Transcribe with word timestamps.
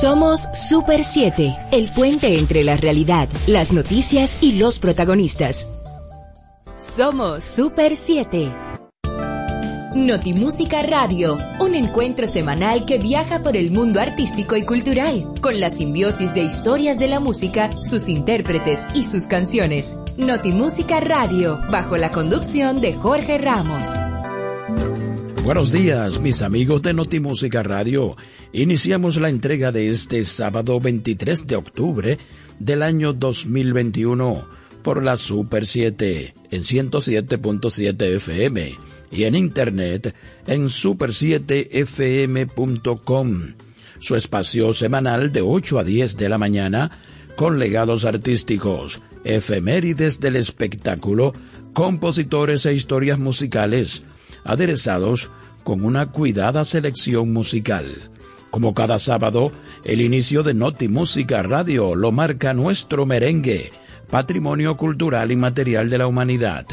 Somos 0.00 0.48
Super 0.54 1.04
7, 1.04 1.54
el 1.70 1.92
puente 1.92 2.38
entre 2.38 2.64
la 2.64 2.76
realidad, 2.76 3.28
las 3.46 3.72
noticias 3.72 4.38
y 4.40 4.52
los 4.52 4.78
protagonistas. 4.78 5.68
Somos 6.76 7.44
Super 7.44 7.94
7. 7.94 8.52
Notimúsica 9.94 10.82
Radio, 10.82 11.38
un 11.60 11.74
encuentro 11.74 12.26
semanal 12.26 12.86
que 12.86 12.96
viaja 12.96 13.42
por 13.42 13.56
el 13.58 13.70
mundo 13.70 14.00
artístico 14.00 14.56
y 14.56 14.64
cultural, 14.64 15.34
con 15.42 15.60
la 15.60 15.68
simbiosis 15.68 16.34
de 16.34 16.42
historias 16.42 16.98
de 16.98 17.08
la 17.08 17.20
música, 17.20 17.70
sus 17.82 18.08
intérpretes 18.08 18.88
y 18.94 19.04
sus 19.04 19.24
canciones. 19.24 20.00
Notimúsica 20.16 21.00
Radio, 21.00 21.60
bajo 21.70 21.98
la 21.98 22.10
conducción 22.10 22.80
de 22.80 22.94
Jorge 22.94 23.36
Ramos. 23.36 23.90
Buenos 25.44 25.72
días, 25.72 26.20
mis 26.20 26.40
amigos 26.40 26.82
de 26.82 26.94
Notimúsica 26.94 27.64
Radio. 27.64 28.16
Iniciamos 28.52 29.16
la 29.16 29.28
entrega 29.28 29.72
de 29.72 29.88
este 29.88 30.24
sábado 30.24 30.78
23 30.78 31.48
de 31.48 31.56
octubre 31.56 32.16
del 32.60 32.84
año 32.84 33.12
2021 33.12 34.48
por 34.84 35.02
la 35.02 35.16
Super 35.16 35.66
7 35.66 36.32
en 36.52 36.62
107.7 36.62 38.02
FM 38.16 38.78
y 39.10 39.24
en 39.24 39.34
internet 39.34 40.14
en 40.46 40.66
super7fm.com. 40.66 43.40
Su 43.98 44.14
espacio 44.14 44.72
semanal 44.72 45.32
de 45.32 45.42
8 45.42 45.80
a 45.80 45.84
10 45.84 46.18
de 46.18 46.28
la 46.28 46.38
mañana 46.38 46.92
con 47.34 47.58
legados 47.58 48.04
artísticos, 48.04 49.00
efemérides 49.24 50.20
del 50.20 50.36
espectáculo, 50.36 51.34
compositores 51.72 52.64
e 52.66 52.74
historias 52.74 53.18
musicales, 53.18 54.04
aderezados 54.44 55.30
con 55.62 55.84
una 55.84 56.10
cuidada 56.10 56.64
selección 56.64 57.32
musical. 57.32 57.84
Como 58.50 58.74
cada 58.74 58.98
sábado, 58.98 59.52
el 59.84 60.00
inicio 60.00 60.42
de 60.42 60.54
Noti 60.54 60.88
Música 60.88 61.42
Radio 61.42 61.94
lo 61.94 62.12
marca 62.12 62.54
nuestro 62.54 63.06
merengue, 63.06 63.72
patrimonio 64.10 64.76
cultural 64.76 65.32
y 65.32 65.36
material 65.36 65.88
de 65.90 65.98
la 65.98 66.06
humanidad 66.06 66.66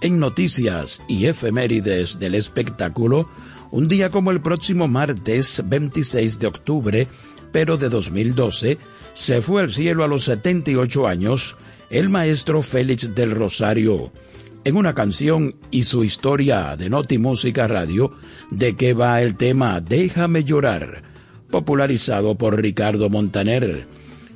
en 0.00 0.18
noticias 0.18 1.02
y 1.08 1.26
efemérides 1.26 2.18
del 2.18 2.34
espectáculo, 2.34 3.28
un 3.70 3.88
día 3.88 4.10
como 4.10 4.30
el 4.30 4.40
próximo 4.40 4.88
martes 4.88 5.62
26 5.66 6.38
de 6.38 6.46
octubre, 6.46 7.08
pero 7.52 7.76
de 7.76 7.88
2012, 7.88 8.78
se 9.14 9.42
fue 9.42 9.62
al 9.62 9.72
cielo 9.72 10.04
a 10.04 10.08
los 10.08 10.24
78 10.24 11.08
años 11.08 11.56
el 11.90 12.08
maestro 12.08 12.62
Félix 12.62 13.14
del 13.14 13.32
Rosario. 13.32 14.12
En 14.64 14.76
una 14.76 14.94
canción 14.94 15.54
y 15.70 15.84
su 15.84 16.04
historia 16.04 16.76
de 16.76 16.90
Noti 16.90 17.18
Música 17.18 17.66
Radio, 17.66 18.12
de 18.50 18.76
que 18.76 18.92
va 18.92 19.22
el 19.22 19.36
tema 19.36 19.80
Déjame 19.80 20.44
llorar, 20.44 21.02
popularizado 21.50 22.34
por 22.34 22.60
Ricardo 22.60 23.08
Montaner. 23.08 23.86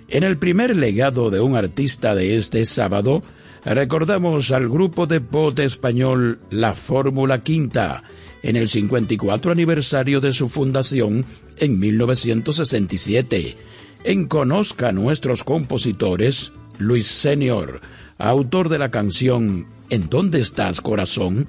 En 0.08 0.24
el 0.24 0.38
primer 0.38 0.76
legado 0.76 1.30
de 1.30 1.40
un 1.40 1.56
artista 1.56 2.14
de 2.14 2.36
este 2.36 2.64
sábado, 2.64 3.22
recordamos 3.64 4.52
al 4.52 4.68
grupo 4.68 5.06
de 5.06 5.20
pop 5.20 5.58
español 5.58 6.40
La 6.50 6.74
Fórmula 6.74 7.40
Quinta 7.42 8.02
en 8.42 8.56
el 8.56 8.68
54 8.68 9.52
aniversario 9.52 10.20
de 10.20 10.32
su 10.32 10.48
fundación 10.48 11.24
en 11.58 11.78
1967. 11.78 13.56
En 14.04 14.26
Conozca 14.26 14.88
a 14.88 14.92
nuestros 14.92 15.44
compositores, 15.44 16.52
Luis 16.78 17.06
Senior, 17.06 17.80
autor 18.18 18.68
de 18.68 18.78
la 18.78 18.90
canción 18.90 19.66
¿En 19.92 20.08
dónde 20.08 20.40
estás, 20.40 20.80
corazón? 20.80 21.46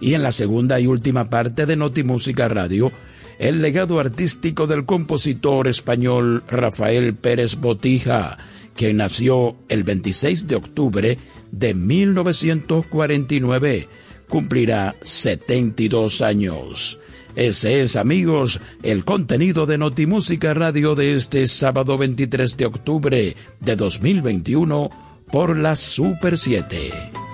Y 0.00 0.12
en 0.12 0.22
la 0.22 0.32
segunda 0.32 0.78
y 0.78 0.86
última 0.86 1.30
parte 1.30 1.64
de 1.64 1.76
Notimúsica 1.76 2.46
Radio, 2.46 2.92
el 3.38 3.62
legado 3.62 3.98
artístico 3.98 4.66
del 4.66 4.84
compositor 4.84 5.66
español 5.66 6.44
Rafael 6.46 7.14
Pérez 7.14 7.56
Botija, 7.56 8.36
que 8.76 8.92
nació 8.92 9.56
el 9.70 9.84
26 9.84 10.46
de 10.46 10.56
octubre 10.56 11.16
de 11.52 11.72
1949. 11.72 13.88
Cumplirá 14.28 14.94
72 15.00 16.20
años. 16.20 17.00
Ese 17.34 17.80
es, 17.80 17.96
amigos, 17.96 18.60
el 18.82 19.06
contenido 19.06 19.64
de 19.64 19.78
Notimúsica 19.78 20.52
Radio 20.52 20.94
de 20.94 21.14
este 21.14 21.46
sábado 21.46 21.96
23 21.96 22.58
de 22.58 22.66
octubre 22.66 23.34
de 23.58 23.76
2021 23.76 24.90
por 25.32 25.56
la 25.56 25.76
Super 25.76 26.36
7. 26.36 27.29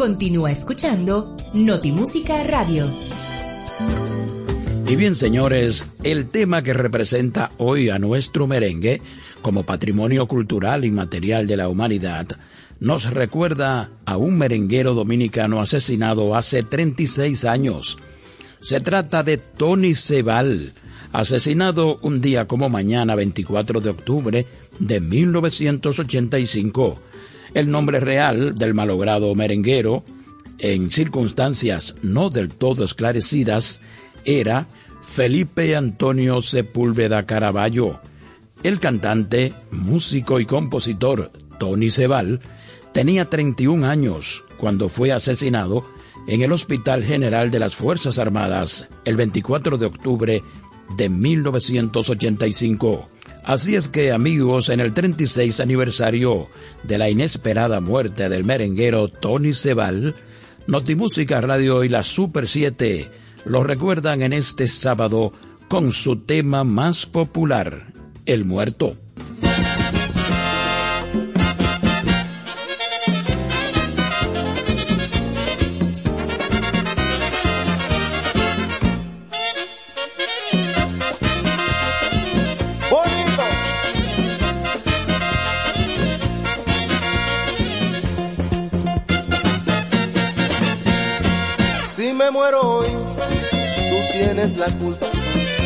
Continúa 0.00 0.50
escuchando 0.50 1.36
Notimúsica 1.52 2.42
Radio. 2.44 2.86
Y 4.88 4.96
bien, 4.96 5.14
señores, 5.14 5.84
el 6.02 6.30
tema 6.30 6.62
que 6.62 6.72
representa 6.72 7.52
hoy 7.58 7.90
a 7.90 7.98
nuestro 7.98 8.46
merengue 8.46 9.02
como 9.42 9.66
patrimonio 9.66 10.26
cultural 10.26 10.86
y 10.86 10.90
material 10.90 11.46
de 11.46 11.58
la 11.58 11.68
humanidad 11.68 12.28
nos 12.78 13.10
recuerda 13.10 13.90
a 14.06 14.16
un 14.16 14.38
merenguero 14.38 14.94
dominicano 14.94 15.60
asesinado 15.60 16.34
hace 16.34 16.62
36 16.62 17.44
años. 17.44 17.98
Se 18.62 18.80
trata 18.80 19.22
de 19.22 19.36
Tony 19.36 19.94
Cebal, 19.94 20.72
asesinado 21.12 21.98
un 22.00 22.22
día 22.22 22.46
como 22.46 22.70
mañana 22.70 23.16
24 23.16 23.82
de 23.82 23.90
octubre 23.90 24.46
de 24.78 25.00
1985. 25.00 27.09
El 27.54 27.70
nombre 27.70 28.00
real 28.00 28.54
del 28.54 28.74
malogrado 28.74 29.34
merenguero, 29.34 30.04
en 30.58 30.90
circunstancias 30.90 31.96
no 32.02 32.30
del 32.30 32.50
todo 32.50 32.84
esclarecidas, 32.84 33.80
era 34.24 34.68
Felipe 35.02 35.74
Antonio 35.74 36.42
Sepúlveda 36.42 37.26
Caraballo. 37.26 38.00
El 38.62 38.78
cantante, 38.78 39.52
músico 39.70 40.38
y 40.38 40.46
compositor 40.46 41.32
Tony 41.58 41.90
Cebal 41.90 42.40
tenía 42.92 43.28
31 43.28 43.86
años 43.86 44.44
cuando 44.58 44.88
fue 44.88 45.12
asesinado 45.12 45.84
en 46.26 46.42
el 46.42 46.52
Hospital 46.52 47.02
General 47.02 47.50
de 47.50 47.58
las 47.58 47.74
Fuerzas 47.74 48.18
Armadas 48.18 48.88
el 49.04 49.16
24 49.16 49.78
de 49.78 49.86
octubre 49.86 50.42
de 50.96 51.08
1985. 51.08 53.08
Así 53.50 53.74
es 53.74 53.88
que 53.88 54.12
amigos, 54.12 54.68
en 54.68 54.78
el 54.78 54.92
36 54.92 55.58
aniversario 55.58 56.48
de 56.84 56.98
la 56.98 57.10
inesperada 57.10 57.80
muerte 57.80 58.28
del 58.28 58.44
merenguero 58.44 59.08
Tony 59.08 59.54
Cebal, 59.54 60.14
Notimúsica 60.68 61.40
Radio 61.40 61.82
y 61.82 61.88
la 61.88 62.04
Super 62.04 62.46
7 62.46 63.10
lo 63.46 63.64
recuerdan 63.64 64.22
en 64.22 64.34
este 64.34 64.68
sábado 64.68 65.32
con 65.66 65.90
su 65.90 66.20
tema 66.20 66.62
más 66.62 67.06
popular, 67.06 67.92
El 68.24 68.44
Muerto. 68.44 68.96
Muero 92.30 92.60
hoy 92.78 92.88
tienes 94.12 94.58
la 94.58 94.66
culpa, 94.66 95.06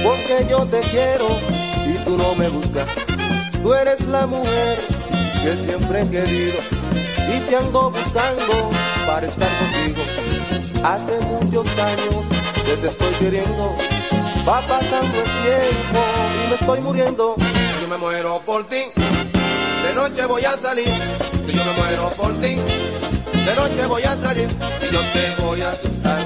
porque 0.03 0.47
yo 0.49 0.65
te 0.67 0.81
quiero 0.81 1.27
y 1.87 2.05
tú 2.05 2.17
no 2.17 2.35
me 2.35 2.49
buscas. 2.49 2.87
Tú 3.63 3.75
eres 3.75 4.07
la 4.07 4.27
mujer 4.27 4.79
que 5.43 5.57
siempre 5.57 6.03
he 6.03 6.11
querido 6.11 6.59
y 7.35 7.41
te 7.49 7.57
ando 7.57 7.91
buscando 7.91 8.71
para 9.07 9.27
estar 9.27 9.49
contigo. 9.59 10.03
Hace 10.85 11.19
muchos 11.27 11.67
años 11.79 12.25
que 12.65 12.77
te 12.77 12.87
estoy 12.87 13.13
queriendo, 13.15 13.75
va 14.49 14.61
pasando 14.67 15.19
el 15.19 15.31
tiempo 15.43 16.01
y 16.45 16.49
me 16.49 16.55
estoy 16.55 16.81
muriendo. 16.81 17.37
Yo 17.81 17.89
me 17.89 17.97
muero 17.97 18.41
por 18.47 18.67
ti, 18.69 18.85
de 18.95 19.95
noche 19.95 20.27
voy 20.27 20.45
a 20.45 20.57
salir. 20.57 20.89
Si 21.45 21.53
yo 21.53 21.65
me 21.65 21.73
muero 21.73 22.09
por 22.11 22.41
ti, 22.41 22.57
de 22.57 23.55
noche 23.57 23.87
voy 23.87 24.03
a 24.05 24.17
salir 24.17 24.49
y 24.81 24.95
yo 24.95 25.01
te 25.13 25.43
voy 25.43 25.63
a 25.63 25.71
asustar 25.71 26.24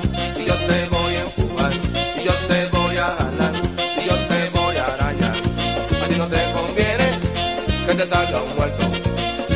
salga 8.38 8.42
un 8.42 8.56
muerto. 8.56 8.84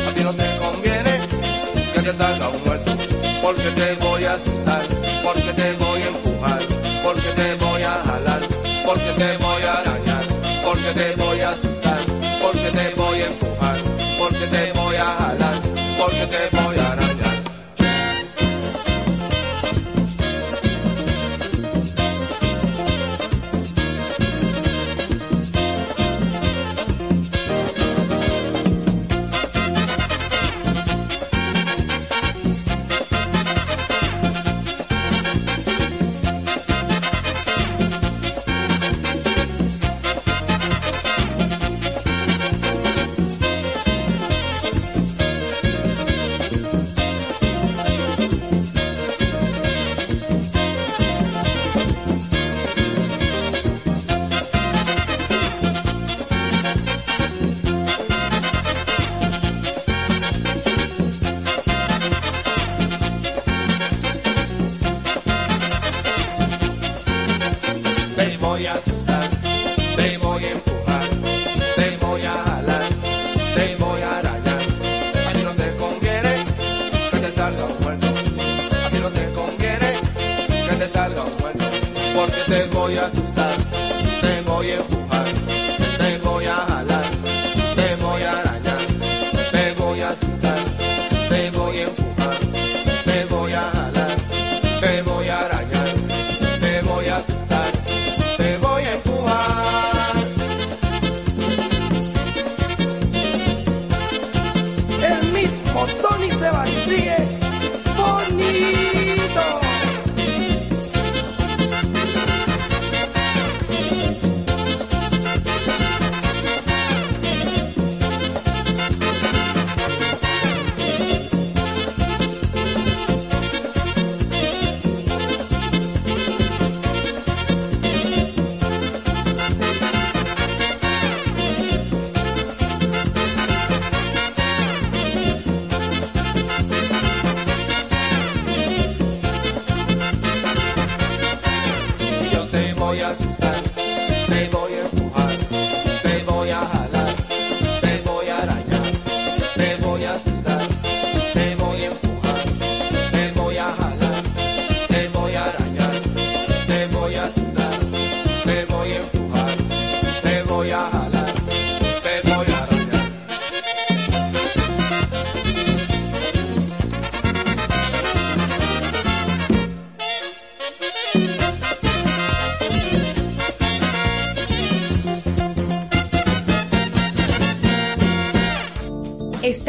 A 0.07 0.13
ti 0.13 0.23
no 0.23 0.33
te 0.33 0.57
conviene 0.57 1.11
que 1.93 2.01
te 2.01 2.13
salga 2.13 2.49
un 2.49 2.52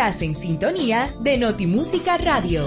En 0.07 0.35
sintonía 0.35 1.09
de 1.23 1.39
Notimúsica 1.39 2.19
Radio. 2.19 2.63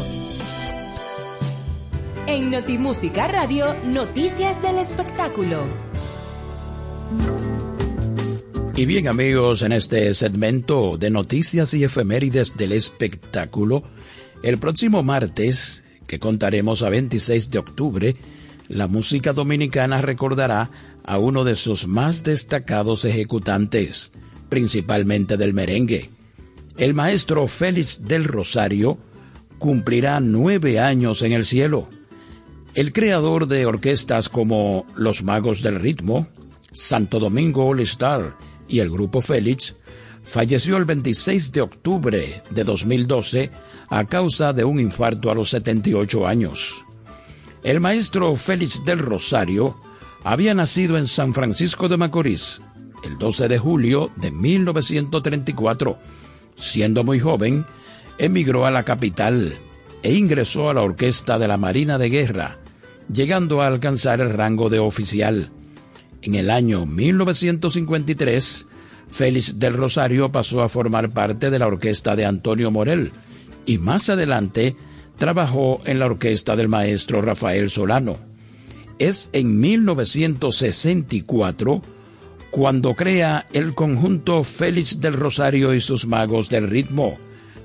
En 2.25 2.49
Notimúsica 2.49 3.27
Radio, 3.27 3.75
noticias 3.85 4.63
del 4.63 4.79
espectáculo. 4.79 5.59
Y 8.75 8.87
bien 8.87 9.07
amigos, 9.07 9.61
en 9.61 9.71
este 9.71 10.15
segmento 10.15 10.97
de 10.97 11.11
noticias 11.11 11.75
y 11.75 11.83
efemérides 11.83 12.57
del 12.57 12.71
espectáculo, 12.71 13.83
el 14.41 14.57
próximo 14.57 15.03
martes, 15.03 15.83
que 16.07 16.17
contaremos 16.17 16.81
a 16.81 16.89
26 16.89 17.51
de 17.51 17.59
octubre, 17.59 18.13
la 18.67 18.87
música 18.87 19.33
dominicana 19.33 20.01
recordará 20.01 20.71
a 21.03 21.19
uno 21.19 21.43
de 21.43 21.55
sus 21.55 21.85
más 21.87 22.23
destacados 22.23 23.05
ejecutantes, 23.05 24.11
principalmente 24.49 25.37
del 25.37 25.53
merengue. 25.53 26.16
El 26.77 26.93
maestro 26.93 27.47
Félix 27.47 28.03
del 28.07 28.23
Rosario 28.23 28.99
cumplirá 29.57 30.19
nueve 30.19 30.79
años 30.79 31.23
en 31.23 31.31
el 31.31 31.45
cielo. 31.45 31.89
El 32.75 32.93
creador 32.93 33.47
de 33.47 33.65
orquestas 33.65 34.29
como 34.29 34.85
Los 34.95 35.23
Magos 35.23 35.63
del 35.63 35.79
Ritmo, 35.79 36.27
Santo 36.71 37.19
Domingo 37.19 37.65
All 37.65 37.79
Star 37.79 38.37
y 38.67 38.79
el 38.79 38.91
Grupo 38.91 39.21
Félix, 39.21 39.75
falleció 40.23 40.77
el 40.77 40.85
26 40.85 41.51
de 41.51 41.61
octubre 41.61 42.43
de 42.51 42.63
2012 42.63 43.49
a 43.89 44.05
causa 44.05 44.53
de 44.53 44.63
un 44.63 44.79
infarto 44.79 45.31
a 45.31 45.35
los 45.35 45.49
78 45.49 46.27
años. 46.27 46.85
El 47.63 47.79
maestro 47.79 48.35
Félix 48.35 48.85
del 48.85 48.99
Rosario 48.99 49.81
había 50.23 50.53
nacido 50.53 50.97
en 50.97 51.07
San 51.07 51.33
Francisco 51.33 51.89
de 51.89 51.97
Macorís 51.97 52.61
el 53.03 53.17
12 53.17 53.47
de 53.47 53.57
julio 53.57 54.11
de 54.15 54.31
1934. 54.31 55.97
Siendo 56.57 57.03
muy 57.03 57.19
joven, 57.19 57.65
emigró 58.17 58.65
a 58.65 58.71
la 58.71 58.81
capital 58.83 59.53
e 60.03 60.15
ingresó 60.15 60.69
a 60.69 60.73
la 60.73 60.81
orquesta 60.81 61.39
de 61.39 61.47
la 61.47 61.55
Marina 61.57 61.97
de 61.97 62.09
Guerra, 62.09 62.57
llegando 63.11 63.61
a 63.61 63.67
alcanzar 63.67 64.21
el 64.21 64.29
rango 64.31 64.69
de 64.69 64.79
oficial. 64.79 65.49
En 66.23 66.33
el 66.35 66.49
año 66.49 66.85
1953, 66.85 68.65
Félix 69.07 69.59
del 69.59 69.73
Rosario 69.73 70.31
pasó 70.31 70.63
a 70.63 70.69
formar 70.69 71.11
parte 71.11 71.51
de 71.51 71.59
la 71.59 71.67
orquesta 71.67 72.15
de 72.15 72.25
Antonio 72.25 72.71
Morel 72.71 73.11
y 73.65 73.77
más 73.77 74.09
adelante 74.09 74.75
trabajó 75.17 75.81
en 75.85 75.99
la 75.99 76.07
orquesta 76.07 76.55
del 76.55 76.69
maestro 76.69 77.21
Rafael 77.21 77.69
Solano. 77.69 78.17
Es 78.97 79.29
en 79.33 79.59
1964 79.59 81.83
cuando 82.57 82.95
crea 82.95 83.45
el 83.53 83.75
conjunto 83.75 84.43
Félix 84.43 84.99
del 84.99 85.13
Rosario 85.13 85.75
y 85.75 85.79
sus 85.79 86.07
magos 86.07 86.49
del 86.49 86.67
ritmo, 86.67 87.19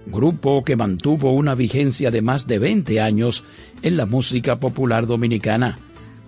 grupo 0.05 0.65
que 0.65 0.77
mantuvo 0.77 1.33
una 1.33 1.55
vigencia 1.55 2.11
de 2.11 2.21
más 2.21 2.47
de 2.47 2.59
20 2.59 3.01
años 3.01 3.43
en 3.81 3.97
la 3.97 4.05
música 4.05 4.61
popular 4.61 5.07
dominicana, 5.07 5.79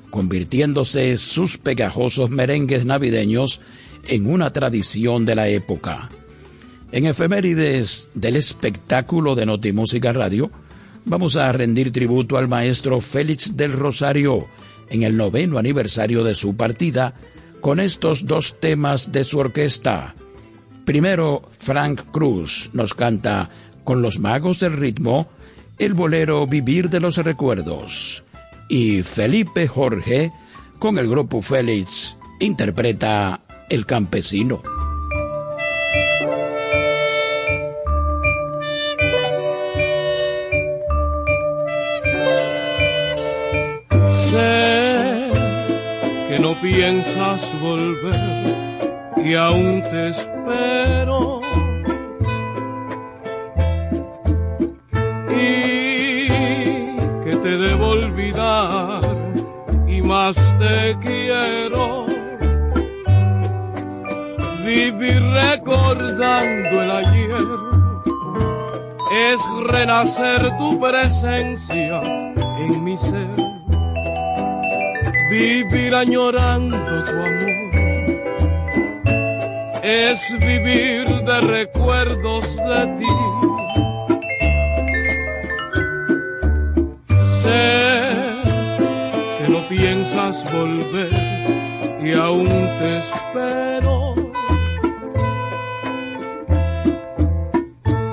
convirtiéndose 0.08 1.18
sus 1.18 1.58
pegajosos 1.58 2.30
merengues 2.30 2.86
navideños 2.86 3.60
en 4.08 4.26
una 4.26 4.50
tradición 4.54 5.26
de 5.26 5.34
la 5.34 5.48
época. 5.48 6.08
En 6.90 7.04
efemérides 7.04 8.08
del 8.14 8.34
espectáculo 8.34 9.34
de 9.34 9.44
Notimúsica 9.44 10.14
Radio, 10.14 10.50
vamos 11.04 11.36
a 11.36 11.52
rendir 11.52 11.92
tributo 11.92 12.38
al 12.38 12.48
maestro 12.48 13.02
Félix 13.02 13.58
del 13.58 13.72
Rosario 13.72 14.48
en 14.88 15.02
el 15.02 15.18
noveno 15.18 15.58
aniversario 15.58 16.24
de 16.24 16.34
su 16.34 16.56
partida 16.56 17.14
con 17.64 17.80
estos 17.80 18.26
dos 18.26 18.60
temas 18.60 19.10
de 19.10 19.24
su 19.24 19.38
orquesta. 19.38 20.14
Primero, 20.84 21.48
Frank 21.56 22.02
Cruz 22.12 22.68
nos 22.74 22.92
canta 22.92 23.48
con 23.84 24.02
los 24.02 24.18
magos 24.18 24.60
del 24.60 24.74
ritmo 24.74 25.28
el 25.78 25.94
bolero 25.94 26.46
Vivir 26.46 26.90
de 26.90 27.00
los 27.00 27.16
Recuerdos. 27.16 28.22
Y 28.68 29.02
Felipe 29.02 29.66
Jorge, 29.66 30.30
con 30.78 30.98
el 30.98 31.08
grupo 31.08 31.40
Félix, 31.40 32.18
interpreta 32.38 33.40
El 33.70 33.86
Campesino. 33.86 34.83
Piensas 46.60 47.60
volver 47.60 49.04
y 49.24 49.34
aún 49.34 49.82
te 49.82 50.08
espero. 50.08 51.40
Y 55.30 56.28
que 57.24 57.36
te 57.42 57.58
debo 57.58 57.88
olvidar 57.88 59.00
y 59.86 60.02
más 60.02 60.36
te 60.58 60.96
quiero. 61.00 62.06
Vivir 64.64 65.22
recordando 65.22 66.82
el 66.82 66.90
ayer 66.90 67.74
es 69.12 69.40
renacer 69.68 70.56
tu 70.58 70.80
presencia 70.80 72.00
en 72.58 72.82
mi 72.82 72.96
ser 72.98 73.43
vivir 75.34 75.92
añorando 75.94 76.78
tu 77.02 77.10
amor. 77.10 77.70
Es 79.82 80.20
vivir 80.38 81.06
de 81.28 81.40
recuerdos 81.40 82.44
de 82.70 82.82
ti. 82.98 83.14
Sé 87.40 88.12
que 89.38 89.46
no 89.52 89.60
piensas 89.68 90.36
volver 90.52 91.12
y 92.06 92.12
aún 92.12 92.48
te 92.78 92.88
espero. 93.04 94.14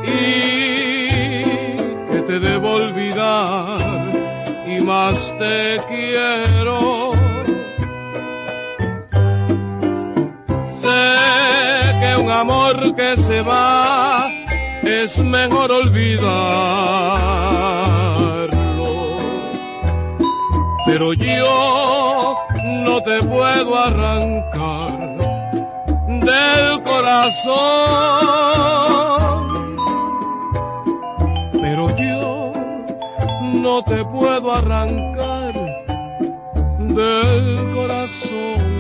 Y 0.04 1.44
que 2.12 2.20
te 2.30 2.40
debo 2.40 2.68
olvidar 2.86 3.80
y 4.74 4.82
más 4.82 5.18
te 5.38 5.80
quiero. 5.88 6.61
Amor 12.42 12.96
que 12.96 13.16
se 13.18 13.42
va 13.44 14.28
es 14.82 15.24
mejor 15.24 15.72
olvidarlo. 15.72 16.32
Pero 20.88 21.14
yo 21.14 22.36
no 22.88 23.04
te 23.04 23.22
puedo 23.22 23.78
arrancar 23.78 24.98
del 26.08 26.82
corazón. 26.82 27.52
Pero 31.62 31.96
yo 31.96 32.52
no 33.54 33.84
te 33.84 34.04
puedo 34.06 34.52
arrancar 34.52 35.54
del 36.80 37.72
corazón. 37.76 38.71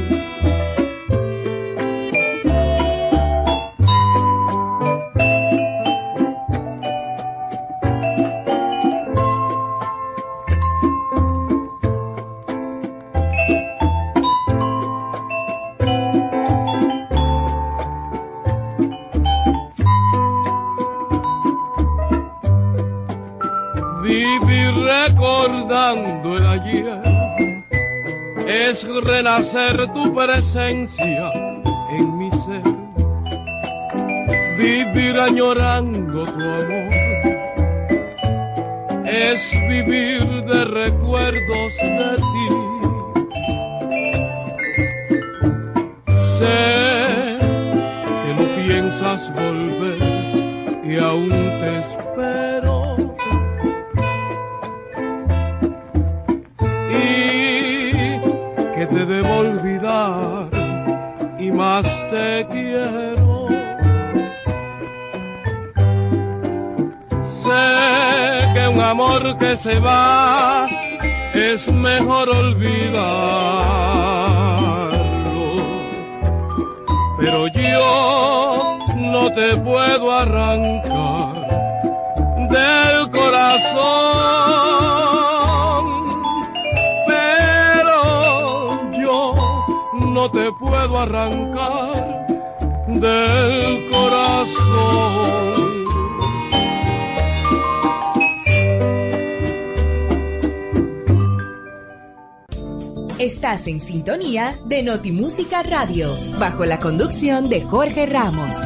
Es 28.71 28.87
renacer 29.03 29.91
tu 29.91 30.13
presencia 30.15 31.31
en 31.91 32.17
mi 32.17 32.29
ser, 32.31 32.63
vivir 34.57 35.19
añorando 35.19 36.23
tu 36.23 36.41
amor, 36.41 36.89
es 39.05 39.51
vivir 39.67 40.23
de 40.45 40.65
recuerdos 40.65 41.73
de 41.81 42.15
ti. 42.31 42.47
Sé 46.37 47.37
que 48.21 48.31
no 48.37 48.45
piensas 48.65 49.21
volver 49.35 49.99
y 50.85 50.97
aún 50.97 51.29
te 51.29 51.79
espero 51.79 52.00
amor 68.91 69.37
que 69.37 69.57
se 69.57 69.79
va 69.79 70.67
es 71.33 71.71
mejor 71.71 72.29
olvidarlo, 72.29 72.91
pero 77.19 77.47
yo 77.47 78.77
no 78.95 79.31
te 79.31 79.57
puedo 79.57 80.11
arrancar 80.11 81.35
del 82.49 83.09
corazón 83.11 84.51
no 90.21 90.29
te 90.29 90.51
puedo 90.51 90.99
arrancar 90.99 92.27
del 92.87 93.89
corazón. 93.89 95.60
Estás 103.33 103.67
en 103.67 103.79
sintonía 103.79 104.59
de 104.65 104.83
Notimúsica 104.83 105.63
Radio, 105.63 106.09
bajo 106.37 106.65
la 106.65 106.79
conducción 106.79 107.47
de 107.47 107.61
Jorge 107.61 108.05
Ramos. 108.05 108.57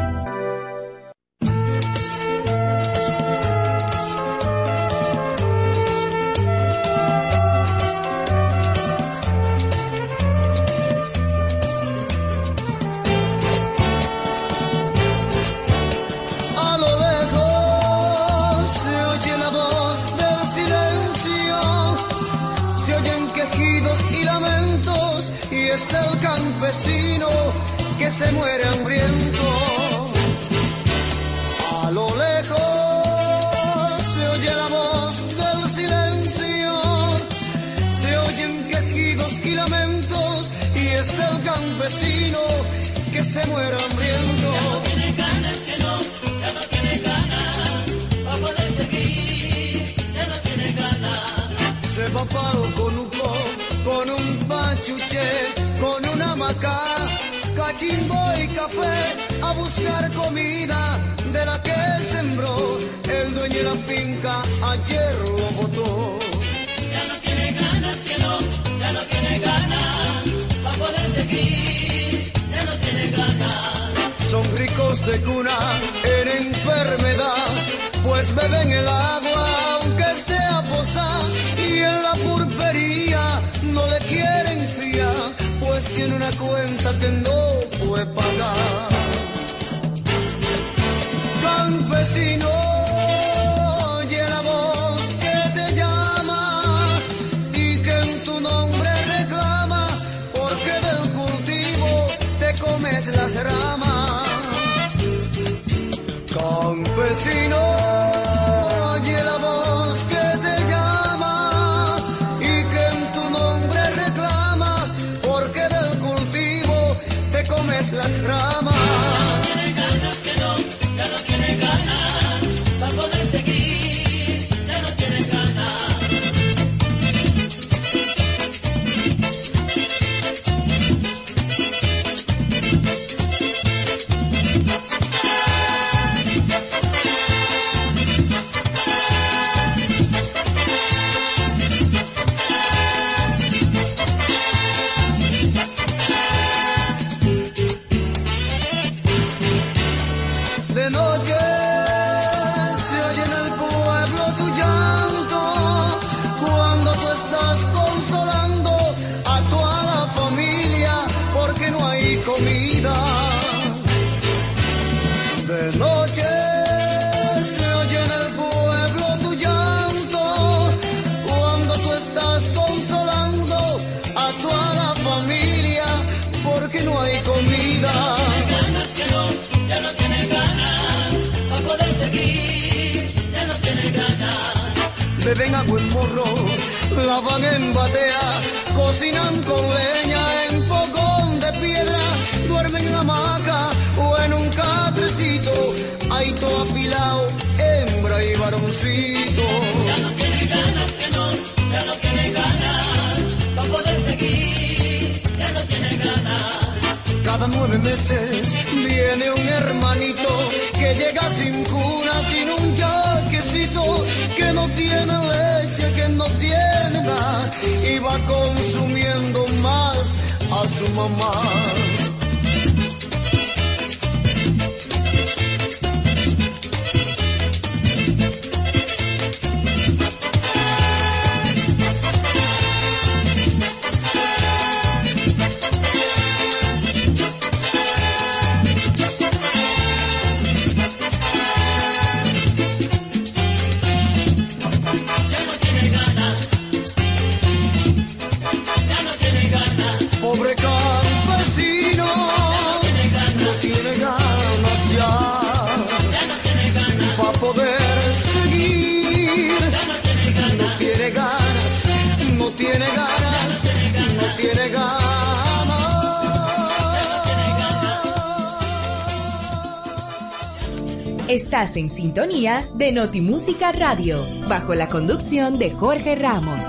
En 271.75 271.89
sintonía 271.89 272.65
de 272.75 272.93
Notimúsica 272.93 273.73
Radio, 273.73 274.23
bajo 274.47 274.75
la 274.75 274.87
conducción 274.87 275.59
de 275.59 275.71
Jorge 275.71 276.15
Ramos. 276.15 276.67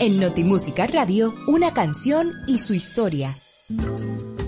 En 0.00 0.20
Notimúsica 0.20 0.86
Radio, 0.86 1.34
una 1.46 1.72
canción 1.72 2.30
y 2.46 2.58
su 2.58 2.74
historia. 2.74 3.38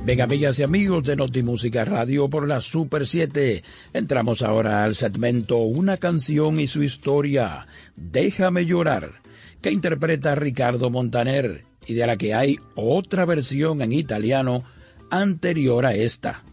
Venga, 0.04 0.24
amigas 0.24 0.58
y 0.58 0.64
amigos 0.64 1.04
de 1.04 1.16
Notimúsica 1.16 1.86
Radio 1.86 2.28
por 2.28 2.46
la 2.46 2.60
Super 2.60 3.06
7. 3.06 3.64
Entramos 3.94 4.42
ahora 4.42 4.84
al 4.84 4.94
segmento 4.94 5.56
Una 5.58 5.96
canción 5.96 6.60
y 6.60 6.66
su 6.66 6.82
historia. 6.82 7.66
Déjame 7.96 8.66
llorar, 8.66 9.14
que 9.62 9.70
interpreta 9.70 10.34
Ricardo 10.34 10.90
Montaner 10.90 11.64
y 11.86 11.94
de 11.94 12.06
la 12.06 12.18
que 12.18 12.34
hay 12.34 12.58
otra 12.74 13.24
versión 13.24 13.80
en 13.80 13.94
italiano 13.94 14.62
anterior 15.10 15.86
a 15.86 15.94
esta. 15.94 16.44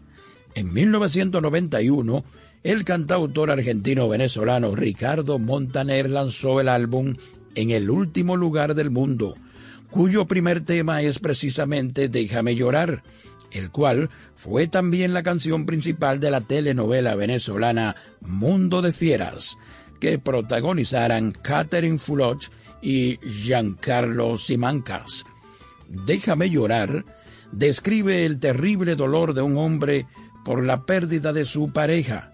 En 0.58 0.72
1991, 0.72 2.24
el 2.64 2.84
cantautor 2.84 3.52
argentino-venezolano 3.52 4.74
Ricardo 4.74 5.38
Montaner 5.38 6.10
lanzó 6.10 6.60
el 6.60 6.68
álbum 6.68 7.14
En 7.54 7.70
el 7.70 7.88
último 7.88 8.36
lugar 8.36 8.74
del 8.74 8.90
mundo, 8.90 9.36
cuyo 9.88 10.26
primer 10.26 10.62
tema 10.62 11.00
es 11.02 11.20
precisamente 11.20 12.08
Déjame 12.08 12.56
llorar, 12.56 13.04
el 13.52 13.70
cual 13.70 14.10
fue 14.34 14.66
también 14.66 15.14
la 15.14 15.22
canción 15.22 15.64
principal 15.64 16.18
de 16.18 16.32
la 16.32 16.40
telenovela 16.40 17.14
venezolana 17.14 17.94
Mundo 18.20 18.82
de 18.82 18.90
Fieras, 18.90 19.58
que 20.00 20.18
protagonizaran 20.18 21.30
Catherine 21.30 21.98
Fulop 21.98 22.40
y 22.82 23.18
Giancarlo 23.18 24.36
Simancas. 24.36 25.24
Déjame 25.88 26.50
llorar 26.50 27.04
describe 27.52 28.26
el 28.26 28.38
terrible 28.38 28.94
dolor 28.94 29.34
de 29.34 29.42
un 29.42 29.56
hombre 29.56 30.06
por 30.48 30.64
la 30.64 30.86
pérdida 30.86 31.34
de 31.34 31.44
su 31.44 31.74
pareja. 31.74 32.32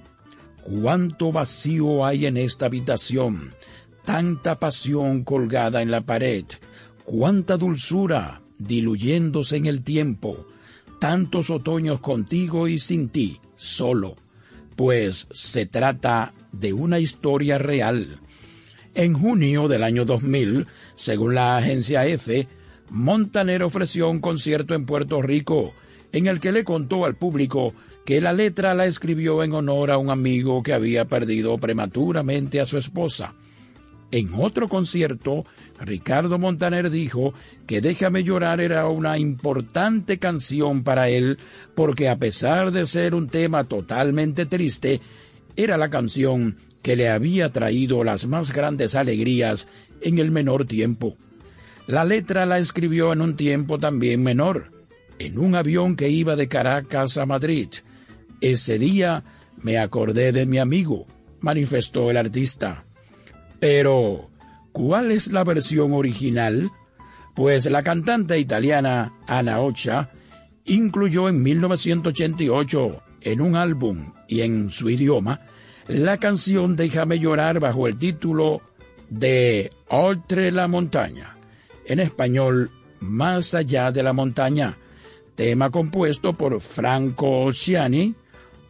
Cuánto 0.62 1.32
vacío 1.32 2.06
hay 2.06 2.26
en 2.26 2.36
esta 2.36 2.66
habitación, 2.66 3.50
tanta 4.04 4.60
pasión 4.60 5.24
colgada 5.24 5.82
en 5.82 5.90
la 5.90 6.02
pared, 6.02 6.44
cuánta 7.02 7.56
dulzura 7.56 8.40
diluyéndose 8.56 9.56
en 9.56 9.66
el 9.66 9.82
tiempo, 9.82 10.46
tantos 11.00 11.50
otoños 11.50 12.00
contigo 12.00 12.68
y 12.68 12.78
sin 12.78 13.08
ti, 13.08 13.40
solo, 13.56 14.14
pues 14.76 15.26
se 15.32 15.66
trata 15.66 16.34
de 16.52 16.72
una 16.72 17.00
historia 17.00 17.58
real. 17.58 18.06
En 18.94 19.14
junio 19.14 19.66
del 19.66 19.82
año 19.82 20.04
2000, 20.04 20.68
según 20.94 21.34
la 21.34 21.56
agencia 21.56 22.06
EFE, 22.06 22.46
Montaner 22.90 23.64
ofreció 23.64 24.08
un 24.08 24.20
concierto 24.20 24.76
en 24.76 24.86
Puerto 24.86 25.20
Rico, 25.20 25.74
en 26.12 26.28
el 26.28 26.38
que 26.38 26.52
le 26.52 26.62
contó 26.62 27.06
al 27.06 27.16
público 27.16 27.72
que 28.04 28.20
la 28.20 28.32
letra 28.32 28.74
la 28.74 28.86
escribió 28.86 29.42
en 29.42 29.52
honor 29.52 29.90
a 29.90 29.98
un 29.98 30.10
amigo 30.10 30.62
que 30.62 30.72
había 30.72 31.06
perdido 31.06 31.56
prematuramente 31.58 32.60
a 32.60 32.66
su 32.66 32.76
esposa. 32.76 33.34
En 34.10 34.30
otro 34.34 34.68
concierto, 34.68 35.44
Ricardo 35.80 36.38
Montaner 36.38 36.90
dijo 36.90 37.34
que 37.66 37.80
Déjame 37.80 38.22
llorar 38.22 38.60
era 38.60 38.86
una 38.86 39.18
importante 39.18 40.18
canción 40.18 40.84
para 40.84 41.08
él 41.08 41.38
porque 41.74 42.08
a 42.08 42.18
pesar 42.18 42.70
de 42.70 42.86
ser 42.86 43.14
un 43.14 43.28
tema 43.28 43.64
totalmente 43.64 44.46
triste, 44.46 45.00
era 45.56 45.76
la 45.76 45.90
canción 45.90 46.56
que 46.82 46.96
le 46.96 47.08
había 47.08 47.50
traído 47.50 48.04
las 48.04 48.26
más 48.26 48.52
grandes 48.52 48.94
alegrías 48.94 49.66
en 50.02 50.18
el 50.18 50.30
menor 50.30 50.66
tiempo. 50.66 51.16
La 51.86 52.04
letra 52.04 52.46
la 52.46 52.58
escribió 52.58 53.12
en 53.12 53.20
un 53.20 53.36
tiempo 53.36 53.78
también 53.78 54.22
menor, 54.22 54.70
en 55.18 55.38
un 55.38 55.54
avión 55.54 55.96
que 55.96 56.08
iba 56.08 56.36
de 56.36 56.46
Caracas 56.48 57.16
a 57.16 57.26
Madrid. 57.26 57.68
Ese 58.40 58.78
día 58.78 59.24
me 59.56 59.78
acordé 59.78 60.32
de 60.32 60.46
mi 60.46 60.58
amigo, 60.58 61.06
manifestó 61.40 62.10
el 62.10 62.16
artista. 62.16 62.84
Pero, 63.60 64.30
¿cuál 64.72 65.10
es 65.10 65.32
la 65.32 65.44
versión 65.44 65.92
original? 65.92 66.70
Pues 67.34 67.66
la 67.66 67.82
cantante 67.82 68.38
italiana 68.38 69.12
Ana 69.26 69.60
Ocha 69.60 70.10
incluyó 70.64 71.28
en 71.28 71.42
1988 71.42 73.02
en 73.22 73.40
un 73.40 73.56
álbum 73.56 74.12
y 74.28 74.42
en 74.42 74.70
su 74.70 74.88
idioma 74.88 75.40
la 75.88 76.16
canción 76.18 76.76
Déjame 76.76 77.18
llorar 77.18 77.60
bajo 77.60 77.88
el 77.88 77.96
título 77.96 78.62
de 79.10 79.70
Oltre 79.88 80.50
la 80.52 80.68
montaña, 80.68 81.36
en 81.86 82.00
español 82.00 82.70
Más 83.00 83.54
allá 83.54 83.92
de 83.92 84.02
la 84.02 84.12
montaña, 84.12 84.78
tema 85.34 85.70
compuesto 85.70 86.32
por 86.34 86.60
Franco 86.60 87.52
Ciani, 87.52 88.14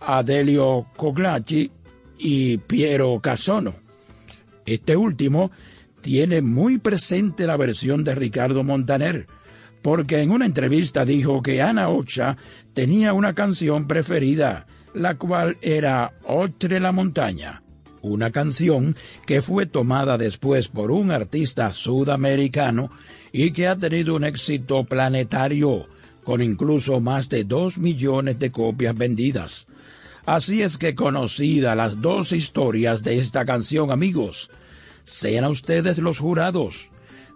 Adelio 0.06 0.86
Coglacci 0.96 1.70
y 2.18 2.58
Piero 2.58 3.20
Casono. 3.20 3.74
Este 4.66 4.96
último 4.96 5.50
tiene 6.00 6.42
muy 6.42 6.78
presente 6.78 7.46
la 7.46 7.56
versión 7.56 8.04
de 8.04 8.14
Ricardo 8.14 8.62
Montaner, 8.62 9.26
porque 9.82 10.20
en 10.20 10.30
una 10.30 10.46
entrevista 10.46 11.04
dijo 11.04 11.42
que 11.42 11.62
Ana 11.62 11.88
Ocha 11.88 12.36
tenía 12.72 13.12
una 13.12 13.34
canción 13.34 13.86
preferida, 13.86 14.66
la 14.94 15.16
cual 15.16 15.56
era 15.60 16.12
Otre 16.24 16.80
la 16.80 16.92
montaña, 16.92 17.62
una 18.00 18.30
canción 18.30 18.96
que 19.26 19.42
fue 19.42 19.66
tomada 19.66 20.18
después 20.18 20.68
por 20.68 20.90
un 20.90 21.10
artista 21.10 21.72
sudamericano 21.72 22.90
y 23.32 23.52
que 23.52 23.66
ha 23.66 23.76
tenido 23.76 24.14
un 24.14 24.24
éxito 24.24 24.84
planetario, 24.84 25.88
con 26.22 26.42
incluso 26.42 27.00
más 27.00 27.28
de 27.28 27.44
dos 27.44 27.78
millones 27.78 28.38
de 28.38 28.50
copias 28.50 28.96
vendidas. 28.96 29.66
Así 30.26 30.62
es 30.62 30.78
que 30.78 30.94
conocida 30.94 31.74
las 31.74 32.00
dos 32.00 32.32
historias 32.32 33.02
de 33.02 33.18
esta 33.18 33.44
canción, 33.44 33.90
amigos, 33.90 34.50
sean 35.04 35.44
ustedes 35.44 35.98
los 35.98 36.18
jurados, 36.18 36.88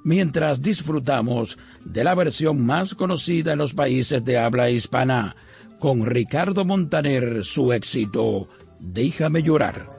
mientras 0.04 0.62
disfrutamos 0.62 1.58
de 1.84 2.02
la 2.04 2.14
versión 2.14 2.64
más 2.64 2.94
conocida 2.94 3.52
en 3.52 3.58
los 3.58 3.74
países 3.74 4.24
de 4.24 4.38
habla 4.38 4.70
hispana, 4.70 5.36
con 5.78 6.06
Ricardo 6.06 6.64
Montaner, 6.64 7.44
su 7.44 7.72
éxito, 7.72 8.48
Déjame 8.80 9.42
llorar. 9.42 9.97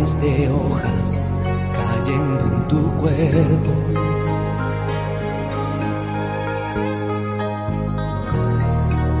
De 0.00 0.48
hojas 0.48 1.20
cayendo 1.74 2.44
en 2.46 2.68
tu 2.68 2.96
cuerpo. 2.96 3.70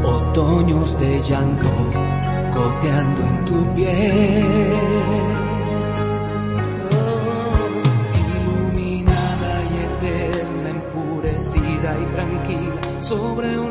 Otoños 0.02 0.98
de 0.98 1.20
llanto 1.20 1.68
goteando 2.54 3.20
en 3.28 3.44
tu 3.44 3.74
piel. 3.74 4.72
Iluminada 8.38 9.52
y 9.72 9.76
eterna, 9.84 10.70
enfurecida 10.70 11.98
y 12.00 12.06
tranquila, 12.06 12.80
sobre 13.00 13.58
una 13.58 13.69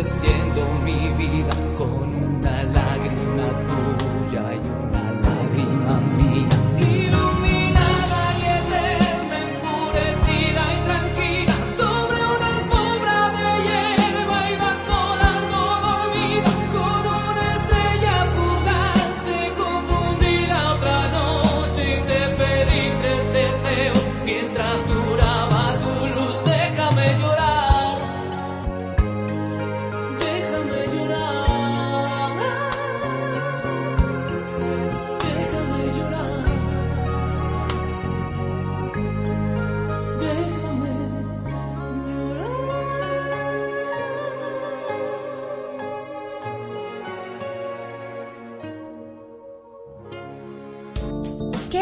enmudeciendo 0.00 0.66
mi 0.82 1.12
vida 1.12 1.54
con 1.76 1.92
una 1.92 2.19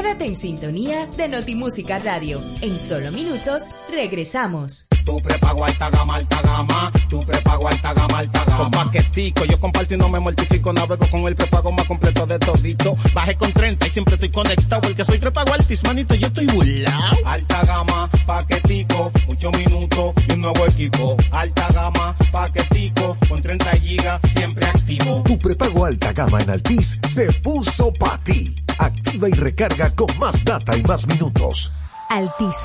Quédate 0.09 0.25
en 0.25 0.37
sintonía 0.37 1.07
de 1.19 1.29
Notimúsica 1.29 1.99
Radio. 1.99 2.41
En 2.63 2.79
solo 2.79 3.13
minutos 3.13 3.65
regresamos. 3.93 4.87
Tu 5.05 5.19
prepago 5.19 5.67
alta 5.67 5.91
gama, 5.91 6.17
alta 6.17 6.41
gama. 6.41 6.91
Tu 7.11 7.21
prepago 7.21 7.69
alta 7.69 7.93
gama, 7.93 8.19
alta 8.21 8.43
gama. 8.47 8.57
Con 8.57 8.71
paquetico, 8.71 9.45
yo 9.45 9.61
comparto 9.61 9.93
y 9.93 9.99
no 9.99 10.09
me 10.09 10.19
mortifico. 10.19 10.73
Navego 10.73 11.05
con 11.11 11.27
el 11.27 11.35
prepago 11.35 11.73
más 11.73 11.85
completo 11.85 12.25
de 12.25 12.39
todito. 12.39 12.97
Bajé 13.13 13.37
con 13.37 13.53
30 13.53 13.87
y 13.87 13.91
siempre 13.91 14.15
estoy 14.15 14.31
conectado. 14.31 14.89
El 14.89 14.95
que 14.95 15.05
soy 15.05 15.19
prepago 15.19 15.53
altis, 15.53 15.85
manito, 15.85 16.15
yo 16.15 16.29
estoy 16.29 16.47
burlao. 16.47 17.15
Alta 17.27 17.67
gama, 17.67 18.11
paquetico, 18.25 19.13
8 19.27 19.51
minutos 19.59 20.15
y 20.27 20.33
un 20.33 20.41
nuevo 20.41 20.65
equipo. 20.65 21.17
Alta 21.33 21.69
gama, 21.71 22.17
paquetico, 22.33 23.15
con 23.29 23.43
30 23.43 23.71
gigas, 23.73 24.21
siempre 24.35 24.65
activo. 24.65 25.23
Tu 25.27 25.39
prepago 25.39 25.85
alta 25.85 26.15
gama 26.15 26.41
en 26.41 26.49
Altis 26.49 26.99
se 27.07 27.31
puso 27.43 27.93
para 27.93 28.25
ti. 28.25 28.57
Activa 28.79 29.29
y 29.29 29.33
recarga 29.33 29.95
con 29.95 30.07
más 30.19 30.45
data 30.45 30.77
y 30.77 30.83
más 30.83 31.07
minutos. 31.07 31.73
Altis. 32.09 32.57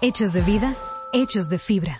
Hechos 0.00 0.32
de 0.32 0.40
vida, 0.42 0.76
hechos 1.12 1.48
de 1.48 1.58
fibra. 1.58 1.98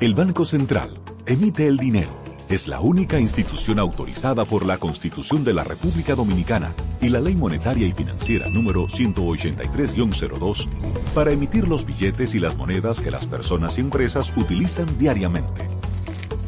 El 0.00 0.14
Banco 0.14 0.44
Central 0.44 1.00
emite 1.26 1.66
el 1.66 1.76
dinero. 1.76 2.10
Es 2.48 2.66
la 2.68 2.80
única 2.80 3.20
institución 3.20 3.78
autorizada 3.78 4.44
por 4.44 4.66
la 4.66 4.78
Constitución 4.78 5.44
de 5.44 5.54
la 5.54 5.64
República 5.64 6.14
Dominicana 6.14 6.74
y 7.00 7.08
la 7.08 7.20
Ley 7.20 7.36
Monetaria 7.36 7.86
y 7.86 7.92
Financiera 7.92 8.48
número 8.48 8.88
183-02 8.88 10.68
para 11.14 11.30
emitir 11.30 11.68
los 11.68 11.86
billetes 11.86 12.34
y 12.34 12.40
las 12.40 12.56
monedas 12.56 13.00
que 13.00 13.10
las 13.10 13.26
personas 13.26 13.78
y 13.78 13.80
empresas 13.80 14.32
utilizan 14.36 14.98
diariamente. 14.98 15.68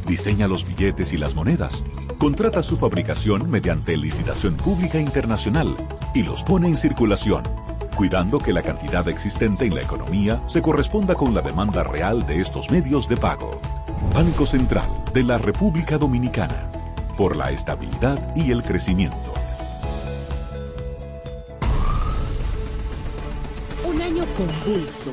Diseña 0.06 0.48
los 0.48 0.66
billetes 0.66 1.12
y 1.12 1.16
las 1.16 1.34
monedas, 1.34 1.84
contrata 2.18 2.62
su 2.62 2.76
fabricación 2.76 3.50
mediante 3.50 3.96
licitación 3.96 4.56
pública 4.56 4.98
internacional 4.98 5.76
y 6.14 6.22
los 6.22 6.42
pone 6.42 6.68
en 6.68 6.76
circulación, 6.76 7.42
cuidando 7.96 8.38
que 8.38 8.52
la 8.52 8.62
cantidad 8.62 9.08
existente 9.08 9.64
en 9.64 9.74
la 9.74 9.82
economía 9.82 10.42
se 10.46 10.62
corresponda 10.62 11.14
con 11.14 11.34
la 11.34 11.40
demanda 11.40 11.82
real 11.82 12.26
de 12.26 12.40
estos 12.40 12.70
medios 12.70 13.08
de 13.08 13.16
pago. 13.16 13.60
Banco 14.12 14.46
Central 14.46 14.90
de 15.12 15.24
la 15.24 15.38
República 15.38 15.98
Dominicana, 15.98 16.70
por 17.16 17.36
la 17.36 17.50
estabilidad 17.50 18.34
y 18.36 18.50
el 18.50 18.62
crecimiento. 18.62 19.34
Un 23.84 24.00
año 24.00 24.24
convulso 24.36 25.12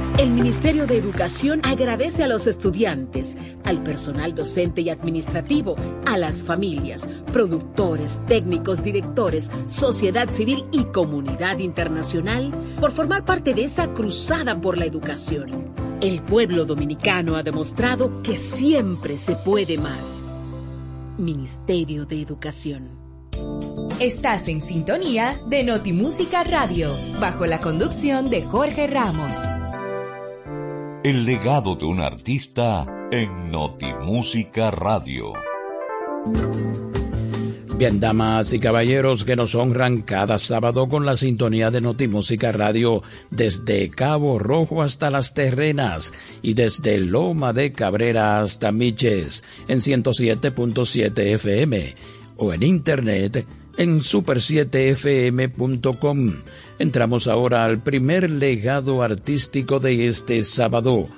el 0.21 0.29
Ministerio 0.29 0.85
de 0.85 0.97
Educación 0.97 1.61
agradece 1.63 2.23
a 2.23 2.27
los 2.27 2.45
estudiantes, 2.45 3.35
al 3.63 3.81
personal 3.81 4.35
docente 4.35 4.81
y 4.81 4.91
administrativo, 4.91 5.75
a 6.05 6.15
las 6.15 6.43
familias, 6.43 7.09
productores, 7.33 8.19
técnicos, 8.27 8.83
directores, 8.83 9.49
sociedad 9.65 10.29
civil 10.29 10.65
y 10.71 10.83
comunidad 10.83 11.57
internacional 11.57 12.51
por 12.79 12.91
formar 12.91 13.25
parte 13.25 13.55
de 13.55 13.63
esa 13.63 13.93
cruzada 13.95 14.61
por 14.61 14.77
la 14.77 14.85
educación. 14.85 15.73
El 16.01 16.21
pueblo 16.21 16.65
dominicano 16.65 17.35
ha 17.35 17.41
demostrado 17.41 18.21
que 18.21 18.37
siempre 18.37 19.17
se 19.17 19.35
puede 19.37 19.79
más. 19.79 20.17
Ministerio 21.17 22.05
de 22.05 22.21
Educación. 22.21 22.89
Estás 23.99 24.49
en 24.49 24.61
sintonía 24.61 25.35
de 25.47 25.63
Notimúsica 25.63 26.43
Radio, 26.43 26.91
bajo 27.19 27.47
la 27.47 27.59
conducción 27.59 28.29
de 28.29 28.43
Jorge 28.43 28.85
Ramos. 28.85 29.37
El 31.03 31.25
legado 31.25 31.75
de 31.75 31.85
un 31.85 31.99
artista 31.99 32.85
en 33.11 33.49
Notimúsica 33.49 34.69
Radio. 34.69 35.33
Bien, 37.75 37.99
damas 37.99 38.53
y 38.53 38.59
caballeros 38.59 39.25
que 39.25 39.35
nos 39.35 39.55
honran 39.55 40.03
cada 40.03 40.37
sábado 40.37 40.87
con 40.87 41.07
la 41.07 41.15
sintonía 41.15 41.71
de 41.71 41.81
Notimúsica 41.81 42.51
Radio 42.51 43.01
desde 43.31 43.89
Cabo 43.89 44.37
Rojo 44.37 44.83
hasta 44.83 45.09
Las 45.09 45.33
Terrenas 45.33 46.13
y 46.43 46.53
desde 46.53 46.99
Loma 46.99 47.51
de 47.51 47.73
Cabrera 47.73 48.39
hasta 48.39 48.71
Miches 48.71 49.43
en 49.67 49.79
107.7 49.79 51.19
FM 51.33 51.95
o 52.37 52.53
en 52.53 52.61
internet 52.61 53.47
en 53.77 54.01
super7fm.com. 54.01 56.33
Entramos 56.81 57.27
ahora 57.27 57.63
al 57.63 57.77
primer 57.77 58.27
legado 58.27 59.03
artístico 59.03 59.79
de 59.79 60.07
este 60.07 60.43
sábado. 60.43 61.09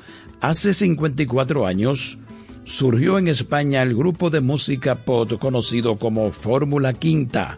Hace 0.42 0.74
54 0.74 1.66
años 1.66 2.18
surgió 2.66 3.18
en 3.18 3.30
España 3.30 3.82
el 3.82 3.96
grupo 3.96 4.30
de 4.30 4.42
música 4.42 4.96
pop 4.96 5.40
conocido 5.40 5.98
como 5.98 6.34
Fórmula 6.34 6.92
Quinta. 6.92 7.58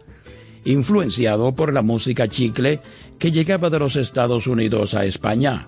influenciado 0.66 1.56
por 1.56 1.74
la 1.74 1.82
música 1.82 2.28
chicle 2.28 2.80
que 3.18 3.32
llegaba 3.32 3.72
de 3.72 3.80
los 3.80 3.96
Estados 3.96 4.46
Unidos 4.46 4.94
a 4.94 5.04
España. 5.06 5.68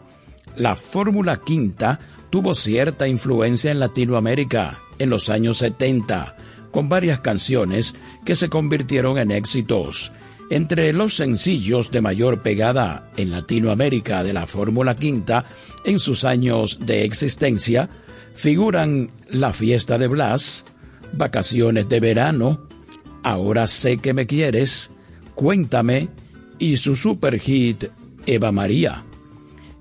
La 0.55 0.75
Fórmula 0.75 1.41
Quinta 1.43 1.97
tuvo 2.29 2.53
cierta 2.53 3.07
influencia 3.07 3.71
en 3.71 3.79
Latinoamérica 3.79 4.77
en 4.99 5.09
los 5.09 5.31
años 5.31 5.57
70, 5.57 6.35
con 6.69 6.87
varias 6.87 7.19
canciones 7.19 7.95
que 8.25 8.35
se 8.35 8.47
convirtieron 8.47 9.17
en 9.17 9.31
éxitos. 9.31 10.11
Entre 10.49 10.93
los 10.93 11.15
sencillos 11.15 11.91
de 11.91 12.01
mayor 12.01 12.41
pegada 12.41 13.11
en 13.17 13.31
Latinoamérica 13.31 14.23
de 14.23 14.33
la 14.33 14.47
Fórmula 14.47 14.95
Quinta 14.95 15.45
en 15.83 15.99
sus 15.99 16.23
años 16.23 16.79
de 16.85 17.03
existencia 17.03 17.89
figuran 18.33 19.09
La 19.29 19.51
fiesta 19.51 19.97
de 19.97 20.07
Blas, 20.07 20.65
Vacaciones 21.13 21.89
de 21.89 21.99
verano, 21.99 22.67
Ahora 23.23 23.67
sé 23.67 23.97
que 23.97 24.13
me 24.13 24.25
quieres, 24.25 24.91
Cuéntame 25.35 26.09
y 26.59 26.77
su 26.77 26.95
super 26.95 27.39
hit 27.39 27.85
Eva 28.25 28.51
María. 28.51 29.03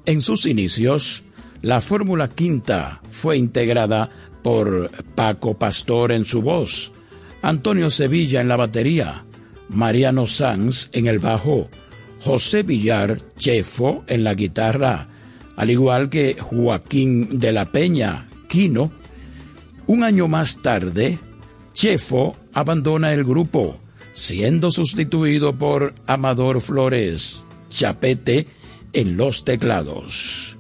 En 0.05 0.21
sus 0.21 0.47
inicios, 0.47 1.23
la 1.63 1.81
Fórmula 1.81 2.29
Quinta 2.29 3.01
fue 3.11 3.37
integrada 3.37 4.11
por 4.43 4.91
Paco 5.15 5.59
Pastor 5.59 6.13
en 6.13 6.25
su 6.25 6.43
voz, 6.43 6.93
Antonio 7.43 7.91
Sevilla 7.91 8.41
en 8.41 8.49
la 8.49 8.57
batería, 8.57 9.26
Mariano 9.69 10.27
Sanz 10.27 10.91
en 10.93 11.07
el 11.07 11.19
bajo, 11.19 11.69
José 12.21 12.63
Villar 12.63 13.19
Chefo 13.37 14.05
en 14.07 14.25
la 14.25 14.35
guitarra, 14.35 15.09
al 15.57 15.71
igual 15.71 16.09
que 16.09 16.37
Joaquín 16.39 17.39
de 17.39 17.53
la 17.53 17.67
Peña, 17.67 18.29
Quino. 18.49 18.93
Un 19.87 20.05
año 20.05 20.29
más 20.29 20.63
tarde, 20.63 21.19
Chefo 21.73 22.37
abandona 22.53 23.13
el 23.13 23.25
grupo, 23.25 23.79
siendo 24.15 24.71
sustituido 24.71 25.57
por 25.57 25.95
Amador 26.07 26.61
Flores 26.61 27.43
Chapete 27.71 28.47
en 28.93 29.17
los 29.17 29.45
teclados. 29.45 30.57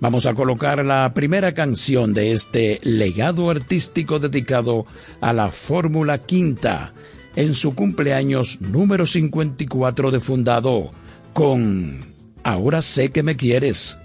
Vamos 0.00 0.26
a 0.26 0.34
colocar 0.34 0.84
la 0.84 1.14
primera 1.14 1.54
canción 1.54 2.12
de 2.12 2.32
este 2.32 2.78
legado 2.82 3.48
artístico 3.48 4.18
dedicado 4.18 4.84
a 5.20 5.32
la 5.32 5.50
Fórmula 5.50 6.18
Quinta 6.18 6.92
en 7.36 7.54
su 7.54 7.74
cumpleaños 7.74 8.60
número 8.60 9.06
54 9.06 10.10
de 10.10 10.20
fundado 10.20 10.90
con 11.32 12.16
Ahora 12.46 12.80
sé 12.80 13.10
que 13.10 13.24
me 13.24 13.34
quieres. 13.34 13.98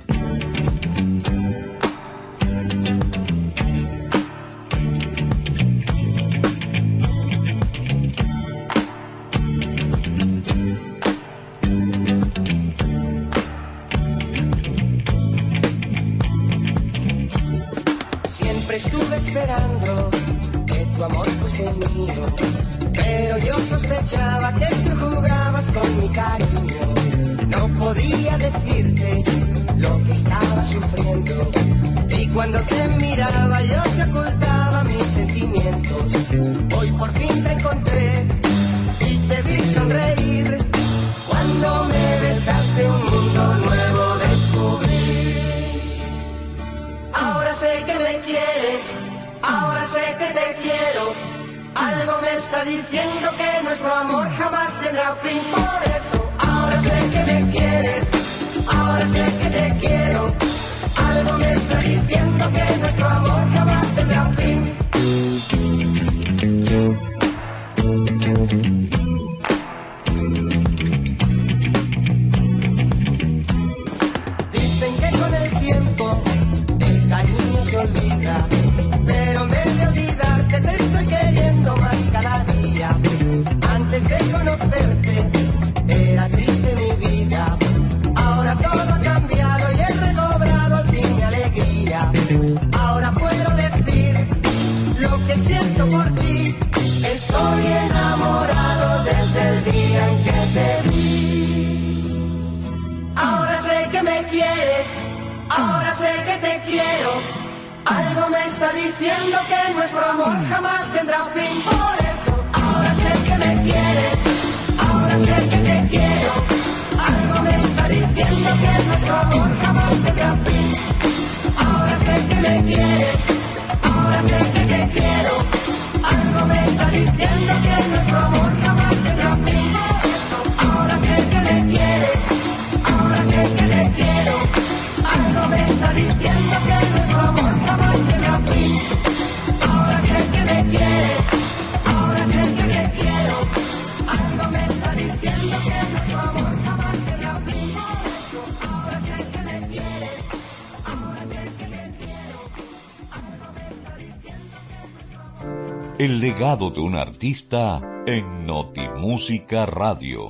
El 156.02 156.20
legado 156.20 156.72
de 156.72 156.80
un 156.80 156.96
artista 156.96 157.80
en 158.08 158.48
Notimúsica 158.48 159.68
Radio. 159.68 160.30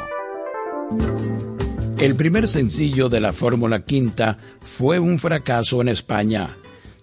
El 1.97 2.17
primer 2.17 2.49
sencillo 2.49 3.07
de 3.07 3.21
la 3.21 3.31
Fórmula 3.31 3.85
Quinta 3.85 4.37
fue 4.59 4.99
un 4.99 5.17
fracaso 5.17 5.79
en 5.79 5.87
España, 5.87 6.57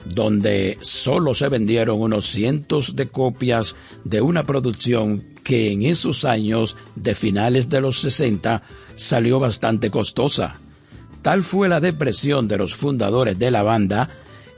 donde 0.04 0.76
solo 0.82 1.32
se 1.32 1.48
vendieron 1.48 1.98
unos 1.98 2.26
cientos 2.26 2.94
de 2.94 3.08
copias 3.08 3.74
de 4.04 4.20
una 4.20 4.44
producción 4.44 5.24
que 5.44 5.72
en 5.72 5.80
esos 5.80 6.26
años 6.26 6.76
de 6.94 7.14
finales 7.14 7.70
de 7.70 7.80
los 7.80 7.98
60 8.00 8.62
salió 8.96 9.40
bastante 9.40 9.90
costosa. 9.90 10.60
Tal 11.22 11.42
fue 11.42 11.70
la 11.70 11.80
depresión 11.80 12.48
de 12.48 12.58
los 12.58 12.74
fundadores 12.74 13.38
de 13.38 13.50
la 13.50 13.62
banda 13.62 14.10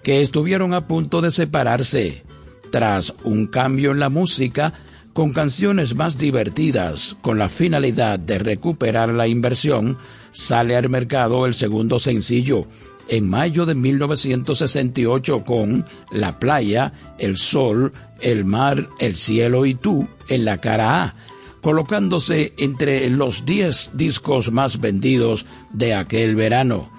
que 0.03 0.21
estuvieron 0.21 0.75
a 0.75 0.89
punto 0.89 1.21
de 1.21 1.31
separarse 1.31 2.25
tras 2.71 3.15
un 3.25 3.47
cambio 3.47 3.93
en 3.93 4.01
la 4.01 4.09
música, 4.09 4.73
con 5.13 5.33
canciones 5.33 5.95
más 5.95 6.19
divertidas, 6.19 7.17
con 7.21 7.39
la 7.39 7.49
finalidad 7.49 8.19
de 8.19 8.39
recuperar 8.39 9.09
la 9.09 9.27
inversión, 9.27 9.99
sale 10.33 10.77
al 10.77 10.89
mercado 10.89 11.47
el 11.47 11.55
segundo 11.55 11.99
sencillo, 11.99 12.65
en 13.09 13.29
mayo 13.29 13.67
de 13.67 13.75
1968 13.75 15.45
con 15.45 15.85
La 16.13 16.39
playa, 16.39 16.93
el 17.19 17.37
sol, 17.37 17.91
el 18.21 18.45
mar, 18.45 18.89
el 19.01 19.17
cielo 19.17 19.67
y 19.67 19.75
tú 19.75 20.07
en 20.29 20.45
la 20.45 20.59
cara 20.59 21.03
A, 21.03 21.15
colocándose 21.61 22.55
entre 22.57 23.11
los 23.11 23.45
10 23.45 23.91
discos 23.95 24.53
más 24.53 24.81
vendidos 24.81 25.45
de 25.73 25.95
aquel 25.95 26.37
verano. 26.37 26.91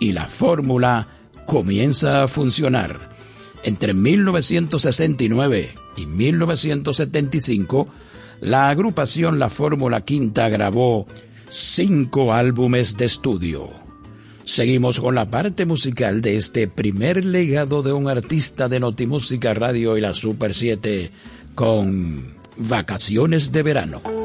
Y 0.00 0.12
la 0.12 0.26
fórmula 0.26 1.06
comienza 1.46 2.22
a 2.22 2.28
funcionar. 2.28 3.17
Entre 3.62 3.94
1969 3.94 5.70
y 5.96 6.06
1975, 6.06 7.88
la 8.40 8.70
agrupación 8.70 9.38
La 9.38 9.50
Fórmula 9.50 10.02
Quinta 10.02 10.48
grabó 10.48 11.06
cinco 11.48 12.32
álbumes 12.32 12.96
de 12.96 13.04
estudio. 13.06 13.70
Seguimos 14.44 15.00
con 15.00 15.14
la 15.14 15.30
parte 15.30 15.66
musical 15.66 16.22
de 16.22 16.36
este 16.36 16.68
primer 16.68 17.24
legado 17.24 17.82
de 17.82 17.92
un 17.92 18.08
artista 18.08 18.68
de 18.68 18.80
Notimúsica 18.80 19.52
Radio 19.52 19.98
y 19.98 20.00
la 20.00 20.14
Super 20.14 20.54
7 20.54 21.10
con 21.54 22.24
Vacaciones 22.56 23.52
de 23.52 23.62
Verano. 23.62 24.17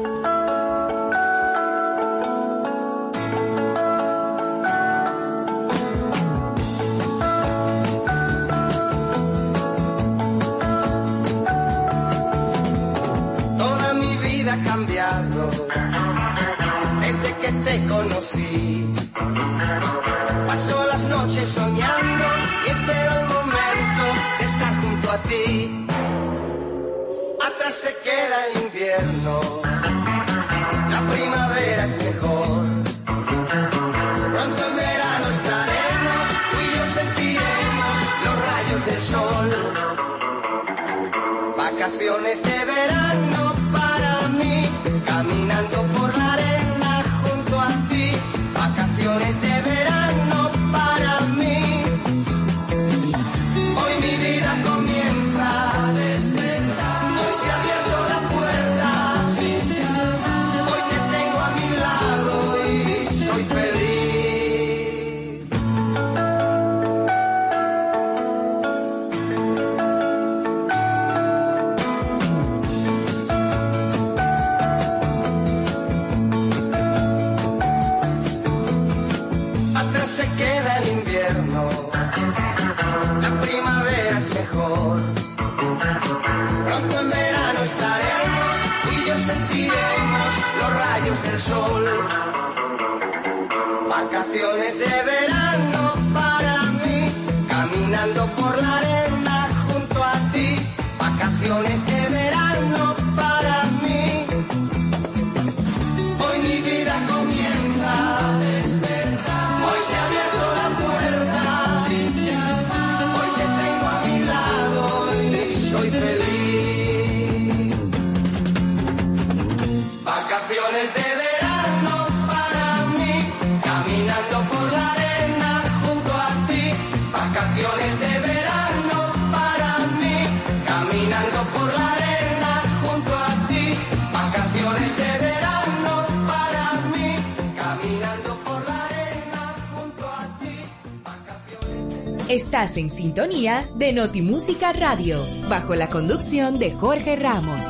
Estás 142.74 142.82
en 142.82 142.90
sintonía 142.90 143.64
de 143.76 143.92
Notimúsica 143.92 144.72
Radio, 144.72 145.24
bajo 145.48 145.76
la 145.76 145.88
conducción 145.88 146.58
de 146.58 146.72
Jorge 146.72 147.14
Ramos. 147.14 147.68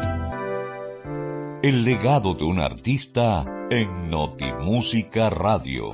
El 1.62 1.84
legado 1.84 2.32
de 2.32 2.44
un 2.44 2.58
artista 2.58 3.44
en 3.70 4.08
Notimúsica 4.08 5.28
Radio. 5.28 5.92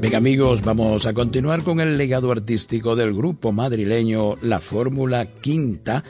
Bien 0.00 0.14
amigos, 0.14 0.62
vamos 0.62 1.06
a 1.06 1.12
continuar 1.12 1.64
con 1.64 1.80
el 1.80 1.98
legado 1.98 2.30
artístico 2.30 2.94
del 2.94 3.12
grupo 3.12 3.50
madrileño 3.50 4.36
La 4.40 4.60
Fórmula 4.60 5.26
Quinta, 5.26 6.04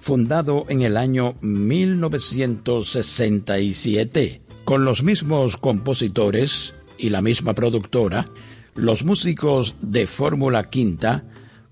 fundado 0.00 0.64
en 0.70 0.80
el 0.80 0.96
año 0.96 1.34
1967, 1.42 4.40
con 4.64 4.86
los 4.86 5.02
mismos 5.02 5.58
compositores 5.58 6.74
y 6.96 7.10
la 7.10 7.20
misma 7.20 7.52
productora 7.52 8.24
los 8.74 9.04
músicos 9.04 9.74
de 9.80 10.06
Fórmula 10.06 10.68
Quinta 10.68 11.24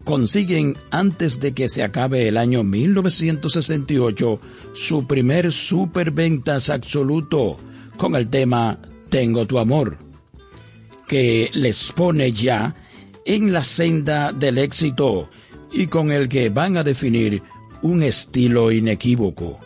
consiguen 0.04 0.76
antes 0.90 1.40
de 1.40 1.52
que 1.52 1.68
se 1.68 1.82
acabe 1.82 2.28
el 2.28 2.36
año 2.36 2.62
1968 2.62 4.40
su 4.72 5.06
primer 5.06 5.52
superventas 5.52 6.70
absoluto 6.70 7.58
con 7.96 8.14
el 8.16 8.28
tema 8.28 8.78
Tengo 9.10 9.46
tu 9.46 9.58
amor, 9.58 9.98
que 11.06 11.50
les 11.54 11.92
pone 11.92 12.32
ya 12.32 12.74
en 13.24 13.52
la 13.52 13.62
senda 13.62 14.32
del 14.32 14.58
éxito 14.58 15.28
y 15.72 15.86
con 15.86 16.10
el 16.10 16.28
que 16.28 16.48
van 16.48 16.76
a 16.76 16.84
definir 16.84 17.42
un 17.82 18.02
estilo 18.02 18.72
inequívoco. 18.72 19.58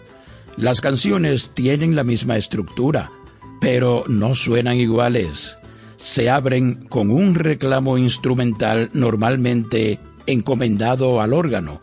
Las 0.56 0.80
canciones 0.80 1.52
tienen 1.54 1.96
la 1.96 2.04
misma 2.04 2.36
estructura, 2.36 3.12
pero 3.60 4.04
no 4.08 4.34
suenan 4.34 4.76
iguales 4.76 5.56
se 5.96 6.30
abren 6.30 6.74
con 6.88 7.10
un 7.10 7.34
reclamo 7.34 7.98
instrumental 7.98 8.90
normalmente 8.92 9.98
encomendado 10.26 11.20
al 11.20 11.32
órgano, 11.32 11.80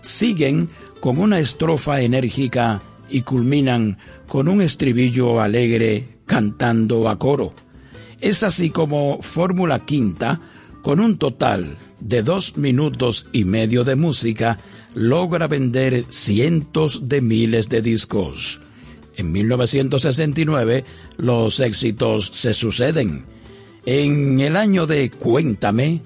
siguen 0.00 0.68
con 1.00 1.18
una 1.18 1.38
estrofa 1.38 2.00
enérgica 2.00 2.82
y 3.08 3.22
culminan 3.22 3.98
con 4.28 4.48
un 4.48 4.62
estribillo 4.62 5.40
alegre 5.40 6.18
cantando 6.26 7.08
a 7.08 7.18
coro. 7.18 7.52
Es 8.20 8.42
así 8.42 8.70
como 8.70 9.20
Fórmula 9.20 9.80
Quinta, 9.80 10.40
con 10.82 11.00
un 11.00 11.18
total 11.18 11.78
de 12.00 12.22
dos 12.22 12.56
minutos 12.56 13.26
y 13.32 13.44
medio 13.44 13.84
de 13.84 13.96
música, 13.96 14.58
logra 14.94 15.46
vender 15.46 16.04
cientos 16.08 17.08
de 17.08 17.20
miles 17.20 17.68
de 17.68 17.82
discos. 17.82 18.60
En 19.16 19.30
1969 19.30 20.84
los 21.18 21.60
éxitos 21.60 22.30
se 22.32 22.54
suceden. 22.54 23.31
En 23.84 24.40
el 24.40 24.56
año 24.56 24.86
de 24.86 25.10
Cuéntame, 25.10 26.02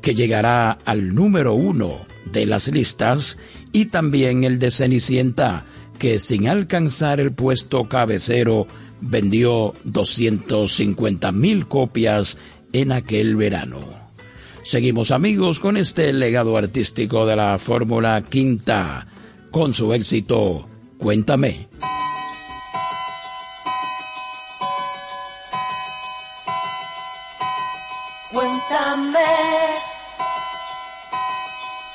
que 0.00 0.14
llegará 0.14 0.72
al 0.84 1.14
número 1.14 1.54
uno 1.54 2.06
de 2.32 2.46
las 2.46 2.68
listas, 2.68 3.38
y 3.72 3.86
también 3.86 4.44
el 4.44 4.58
de 4.58 4.70
Cenicienta, 4.70 5.66
que 5.98 6.18
sin 6.18 6.48
alcanzar 6.48 7.20
el 7.20 7.32
puesto 7.32 7.84
cabecero 7.88 8.64
vendió 9.00 9.74
250 9.84 11.32
mil 11.32 11.68
copias 11.68 12.38
en 12.72 12.92
aquel 12.92 13.36
verano. 13.36 13.80
Seguimos 14.62 15.10
amigos 15.10 15.60
con 15.60 15.76
este 15.76 16.12
legado 16.12 16.56
artístico 16.56 17.26
de 17.26 17.36
la 17.36 17.58
Fórmula 17.58 18.22
Quinta, 18.28 19.06
con 19.50 19.74
su 19.74 19.92
éxito 19.92 20.62
Cuéntame. 20.98 21.68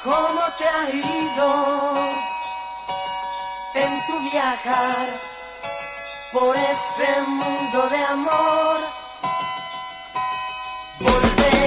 ¿Cómo 0.04 0.42
te 0.58 0.68
ha 0.68 0.90
ido 0.90 1.96
en 3.76 4.08
tu 4.08 4.20
viajar 4.32 5.08
por 6.32 6.56
ese 6.56 7.22
mundo 7.28 7.90
de 7.90 8.04
amor? 8.04 8.80
El 11.00 11.63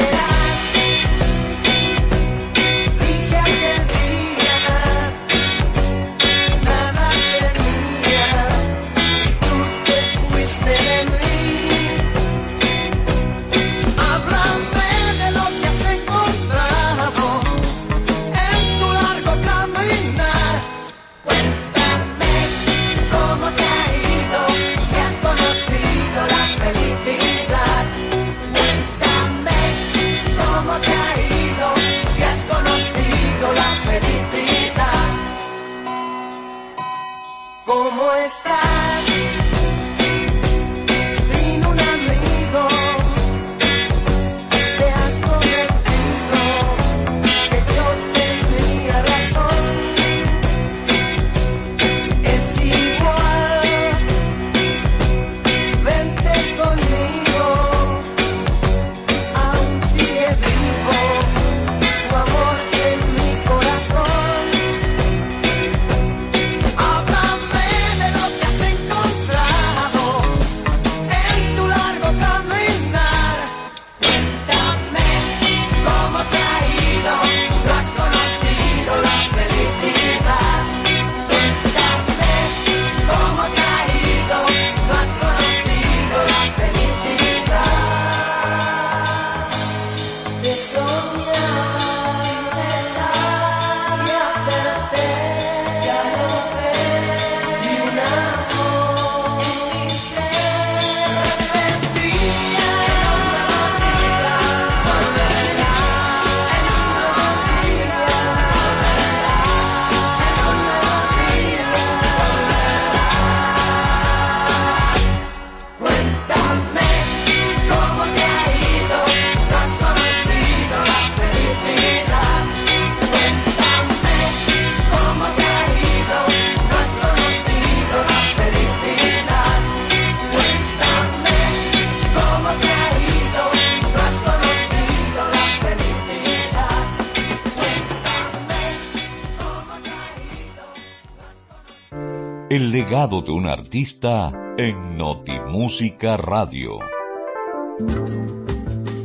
de 142.89 143.33
un 143.33 143.47
artista 143.47 144.33
en 144.57 144.97
Notimúsica 144.97 146.17
Radio. 146.17 146.79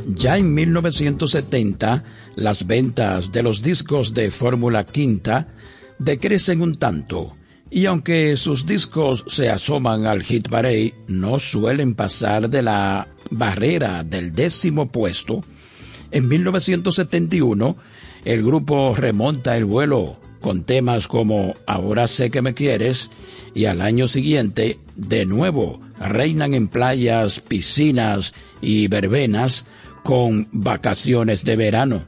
Ya 0.06 0.38
en 0.38 0.54
1970, 0.54 2.04
las 2.36 2.68
ventas 2.68 3.32
de 3.32 3.42
los 3.42 3.60
discos 3.60 4.14
de 4.14 4.30
Fórmula 4.30 4.84
Quinta 4.84 5.48
decrecen 5.98 6.62
un 6.62 6.76
tanto, 6.76 7.30
y 7.70 7.86
aunque 7.86 8.36
sus 8.36 8.66
discos 8.66 9.24
se 9.26 9.50
asoman 9.50 10.06
al 10.06 10.22
hit 10.22 10.48
parade, 10.48 10.94
no 11.08 11.40
suelen 11.40 11.96
pasar 11.96 12.48
de 12.48 12.62
la 12.62 13.08
barrera 13.32 14.04
del 14.04 14.32
décimo 14.32 14.92
puesto. 14.92 15.38
En 16.12 16.28
1971, 16.28 17.76
el 18.24 18.44
grupo 18.44 18.94
remonta 18.94 19.56
el 19.56 19.64
vuelo 19.64 20.18
con 20.40 20.64
temas 20.64 21.08
como 21.08 21.56
Ahora 21.66 22.06
sé 22.06 22.30
que 22.30 22.42
me 22.42 22.54
quieres 22.54 23.10
y 23.54 23.66
al 23.66 23.80
año 23.80 24.08
siguiente, 24.08 24.78
de 24.96 25.26
nuevo, 25.26 25.80
reinan 25.98 26.54
en 26.54 26.68
playas, 26.68 27.40
piscinas 27.40 28.32
y 28.60 28.88
verbenas 28.88 29.66
con 30.02 30.48
vacaciones 30.52 31.44
de 31.44 31.56
verano. 31.56 32.04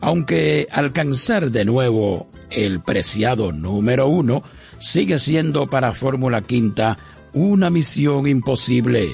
Aunque 0.00 0.66
alcanzar 0.70 1.50
de 1.50 1.64
nuevo 1.64 2.26
el 2.50 2.80
preciado 2.80 3.52
número 3.52 4.06
uno 4.08 4.42
sigue 4.78 5.18
siendo 5.18 5.68
para 5.68 5.92
Fórmula 5.92 6.42
Quinta 6.42 6.98
una 7.32 7.70
misión 7.70 8.26
imposible. 8.26 9.10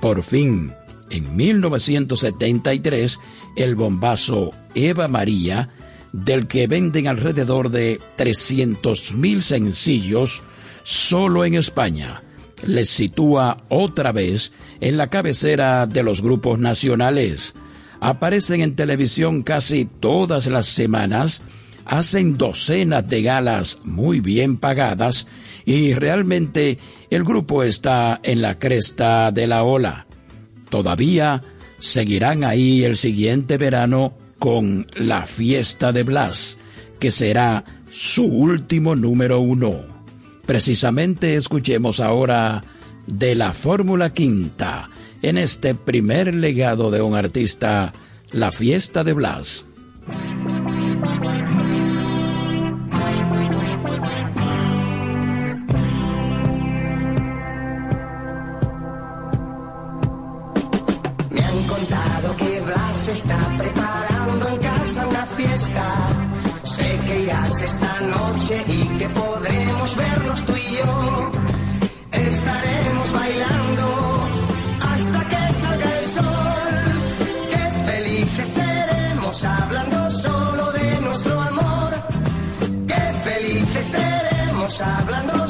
Por 0.00 0.22
fin, 0.22 0.74
en 1.10 1.34
1973, 1.34 3.18
el 3.56 3.74
bombazo 3.74 4.52
Eva 4.74 5.08
María, 5.08 5.70
del 6.12 6.46
que 6.46 6.66
venden 6.66 7.08
alrededor 7.08 7.70
de 7.70 8.00
300.000 8.16 9.40
sencillos 9.40 10.42
solo 10.88 11.44
en 11.44 11.52
España, 11.52 12.22
les 12.66 12.88
sitúa 12.88 13.62
otra 13.68 14.10
vez 14.10 14.52
en 14.80 14.96
la 14.96 15.08
cabecera 15.08 15.86
de 15.86 16.02
los 16.02 16.22
grupos 16.22 16.58
nacionales. 16.58 17.56
Aparecen 18.00 18.62
en 18.62 18.74
televisión 18.74 19.42
casi 19.42 19.84
todas 19.84 20.46
las 20.46 20.64
semanas, 20.64 21.42
hacen 21.84 22.38
docenas 22.38 23.06
de 23.06 23.20
galas 23.20 23.80
muy 23.84 24.20
bien 24.20 24.56
pagadas 24.56 25.26
y 25.66 25.92
realmente 25.92 26.78
el 27.10 27.22
grupo 27.22 27.64
está 27.64 28.18
en 28.22 28.40
la 28.40 28.58
cresta 28.58 29.30
de 29.30 29.46
la 29.46 29.64
ola. 29.64 30.06
Todavía 30.70 31.42
seguirán 31.78 32.44
ahí 32.44 32.84
el 32.84 32.96
siguiente 32.96 33.58
verano 33.58 34.14
con 34.38 34.86
la 34.96 35.26
fiesta 35.26 35.92
de 35.92 36.02
Blas, 36.02 36.56
que 36.98 37.10
será 37.10 37.62
su 37.90 38.24
último 38.24 38.96
número 38.96 39.40
uno. 39.40 39.97
Precisamente 40.48 41.36
escuchemos 41.36 42.00
ahora 42.00 42.64
de 43.06 43.34
la 43.34 43.52
Fórmula 43.52 44.14
Quinta 44.14 44.88
en 45.20 45.36
este 45.36 45.74
primer 45.74 46.34
legado 46.34 46.90
de 46.90 47.02
un 47.02 47.14
artista, 47.14 47.92
la 48.32 48.50
fiesta 48.50 49.04
de 49.04 49.12
Blas. 49.12 49.66
Está 63.12 63.38
preparando 63.56 64.48
en 64.48 64.56
casa 64.58 65.06
una 65.06 65.26
fiesta. 65.26 66.08
Sé 66.62 67.00
que 67.06 67.22
irás 67.22 67.62
esta 67.62 67.87
noche 67.87 67.87
y 67.87 67.87
que 67.87 67.87
vernos 69.96 70.44
tú 70.44 70.54
y 70.56 70.76
yo. 70.76 71.30
Estaremos 72.12 73.12
bailando 73.12 74.28
hasta 74.92 75.28
que 75.28 75.52
salga 75.52 75.98
el 75.98 76.04
sol. 76.04 76.74
Qué 77.52 77.90
felices 77.90 78.48
seremos 78.48 79.44
hablando 79.44 80.10
solo 80.10 80.72
de 80.72 81.00
nuestro 81.00 81.40
amor. 81.40 81.90
Qué 82.86 83.04
felices 83.24 83.86
seremos 83.86 84.80
hablando 84.80 85.47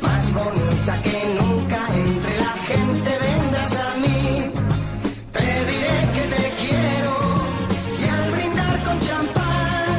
más 0.00 0.32
bonita 0.32 1.02
que 1.02 1.18
nunca 1.38 1.78
entre 1.92 2.38
la 2.38 2.54
gente 2.68 3.10
vendrás 3.26 3.72
a 3.76 3.94
mí. 4.02 4.50
Te 5.32 5.48
diré 5.70 5.96
que 6.14 6.24
te 6.34 6.44
quiero 6.62 7.12
y 7.98 8.04
al 8.16 8.32
brindar 8.32 8.82
con 8.84 8.98
champán 9.00 9.98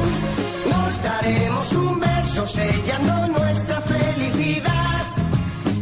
nos 0.70 1.02
daremos 1.02 1.72
un 1.72 2.00
beso 2.00 2.46
sellando 2.46 3.28
nuestra 3.28 3.80
felicidad. 3.80 5.02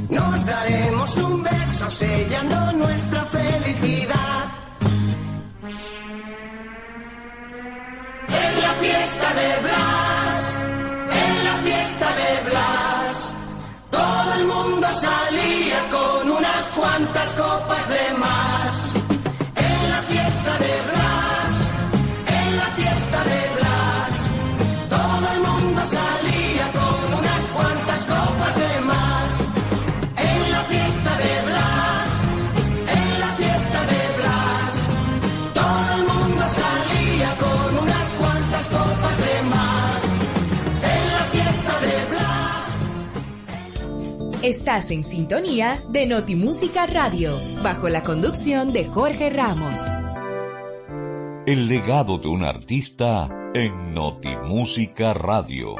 Nos 0.09 0.47
daremos 0.47 1.17
un 1.17 1.43
beso 1.43 1.91
sellando 1.91 2.73
nuestra 2.73 3.23
felicidad. 3.25 4.45
En 8.29 8.53
la 8.63 8.73
fiesta 8.83 9.29
de 9.41 9.49
Blas, 9.65 10.24
mundo 14.65 14.87
salía 14.93 15.89
con 15.91 16.31
unas 16.31 16.71
cuantas 16.71 17.33
copas 17.35 17.89
de 17.89 18.19
más. 18.19 19.04
Estás 44.45 44.91
en 44.91 45.03
sintonía 45.05 45.79
de 45.89 46.05
Notimúsica 46.05 46.85
Radio, 46.85 47.33
bajo 47.63 47.89
la 47.89 48.03
conducción 48.03 48.75
de 48.75 48.85
Jorge 48.85 49.31
Ramos. 49.31 49.81
El 51.47 51.67
legado 51.67 52.19
de 52.19 52.29
un 52.29 52.45
artista 52.45 53.27
en 53.55 53.95
Notimúsica 53.95 55.15
Radio. 55.15 55.77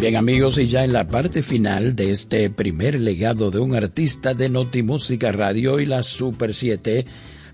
Bien 0.00 0.16
amigos, 0.16 0.56
y 0.56 0.66
ya 0.66 0.84
en 0.84 0.94
la 0.94 1.06
parte 1.06 1.42
final 1.42 1.94
de 1.94 2.10
este 2.10 2.48
primer 2.48 2.98
legado 2.98 3.50
de 3.50 3.58
un 3.58 3.74
artista 3.74 4.32
de 4.32 4.48
Notimúsica 4.48 5.32
Radio 5.32 5.80
y 5.80 5.84
la 5.84 6.02
Super 6.02 6.54
7, 6.54 7.04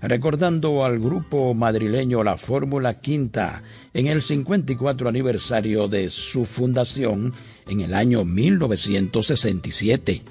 recordando 0.03 0.85
al 0.85 0.99
grupo 0.99 1.53
madrileño 1.53 2.23
La 2.23 2.37
Fórmula 2.37 2.93
Quinta 2.93 3.61
en 3.93 4.07
el 4.07 4.21
54 4.21 5.09
aniversario 5.09 5.89
de 5.89 6.07
su 6.07 6.45
fundación 6.45 7.33
en 7.67 7.81
el 7.81 7.93
año 7.93 8.25
1967. 8.25 10.21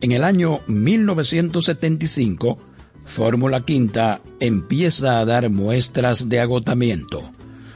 En 0.00 0.12
el 0.12 0.24
año 0.24 0.60
1975, 0.66 2.58
Fórmula 3.04 3.64
Quinta 3.64 4.22
empieza 4.38 5.18
a 5.18 5.24
dar 5.24 5.50
muestras 5.50 6.28
de 6.28 6.40
agotamiento. 6.40 7.22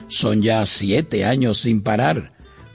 Son 0.09 0.43
ya 0.43 0.65
siete 0.67 1.25
años 1.25 1.59
sin 1.59 1.83
parar, 1.83 2.33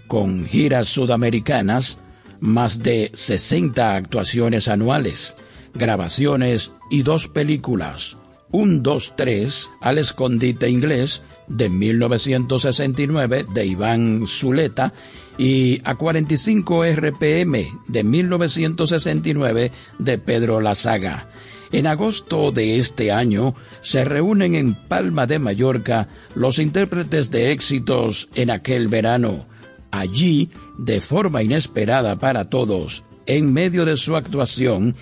con 0.08 0.46
giras 0.46 0.88
sudamericanas, 0.88 2.00
más 2.40 2.84
de 2.84 3.12
60 3.14 3.96
actuaciones 3.96 4.68
anuales, 4.68 5.36
grabaciones 5.74 6.72
y 6.90 7.04
dos 7.04 7.28
películas. 7.28 8.18
Un 8.52 8.84
2-3 8.84 9.70
al 9.80 10.00
escondite 10.00 10.70
inglés 10.70 11.22
de 11.48 11.70
1969 11.70 13.46
de 13.54 13.66
Iván 13.66 14.26
Zuleta 14.28 14.94
y 15.40 15.80
a 15.86 15.96
45 15.96 16.84
RPM 16.84 17.66
de 17.88 18.04
1969 18.04 19.72
de 19.98 20.18
Pedro 20.18 20.60
Lazaga. 20.60 21.30
En 21.72 21.88
agosto 21.88 22.52
de 22.52 22.78
este 22.78 23.14
año 23.14 23.56
se 23.82 24.04
reúnen 24.04 24.54
en 24.54 24.74
Palma 24.74 25.28
de 25.28 25.40
Mallorca 25.40 26.10
los 26.36 26.60
intérpretes 26.60 27.32
de 27.32 27.54
éxitos 27.54 28.28
en 28.36 28.52
aquel 28.52 28.90
verano. 28.90 29.46
Allí, 29.92 30.50
de 30.78 31.00
forma 31.00 31.42
inesperada 31.42 32.20
para 32.20 32.44
todos, 32.44 33.04
en 33.26 33.54
medio 33.54 33.86
de 33.86 33.96
su 33.96 34.18
actuación, 34.18 34.94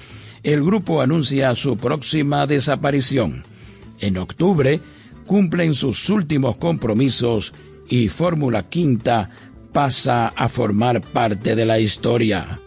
el 0.43 0.63
grupo 0.63 1.01
anuncia 1.01 1.55
su 1.55 1.77
próxima 1.77 2.45
desaparición. 2.45 3.43
En 3.99 4.17
octubre 4.17 4.81
cumplen 5.25 5.73
sus 5.73 6.09
últimos 6.11 6.57
compromisos 6.57 7.53
y 7.89 8.09
Fórmula 8.09 8.63
Quinta 8.63 9.29
pasa 9.77 10.29
a 10.29 10.49
formar 10.49 11.01
parte 11.01 11.55
de 11.55 11.63
la 11.63 11.77
historia. 11.77 12.59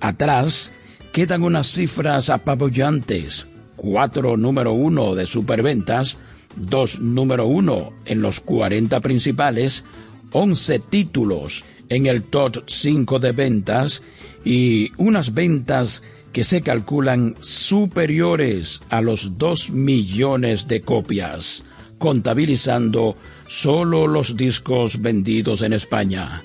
Atrás 0.00 0.74
quedan 1.14 1.42
unas 1.42 1.66
cifras 1.66 2.28
apabullantes. 2.28 3.46
Cuatro 3.74 4.36
número 4.36 4.74
uno 4.74 5.14
de 5.14 5.26
superventas, 5.26 6.18
dos 6.56 7.00
número 7.00 7.46
uno 7.46 7.94
en 8.04 8.20
los 8.20 8.40
40 8.40 9.00
principales, 9.00 9.84
11 10.32 10.78
títulos 10.90 11.64
en 11.88 12.04
el 12.04 12.22
top 12.24 12.64
5 12.66 13.18
de 13.18 13.32
ventas 13.32 14.02
y 14.44 14.92
unas 14.98 15.32
ventas 15.32 16.02
que 16.32 16.44
se 16.44 16.60
calculan 16.60 17.34
superiores 17.40 18.82
a 18.90 19.00
los 19.00 19.38
2 19.38 19.70
millones 19.70 20.68
de 20.68 20.82
copias, 20.82 21.64
contabilizando 21.96 23.14
solo 23.46 24.06
los 24.06 24.36
discos 24.36 25.00
vendidos 25.00 25.62
en 25.62 25.72
España. 25.72 26.42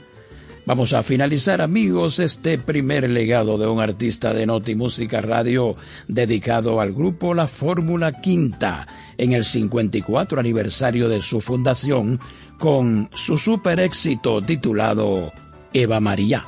Vamos 0.65 0.93
a 0.93 1.01
finalizar, 1.01 1.61
amigos, 1.61 2.19
este 2.19 2.59
primer 2.59 3.09
legado 3.09 3.57
de 3.57 3.65
un 3.65 3.79
artista 3.79 4.33
de 4.33 4.45
Noti 4.45 4.75
Música 4.75 5.19
Radio 5.19 5.73
dedicado 6.07 6.79
al 6.79 6.93
grupo 6.93 7.33
La 7.33 7.47
Fórmula 7.47 8.21
Quinta 8.21 8.87
en 9.17 9.33
el 9.33 9.45
54 9.45 10.39
aniversario 10.39 11.09
de 11.09 11.21
su 11.21 11.41
fundación 11.41 12.19
con 12.59 13.09
su 13.15 13.39
super 13.39 13.79
éxito 13.79 14.43
titulado 14.43 15.31
Eva 15.73 15.99
María. 15.99 16.45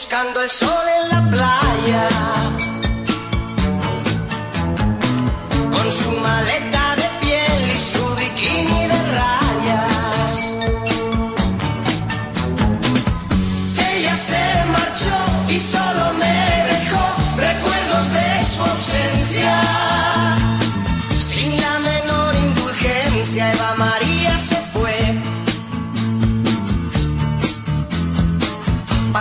Buscando 0.00 0.40
el 0.40 0.50
sol 0.50 0.86
en 0.98 1.08
la 1.10 1.30
playa. 1.30 2.08
Con 5.70 5.92
su 5.92 6.10
maleta 6.12 6.79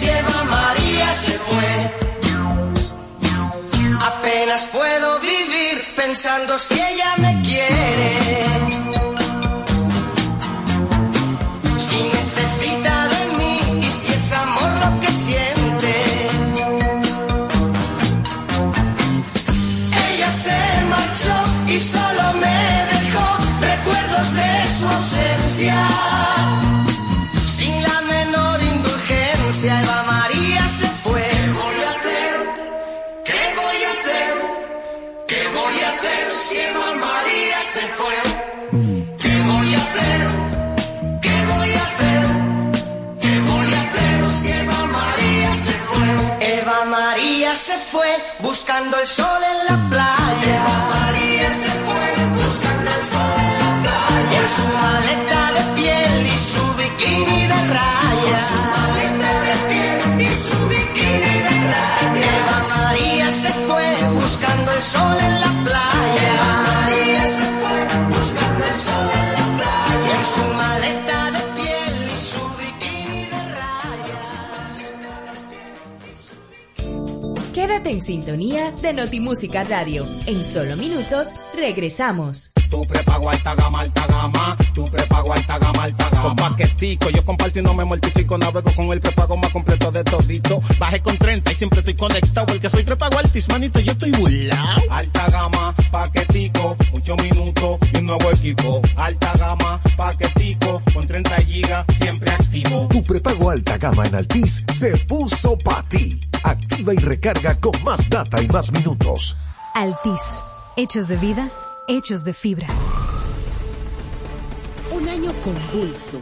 si 0.00 0.06
Eva 0.08 0.44
María 0.44 1.14
se 1.14 1.32
fue? 1.32 1.92
Apenas 4.00 4.68
puedo 4.72 5.20
vivir 5.20 5.94
pensando 5.96 6.58
si 6.58 6.74
ella 6.74 7.16
me 7.18 7.40
quiere. 7.42 8.44
Si 11.78 12.02
necesita 12.02 13.08
de 13.08 13.22
mí 13.38 13.60
y 13.80 13.90
si 13.90 14.12
es 14.12 14.32
amor 14.32 14.70
lo 14.82 15.00
que 15.00 15.10
siente. 15.10 15.92
Ella 20.08 20.32
se 20.32 20.58
marchó 20.88 21.36
y 21.68 21.80
solo 21.80 22.32
me 22.34 22.58
dejó 22.92 23.26
recuerdos 23.60 24.34
de 24.34 24.78
su 24.78 24.86
ausencia. 24.88 25.89
María 46.84 47.54
se 47.54 47.76
fue 47.76 48.08
buscando 48.38 48.98
el 48.98 49.06
sol 49.06 49.42
en 49.42 49.66
la 49.66 49.90
playa. 49.90 50.62
María 50.88 51.50
se 51.50 51.68
fue 51.68 52.26
buscando 52.42 52.90
el 52.90 53.04
sol 53.04 53.34
en 53.38 53.54
la 53.58 53.82
playa. 53.82 54.48
Su 54.48 54.64
maleta 54.78 55.52
de 55.52 55.62
piel 55.74 56.26
y 56.26 56.38
su 56.38 56.74
bikini 56.74 57.46
de 57.48 57.54
rayas. 57.74 58.48
su 58.48 58.56
maleta 58.72 59.30
de 59.42 59.54
piel 59.68 60.20
y 60.20 60.34
su 60.34 60.68
bikini 60.68 61.40
de 61.42 61.50
rayas. 61.70 62.78
María 62.78 63.30
se 63.30 63.50
fue 63.50 63.96
buscando 64.14 64.72
el 64.72 64.82
sol 64.82 65.18
en 65.20 65.34
la 65.34 65.46
playa. 65.46 65.49
Quédate 77.90 77.92
en 77.92 78.00
sintonía 78.00 78.70
de 78.82 78.92
Notimúsica 78.92 79.64
Radio. 79.64 80.06
En 80.26 80.44
solo 80.44 80.76
minutos 80.76 81.34
regresamos. 81.56 82.52
Tu 82.70 82.82
prepago 82.86 83.28
alta 83.28 83.54
gama, 83.56 83.80
alta 83.80 84.06
gama. 84.06 84.56
Tu 84.72 84.84
prepago 84.84 85.32
alta 85.32 85.58
gama, 85.58 85.82
alta 85.82 86.08
gama. 86.10 86.22
Con 86.22 86.36
paquetico, 86.36 87.10
yo 87.10 87.24
comparto 87.24 87.58
y 87.58 87.62
no 87.62 87.74
me 87.74 87.84
mortifico. 87.84 88.38
Navego 88.38 88.70
con 88.76 88.92
el 88.92 89.00
prepago 89.00 89.36
más 89.36 89.50
completo 89.50 89.90
de 89.90 90.04
todito. 90.04 90.62
Bajé 90.78 91.00
con 91.00 91.18
30 91.18 91.50
y 91.50 91.56
siempre 91.56 91.80
estoy 91.80 91.94
conectado. 91.94 92.52
El 92.52 92.60
que 92.60 92.70
soy 92.70 92.84
prepago 92.84 93.18
altis, 93.18 93.48
manito, 93.48 93.80
yo 93.80 93.90
estoy 93.90 94.12
burlao. 94.12 94.78
Alta 94.88 95.28
gama, 95.28 95.74
paquetico, 95.90 96.76
8 96.92 97.16
minutos 97.16 97.78
y 97.92 97.98
un 97.98 98.06
nuevo 98.06 98.30
equipo. 98.30 98.82
Alta 98.96 99.32
gama, 99.36 99.80
paquetico, 99.96 100.80
con 100.94 101.06
30 101.06 101.36
gigas, 101.38 101.86
siempre 101.98 102.30
activo. 102.30 102.86
Tu 102.90 103.02
prepago 103.02 103.50
alta 103.50 103.78
gama 103.78 104.06
en 104.06 104.14
Altis 104.14 104.64
se 104.72 104.96
puso 105.06 105.58
para 105.58 105.82
ti. 105.88 106.20
Activa 106.42 106.94
y 106.94 106.96
recarga 106.96 107.54
con 107.60 107.79
más 107.84 108.08
data 108.08 108.42
y 108.42 108.48
más 108.48 108.72
minutos. 108.72 109.38
Altis. 109.74 110.20
Hechos 110.76 111.08
de 111.08 111.16
vida, 111.16 111.50
hechos 111.88 112.24
de 112.24 112.32
fibra. 112.32 112.66
Un 114.92 115.08
año 115.08 115.32
convulso 115.44 116.18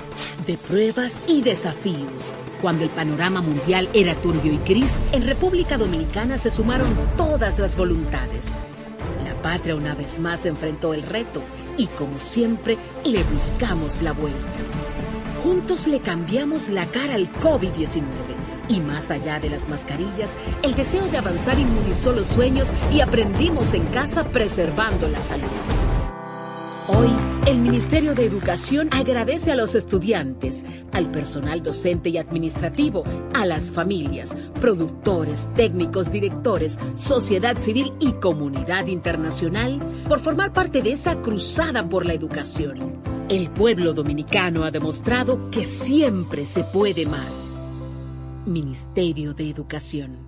de 0.47 0.57
pruebas 0.57 1.13
y 1.27 1.43
desafíos. 1.43 2.33
Cuando 2.61 2.85
el 2.85 2.91
panorama 2.91 3.41
mundial 3.41 3.89
era 3.93 4.15
turbio 4.21 4.53
y 4.53 4.59
gris, 4.59 4.97
en 5.13 5.27
República 5.27 5.79
Dominicana 5.79 6.39
se 6.39 6.51
sumaron 6.51 6.95
todas 7.17 7.59
las 7.59 7.77
voluntades. 7.77 8.47
La 9.25 9.35
patria 9.41 9.77
una 9.77 9.95
vez 9.95 10.19
más 10.19 10.45
enfrentó 10.47 10.95
el 10.95 11.03
reto 11.03 11.43
y 11.77 11.87
como 11.87 12.19
siempre 12.19 12.79
le 13.05 13.23
buscamos 13.25 14.03
la 14.03 14.13
vuelta. 14.13 14.39
Juntos 15.43 15.87
le 15.87 16.01
cambiamos 16.01 16.69
la 16.69 16.91
cara 16.91 17.15
al 17.15 17.31
COVID-19 17.33 18.48
y 18.69 18.81
más 18.81 19.11
allá 19.11 19.41
de 19.41 19.51
las 19.51 19.69
mascarillas, 19.69 20.31
el 20.63 20.75
deseo 20.75 21.07
de 21.09 21.19
avanzar 21.19 21.59
inmunizó 21.59 22.13
los 22.13 22.29
sueños 22.29 22.69
y 22.93 23.01
aprendimos 23.01 23.75
en 23.75 23.87
casa 23.87 24.25
preservando 24.25 25.09
la 25.09 25.23
salud. 25.23 25.47
Hoy 26.89 27.11
El 27.47 27.59
Ministerio 27.59 28.15
de 28.15 28.25
Educación 28.25 28.89
agradece 28.93 29.53
a 29.53 29.57
los 29.57 29.75
estudiantes, 29.75 30.65
al 30.93 31.11
personal 31.11 31.63
docente 31.63 32.09
y 32.09 32.17
administrativo, 32.17 33.05
a 33.35 33.45
las 33.45 33.71
familias, 33.71 34.35
productores, 34.59 35.49
técnicos, 35.55 36.11
directores, 36.11 36.79
sociedad 36.95 37.59
civil 37.59 37.93
y 38.01 38.13
comunidad 38.13 38.87
internacional 38.87 39.81
por 40.09 40.21
formar 40.21 40.55
parte 40.55 40.81
de 40.81 40.93
esa 40.93 41.21
cruzada 41.21 41.87
por 41.89 42.07
la 42.07 42.15
educación. 42.15 43.03
El 43.29 43.51
pueblo 43.51 43.93
dominicano 43.93 44.65
ha 44.65 44.71
demostrado 44.71 45.51
que 45.51 45.67
siempre 45.67 46.47
se 46.47 46.65
puede 46.65 47.05
más. 47.05 47.58
Ministerio 48.49 49.35
de 49.35 49.51
Educación. 49.51 50.28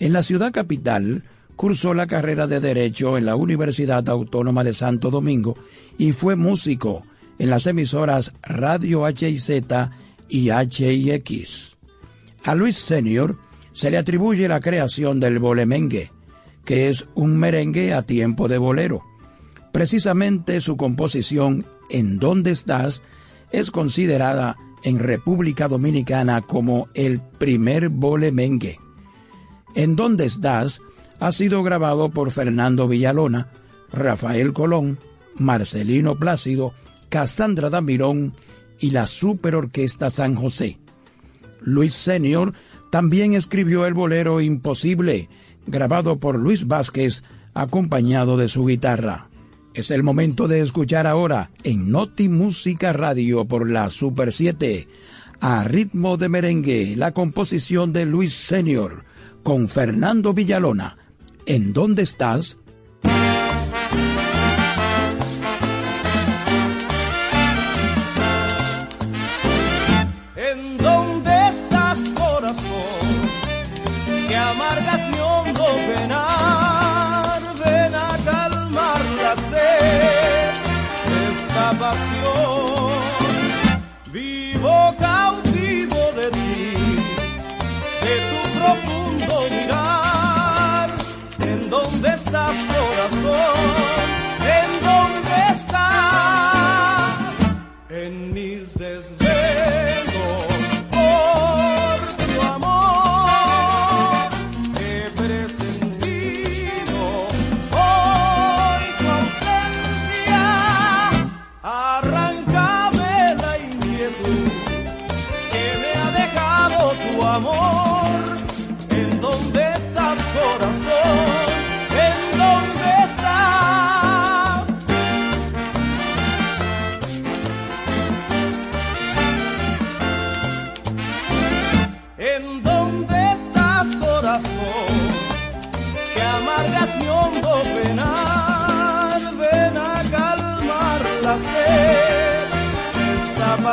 En 0.00 0.12
la 0.12 0.24
ciudad 0.24 0.50
capital, 0.50 1.22
cursó 1.54 1.94
la 1.94 2.08
carrera 2.08 2.48
de 2.48 2.58
Derecho 2.58 3.16
en 3.16 3.26
la 3.26 3.36
Universidad 3.36 4.08
Autónoma 4.08 4.64
de 4.64 4.74
Santo 4.74 5.12
Domingo 5.12 5.56
y 5.98 6.10
fue 6.10 6.34
músico 6.34 7.04
en 7.38 7.48
las 7.48 7.68
emisoras 7.68 8.32
Radio 8.42 9.08
HIZ 9.08 9.50
y 10.28 10.50
HIX. 10.50 11.76
A 12.42 12.56
Luis 12.56 12.76
Senior 12.76 13.38
se 13.74 13.90
le 13.90 13.98
atribuye 13.98 14.48
la 14.48 14.60
creación 14.60 15.20
del 15.20 15.38
bolemengue, 15.38 16.10
que 16.64 16.88
es 16.88 17.06
un 17.14 17.36
merengue 17.38 17.92
a 17.92 18.02
tiempo 18.02 18.48
de 18.48 18.56
bolero. 18.56 19.02
Precisamente 19.72 20.60
su 20.62 20.76
composición 20.76 21.66
En 21.90 22.18
dónde 22.18 22.50
estás 22.52 23.02
es 23.50 23.70
considerada 23.70 24.56
en 24.84 24.98
República 24.98 25.68
Dominicana 25.68 26.40
como 26.40 26.88
el 26.94 27.20
primer 27.20 27.88
bolemengue. 27.90 28.78
En 29.74 29.96
dónde 29.96 30.24
estás 30.24 30.80
ha 31.20 31.32
sido 31.32 31.62
grabado 31.62 32.10
por 32.10 32.30
Fernando 32.30 32.88
Villalona, 32.88 33.50
Rafael 33.92 34.52
Colón, 34.52 34.98
Marcelino 35.36 36.16
Plácido, 36.16 36.72
Casandra 37.08 37.70
Damirón 37.70 38.34
y 38.78 38.90
la 38.90 39.06
Superorquesta 39.06 40.10
San 40.10 40.34
José. 40.34 40.78
Luis 41.60 41.94
Senior 41.94 42.52
también 42.94 43.34
escribió 43.34 43.86
el 43.86 43.94
bolero 43.94 44.40
Imposible, 44.40 45.28
grabado 45.66 46.16
por 46.18 46.38
Luis 46.38 46.68
Vázquez, 46.68 47.24
acompañado 47.52 48.36
de 48.36 48.48
su 48.48 48.66
guitarra. 48.66 49.26
Es 49.74 49.90
el 49.90 50.04
momento 50.04 50.46
de 50.46 50.60
escuchar 50.60 51.08
ahora 51.08 51.50
en 51.64 51.90
Noti 51.90 52.28
Música 52.28 52.92
Radio 52.92 53.46
por 53.46 53.68
la 53.68 53.90
Super 53.90 54.32
7, 54.32 54.86
a 55.40 55.64
ritmo 55.64 56.18
de 56.18 56.28
merengue, 56.28 56.94
la 56.94 57.10
composición 57.10 57.92
de 57.92 58.06
Luis 58.06 58.32
Senior 58.32 59.02
con 59.42 59.68
Fernando 59.68 60.32
Villalona. 60.32 60.96
¿En 61.46 61.72
dónde 61.72 62.04
estás? 62.04 62.58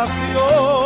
Pasión. 0.02 0.81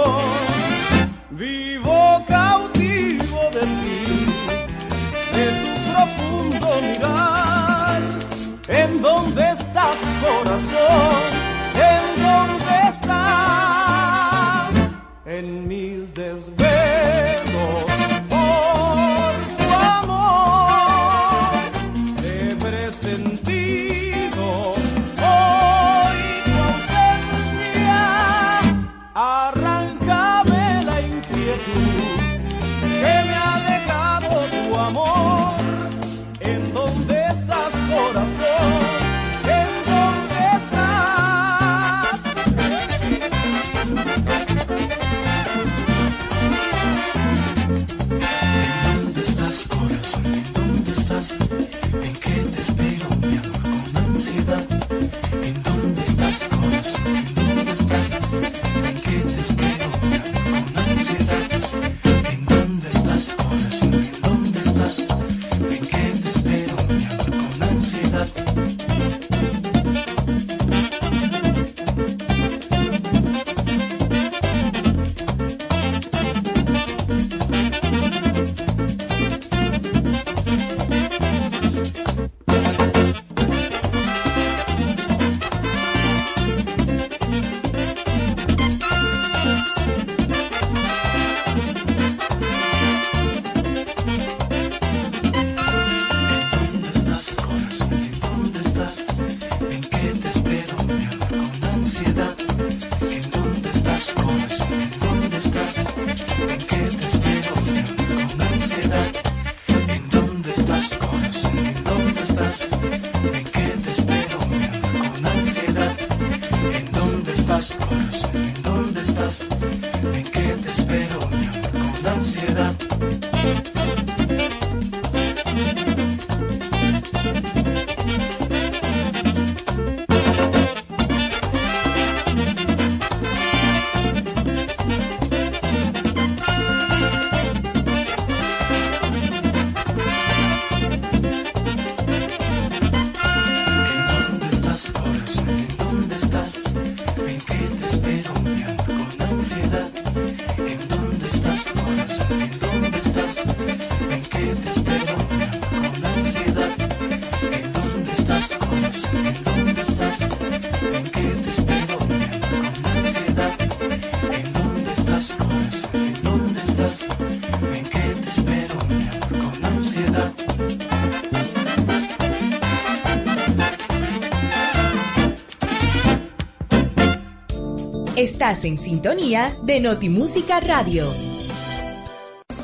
Estás 178.46 178.66
en 178.66 178.78
sintonía 178.78 179.58
de 179.64 179.80
Notimúsica 179.80 180.60
Radio. 180.60 181.12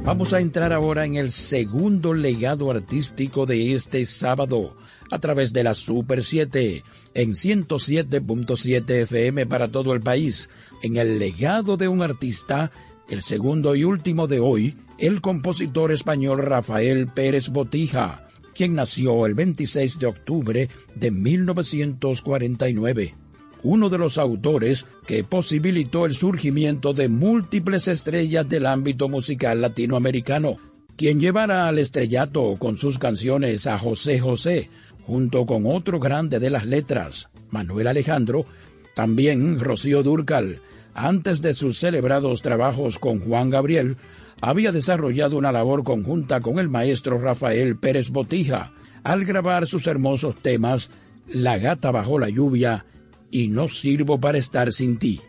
Vamos 0.05 0.33
a 0.33 0.39
entrar 0.39 0.73
ahora 0.73 1.05
en 1.05 1.17
el 1.17 1.33
segundo 1.33 2.15
legado 2.15 2.71
artístico 2.71 3.45
de 3.45 3.75
este 3.75 4.07
sábado 4.07 4.77
a 5.11 5.19
través 5.19 5.53
de 5.53 5.65
la 5.65 5.75
Super 5.75 6.23
7 6.23 6.85
en 7.15 7.31
107.7 7.31 9.03
FM 9.03 9.47
para 9.47 9.67
todo 9.67 9.95
el 9.95 10.01
país. 10.01 10.49
En 10.85 10.97
el 10.97 11.19
legado 11.19 11.77
de 11.77 11.89
un 11.89 12.03
artista, 12.03 12.71
el 13.09 13.21
segundo 13.21 13.75
y 13.75 13.83
último 13.83 14.29
de 14.29 14.39
hoy, 14.39 14.77
el 14.99 15.21
compositor 15.21 15.91
español 15.91 16.39
Rafael 16.39 17.09
Pérez 17.09 17.49
Botija, 17.49 18.29
quien 18.55 18.77
nació 18.77 19.27
el 19.27 19.35
26 19.35 19.99
de 19.99 20.07
octubre 20.07 20.69
de 20.95 21.11
1949 21.11 23.22
uno 23.63 23.89
de 23.89 23.99
los 23.99 24.19
autores 24.19 24.87
que 25.07 25.25
posibilitó 25.25 26.07
el 26.07 26.15
surgimiento 26.15 26.93
de 26.93 27.09
múltiples 27.09 27.89
estrellas 27.89 28.49
del 28.49 28.67
ámbito 28.67 29.09
musical 29.09 29.61
latinoamericano, 29.61 30.59
quien 30.97 31.21
llevará 31.21 31.69
al 31.69 31.79
estrellato 31.79 32.57
con 32.59 32.77
sus 32.77 32.99
canciones 32.99 33.67
a 33.67 33.79
José 33.79 34.21
José, 34.21 34.69
junto 35.07 35.47
con 35.47 35.67
otro 35.67 35.99
grande 35.99 36.39
de 36.39 36.51
las 36.51 36.67
letras, 36.67 37.29
Manuel 37.51 37.87
Alejandro, 37.87 38.47
también 38.95 39.61
Rocío 39.61 40.03
Durcal, 40.03 40.61
antes 40.95 41.41
de 41.41 41.55
sus 41.55 41.79
celebrados 41.79 42.43
trabajos 42.43 42.99
con 42.99 43.21
Juan 43.21 43.51
Gabriel, 43.51 43.97
había 44.41 44.73
desarrollado 44.73 45.39
una 45.39 45.53
labor 45.53 45.85
conjunta 45.85 46.41
con 46.41 46.59
el 46.59 46.69
maestro 46.69 47.19
Rafael 47.19 47.77
Pérez 47.77 48.11
Botija, 48.11 48.73
al 49.05 49.25
grabar 49.25 49.67
sus 49.67 49.87
hermosos 49.87 50.37
temas 50.37 50.91
La 51.29 51.59
gata 51.59 51.91
bajo 51.91 52.19
la 52.19 52.29
lluvia 52.29 52.85
y 53.33 53.49
No 53.49 53.67
sirvo 53.67 54.21
para 54.21 54.39
estar 54.39 54.73
sin 54.73 54.99
ti. 54.99 55.21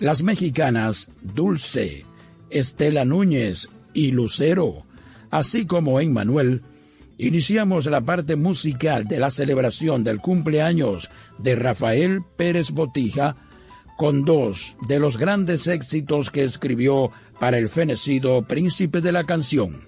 Las 0.00 0.22
mexicanas 0.22 1.08
Dulce, 1.22 2.04
Estela 2.50 3.06
Núñez 3.06 3.70
y 3.94 4.10
Lucero, 4.10 4.84
así 5.30 5.64
como 5.64 6.00
Emmanuel, 6.00 6.62
iniciamos 7.16 7.86
la 7.86 8.02
parte 8.02 8.36
musical 8.36 9.04
de 9.04 9.20
la 9.20 9.30
celebración 9.30 10.02
del 10.04 10.20
cumpleaños 10.20 11.10
de 11.38 11.54
Rafael 11.54 12.22
Pérez 12.36 12.72
Botija 12.72 13.36
con 13.96 14.24
dos 14.24 14.76
de 14.88 14.98
los 14.98 15.16
grandes 15.16 15.68
éxitos 15.68 16.30
que 16.30 16.42
escribió 16.42 17.12
para 17.38 17.58
el 17.58 17.68
fenecido 17.68 18.42
príncipe 18.42 19.00
de 19.00 19.12
la 19.12 19.22
canción, 19.22 19.80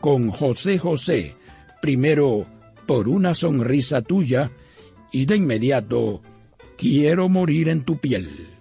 con 0.00 0.30
José 0.30 0.78
José, 0.78 1.36
primero 1.82 2.46
por 2.86 3.10
una 3.10 3.34
sonrisa 3.34 4.00
tuya 4.00 4.50
y 5.12 5.26
de 5.26 5.36
inmediato 5.36 6.22
Quiero 6.76 7.28
morir 7.28 7.68
en 7.68 7.84
tu 7.84 7.98
piel. 7.98 8.53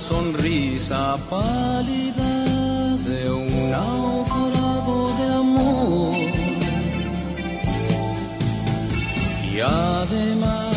Sonrisa 0.00 1.18
pálida 1.28 2.32
de 3.08 3.30
un 3.30 3.70
naufrago 3.70 5.00
de 5.18 5.26
amor. 5.44 6.16
Y 9.52 9.60
además 9.60 10.76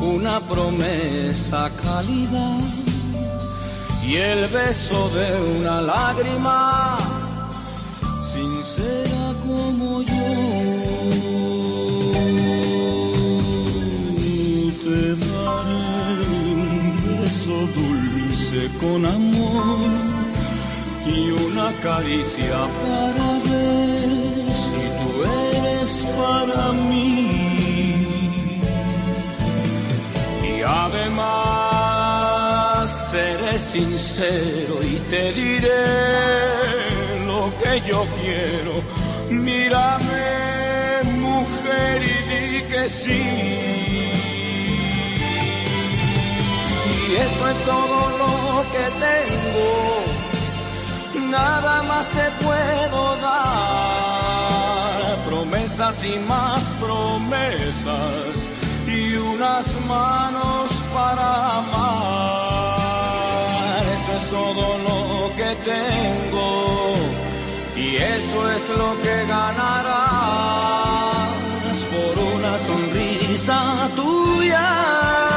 una 0.00 0.40
promesa 0.40 1.70
cálida 1.82 2.48
y 4.04 4.16
el 4.16 4.48
beso 4.48 5.08
de 5.10 5.28
una 5.58 5.80
lágrima 5.80 6.98
sincera 8.32 9.24
como 9.46 10.02
yo. 10.02 10.92
Te 14.84 15.14
daré 15.24 16.26
un 16.52 16.72
beso 17.06 17.56
con 18.78 19.06
amor 19.06 19.78
y 21.06 21.30
una 21.30 21.72
caricia 21.80 22.58
para 22.82 23.38
ver 23.48 24.50
si 24.64 24.82
tú 24.98 25.08
eres 25.56 26.04
para 26.18 26.72
mí. 26.72 28.06
Y 30.44 30.62
además 30.62 31.70
seré 33.10 33.58
sincero 33.58 34.74
y 34.82 34.96
te 35.10 35.32
diré 35.32 35.86
lo 37.26 37.50
que 37.58 37.80
yo 37.88 38.04
quiero. 38.20 38.74
Mírame, 39.30 41.02
mujer, 41.18 42.02
y 42.02 42.16
di 42.28 42.62
que 42.70 42.82
sí. 42.90 43.81
Y 47.12 47.14
eso 47.14 47.48
es 47.48 47.58
todo 47.66 47.98
lo 48.22 48.64
que 48.72 48.84
tengo. 49.06 49.70
Nada 51.28 51.82
más 51.82 52.06
te 52.06 52.26
puedo 52.42 53.16
dar. 53.20 55.16
Promesas 55.26 56.04
y 56.06 56.18
más 56.20 56.72
promesas. 56.80 58.48
Y 58.86 59.14
unas 59.16 59.66
manos 59.86 60.72
para 60.94 61.58
amar. 61.58 62.72
Eso 63.96 64.12
es 64.16 64.24
todo 64.30 64.78
lo 64.88 65.00
que 65.36 65.50
tengo. 65.70 66.48
Y 67.76 67.96
eso 67.96 68.50
es 68.52 68.70
lo 68.70 68.90
que 69.02 69.26
ganarás 69.26 69.92
por 71.92 72.14
una 72.34 72.52
sonrisa 72.56 73.58
tuya. 73.96 75.31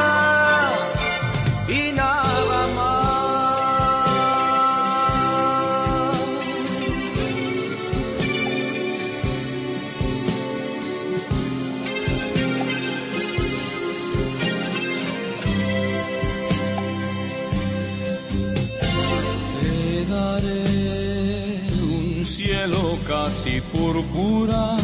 Casi 23.56 23.62
púrpura, 23.62 24.78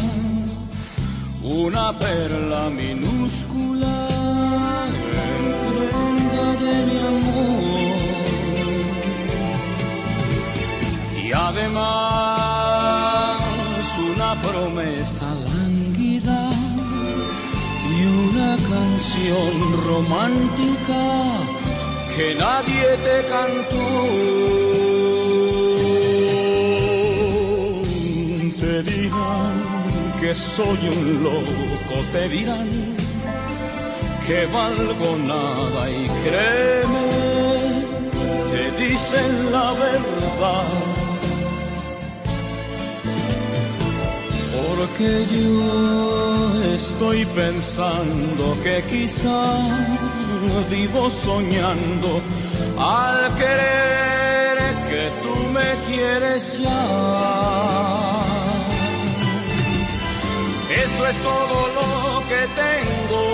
una 1.42 1.98
perla 1.98 2.70
minúscula 2.70 4.08
en 4.86 5.42
prenda 5.68 6.46
de 6.64 6.74
mi 6.86 6.98
amor. 7.12 7.96
Y 11.22 11.26
además 11.32 11.82
una 14.14 14.30
promesa 14.40 15.26
lánguida 15.34 16.50
y 17.90 17.96
una 18.28 18.56
canción 18.56 19.52
romántica 19.86 21.02
que 22.16 22.26
nadie 22.34 22.86
te 23.04 23.16
cantó. 23.28 24.81
Te 28.84 28.90
dirán 28.90 29.62
que 30.20 30.34
soy 30.34 30.78
un 30.88 31.22
loco, 31.22 31.96
te 32.12 32.28
dirán 32.28 32.68
que 34.26 34.46
valgo 34.46 35.16
nada 35.18 35.88
y 35.88 36.06
créeme, 36.24 37.84
te 38.50 38.82
dicen 38.82 39.52
la 39.52 39.72
verdad. 39.72 40.68
Porque 44.56 45.26
yo 45.30 46.74
estoy 46.74 47.24
pensando 47.26 48.56
que 48.64 48.82
quizá 48.90 49.44
vivo 50.70 51.08
soñando 51.08 52.20
al 52.78 53.32
querer 53.36 54.58
que 54.88 55.10
tú 55.22 55.34
me 55.52 55.70
quieres 55.86 56.58
ya. 56.58 58.31
Eso 61.02 61.10
es 61.10 61.18
todo 61.24 61.66
lo 61.78 62.22
que 62.28 62.46
tengo, 62.62 63.24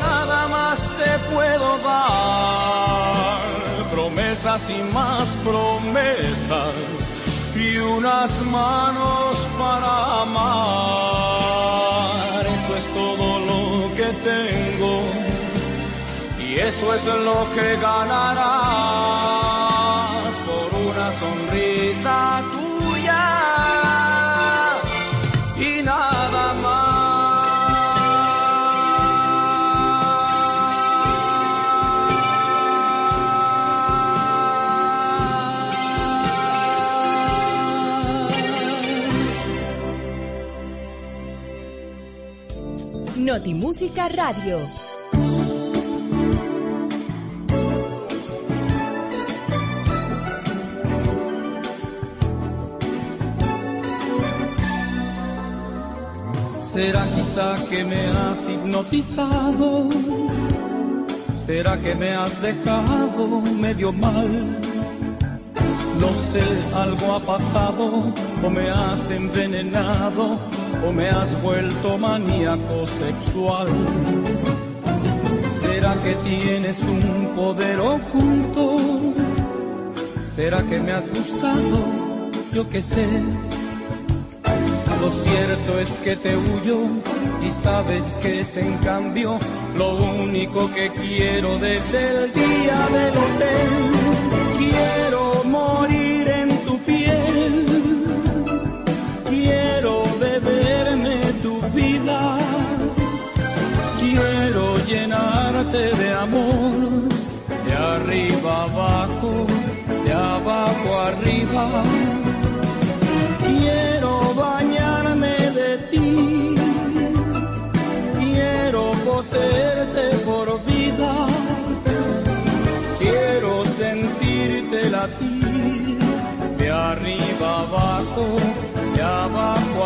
nada 0.00 0.46
más 0.46 0.88
te 0.96 1.18
puedo 1.34 1.78
dar. 1.78 3.40
Promesas 3.90 4.70
y 4.70 4.80
más 4.92 5.36
promesas 5.42 7.12
y 7.56 7.78
unas 7.78 8.40
manos 8.42 9.48
para 9.58 10.22
amar. 10.22 10.44
Eso 12.46 12.76
es 12.76 12.86
todo 12.94 13.40
lo 13.50 13.92
que 13.96 14.12
tengo 14.30 15.02
y 16.38 16.54
eso 16.60 16.94
es 16.94 17.06
lo 17.06 17.44
que 17.56 17.76
ganarás 17.82 18.54
por 20.46 20.68
una 20.78 21.10
sonrisa 21.10 22.44
Notimúsica 43.34 44.06
Radio. 44.06 44.60
¿Será 56.62 57.04
quizá 57.16 57.56
que 57.68 57.82
me 57.82 58.06
has 58.06 58.48
hipnotizado? 58.48 59.88
¿Será 61.44 61.76
que 61.80 61.96
me 61.96 62.14
has 62.14 62.40
dejado 62.40 63.40
medio 63.40 63.92
mal? 63.92 64.30
No 65.98 66.10
sé, 66.30 66.44
algo 66.72 67.14
ha 67.14 67.20
pasado, 67.20 68.14
o 68.44 68.50
me 68.50 68.70
has 68.70 69.10
envenenado, 69.10 70.38
o 70.86 70.92
me 70.92 71.08
has 71.08 71.40
vuelto 71.42 71.98
maníaco 71.98 72.86
sexual. 72.86 73.68
¿Será 75.60 75.94
que 76.02 76.14
tienes 76.28 76.78
un 76.80 77.32
poder 77.34 77.78
oculto? 77.78 78.76
¿Será 80.26 80.62
que 80.62 80.78
me 80.80 80.92
has 80.92 81.08
gustado? 81.08 81.78
Yo 82.52 82.68
qué 82.68 82.82
sé. 82.82 83.06
Lo 85.00 85.10
cierto 85.10 85.78
es 85.80 85.98
que 85.98 86.16
te 86.16 86.36
huyo 86.36 86.78
y 87.46 87.50
sabes 87.50 88.16
que 88.22 88.40
es 88.40 88.56
en 88.56 88.76
cambio 88.78 89.38
lo 89.76 89.96
único 89.96 90.72
que 90.72 90.90
quiero 90.90 91.58
desde 91.58 92.24
el 92.24 92.32
día 92.32 92.88
del 92.88 93.10
hotel. 93.10 93.63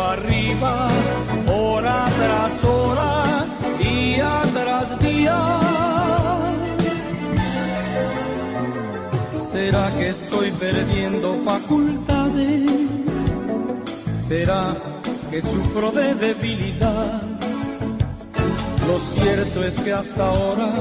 Arriba, 0.09 0.89
hora 1.47 2.05
tras 2.17 2.63
hora, 2.63 3.45
día 3.79 4.41
tras 4.53 4.99
día. 4.99 5.39
¿Será 9.51 9.89
que 9.97 10.09
estoy 10.09 10.51
perdiendo 10.51 11.37
facultades? 11.45 12.71
¿Será 14.27 14.75
que 15.29 15.41
sufro 15.41 15.91
de 15.91 16.15
debilidad? 16.15 17.21
Lo 18.87 18.97
cierto 18.99 19.63
es 19.63 19.79
que 19.79 19.93
hasta 19.93 20.27
ahora 20.27 20.71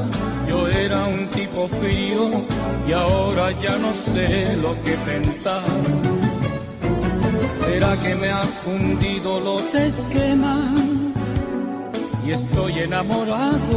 yo 0.49 0.67
era 0.69 1.05
un 1.05 1.29
tipo 1.29 1.69
frío 1.69 2.45
y 2.89 2.93
ahora 2.93 3.51
ya 3.61 3.77
no 3.77 3.93
sé 3.93 4.57
lo 4.57 4.73
que 4.83 4.93
pensar. 5.11 6.18
¿Será 7.69 7.95
que 8.03 8.15
me 8.15 8.31
has 8.31 8.49
fundido 8.65 9.41
los 9.41 9.75
esquemas 9.75 10.81
y 12.27 12.31
estoy 12.31 12.79
enamorado? 12.79 13.77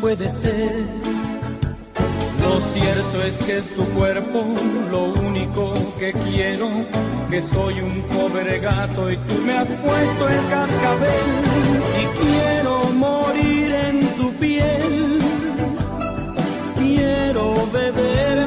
Puede 0.00 0.28
ser. 0.28 0.84
Lo 2.42 2.60
cierto 2.60 3.22
es 3.24 3.36
que 3.44 3.58
es 3.58 3.70
tu 3.76 3.84
cuerpo 3.96 4.44
lo 4.90 5.04
único 5.28 5.72
que 6.00 6.12
quiero, 6.12 6.68
que 7.30 7.40
soy 7.40 7.80
un 7.80 8.02
pobre 8.14 8.58
gato 8.58 9.08
y 9.08 9.16
tú 9.16 9.34
me 9.46 9.52
has 9.52 9.68
puesto 9.68 10.28
el 10.28 10.40
cascabel 10.50 11.28
y 12.02 12.04
quiero 12.22 12.84
morir 13.06 13.72
en 13.72 14.00
tu 14.16 14.32
piel. 14.32 15.20
Quiero 16.76 17.54
beberme 17.72 18.41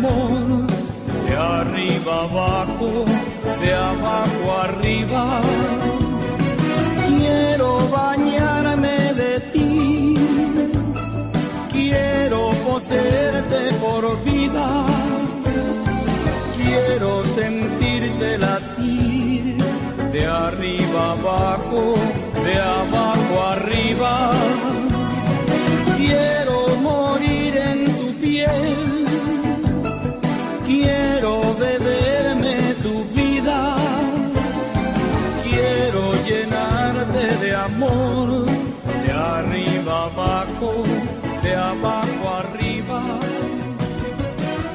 de 0.00 1.36
arriba 1.36 2.22
abajo, 2.22 3.04
de 3.60 3.74
abajo 3.74 4.52
arriba. 4.62 5.40
Quiero 7.08 7.88
bañarme 7.90 9.12
de 9.14 9.40
ti, 9.52 10.14
quiero 11.72 12.50
poseerte 12.66 13.72
por 13.80 14.22
vida, 14.24 14.86
quiero 16.56 17.24
sentirte 17.24 18.38
latir 18.38 19.56
de 20.12 20.26
arriba 20.26 21.12
abajo, 21.12 21.94
de 22.44 22.54
abajo 22.60 23.34
arriba, 23.50 24.30
abajo, 40.58 40.82
de 41.42 41.54
abajo 41.54 42.28
arriba. 42.28 43.20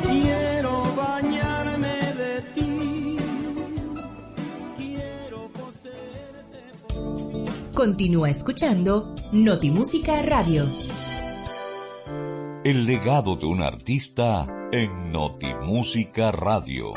Quiero 0.09 0.83
bañarme 0.95 2.13
de 2.13 2.41
ti, 2.55 3.17
quiero 4.77 5.49
poseerte. 5.51 6.71
Continúa 7.73 8.29
escuchando 8.29 9.15
Notimúsica 9.31 10.21
Radio. 10.21 10.65
El 12.63 12.85
legado 12.85 13.35
de 13.35 13.45
un 13.45 13.61
artista 13.61 14.47
en 14.71 15.11
Notimúsica 15.11 16.31
Radio. 16.31 16.93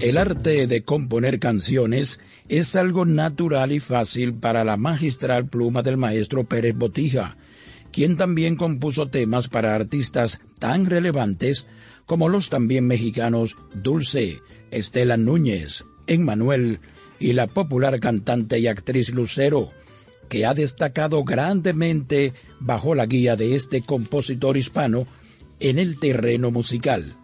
El 0.00 0.18
arte 0.18 0.66
de 0.66 0.84
componer 0.84 1.38
canciones 1.38 2.18
es 2.48 2.76
algo 2.76 3.04
natural 3.04 3.72
y 3.72 3.80
fácil 3.80 4.34
para 4.34 4.64
la 4.64 4.76
magistral 4.76 5.46
pluma 5.46 5.82
del 5.82 5.96
maestro 5.96 6.44
Pérez 6.44 6.76
Botija, 6.76 7.36
quien 7.92 8.16
también 8.16 8.56
compuso 8.56 9.08
temas 9.08 9.48
para 9.48 9.74
artistas 9.74 10.40
tan 10.58 10.86
relevantes 10.86 11.66
como 12.04 12.28
los 12.28 12.50
también 12.50 12.86
mexicanos 12.86 13.56
Dulce, 13.74 14.38
Estela 14.70 15.16
Núñez, 15.16 15.84
Emmanuel 16.06 16.78
y 17.18 17.32
la 17.32 17.46
popular 17.48 17.98
cantante 17.98 18.58
y 18.58 18.68
actriz 18.68 19.10
Lucero, 19.10 19.70
que 20.28 20.46
ha 20.46 20.54
destacado 20.54 21.24
grandemente 21.24 22.32
bajo 22.60 22.94
la 22.94 23.06
guía 23.06 23.36
de 23.36 23.56
este 23.56 23.82
compositor 23.82 24.56
hispano 24.56 25.06
en 25.58 25.78
el 25.78 25.98
terreno 25.98 26.50
musical. 26.50 27.16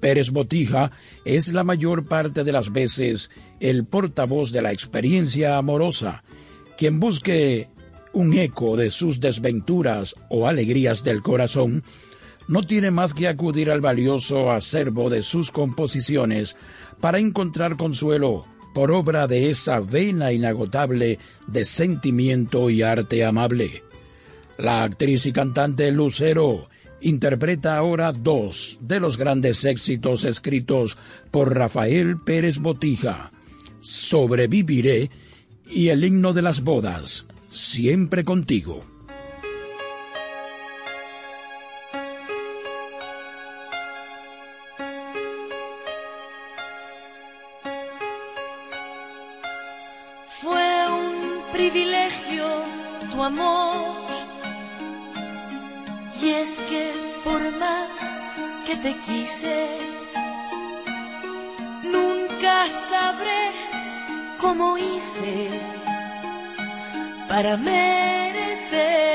Pérez 0.00 0.30
Botija 0.30 0.92
es 1.24 1.52
la 1.52 1.64
mayor 1.64 2.06
parte 2.06 2.44
de 2.44 2.52
las 2.52 2.72
veces 2.72 3.30
el 3.60 3.84
portavoz 3.84 4.52
de 4.52 4.62
la 4.62 4.72
experiencia 4.72 5.58
amorosa, 5.58 6.22
quien 6.76 7.00
busque 7.00 7.68
un 8.12 8.34
eco 8.34 8.76
de 8.76 8.90
sus 8.90 9.20
desventuras 9.20 10.14
o 10.28 10.48
alegrías 10.48 11.04
del 11.04 11.22
corazón, 11.22 11.84
no 12.48 12.62
tiene 12.62 12.90
más 12.90 13.14
que 13.14 13.28
acudir 13.28 13.70
al 13.70 13.80
valioso 13.80 14.50
acervo 14.50 15.10
de 15.10 15.22
sus 15.22 15.50
composiciones 15.50 16.56
para 17.00 17.18
encontrar 17.18 17.76
consuelo 17.76 18.46
por 18.74 18.90
obra 18.90 19.26
de 19.26 19.50
esa 19.50 19.80
vena 19.80 20.32
inagotable 20.32 21.18
de 21.46 21.64
sentimiento 21.64 22.70
y 22.70 22.82
arte 22.82 23.24
amable. 23.24 23.84
La 24.56 24.82
actriz 24.82 25.26
y 25.26 25.32
cantante 25.32 25.92
Lucero 25.92 26.68
interpreta 27.00 27.76
ahora 27.76 28.12
dos 28.12 28.78
de 28.80 28.98
los 28.98 29.16
grandes 29.16 29.64
éxitos 29.64 30.24
escritos 30.24 30.98
por 31.30 31.54
Rafael 31.54 32.18
Pérez 32.18 32.58
Botija, 32.58 33.30
Sobreviviré 33.80 35.10
y 35.66 35.88
el 35.88 36.04
himno 36.04 36.32
de 36.32 36.42
las 36.42 36.62
bodas, 36.62 37.26
Siempre 37.50 38.24
contigo. 38.24 38.84
Fue 50.26 50.88
un 50.88 51.52
privilegio 51.52 52.46
tu 53.10 53.22
amor. 53.22 53.96
Y 56.22 56.28
es 56.28 56.60
que 56.68 56.92
por 57.24 57.40
más 57.58 58.20
que 58.66 58.76
te 58.76 58.94
quise, 59.06 59.68
nunca 61.84 62.68
sabré 62.70 63.57
cómo 64.48 64.78
hice 64.78 65.50
para 67.28 67.58
merecérmelo. 67.58 69.07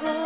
lado. 0.00 0.21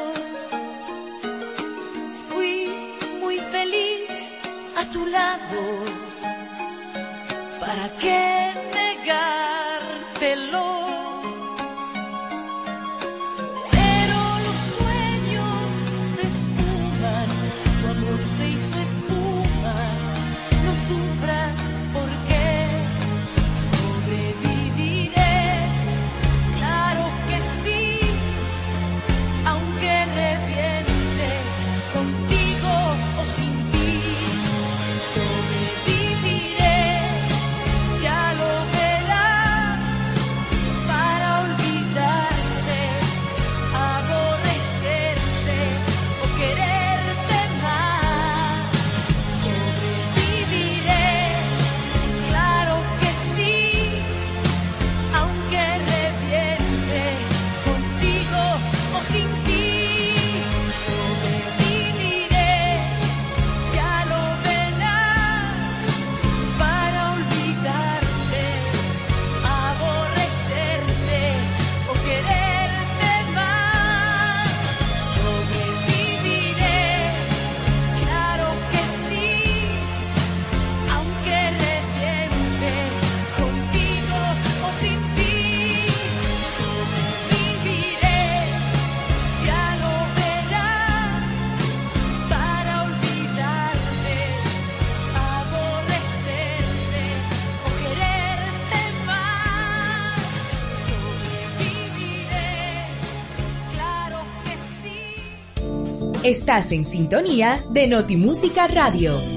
Estás 106.26 106.72
en 106.72 106.84
sintonía 106.84 107.61
de 107.70 107.86
Notimúsica 107.86 108.66
Radio. 108.66 109.36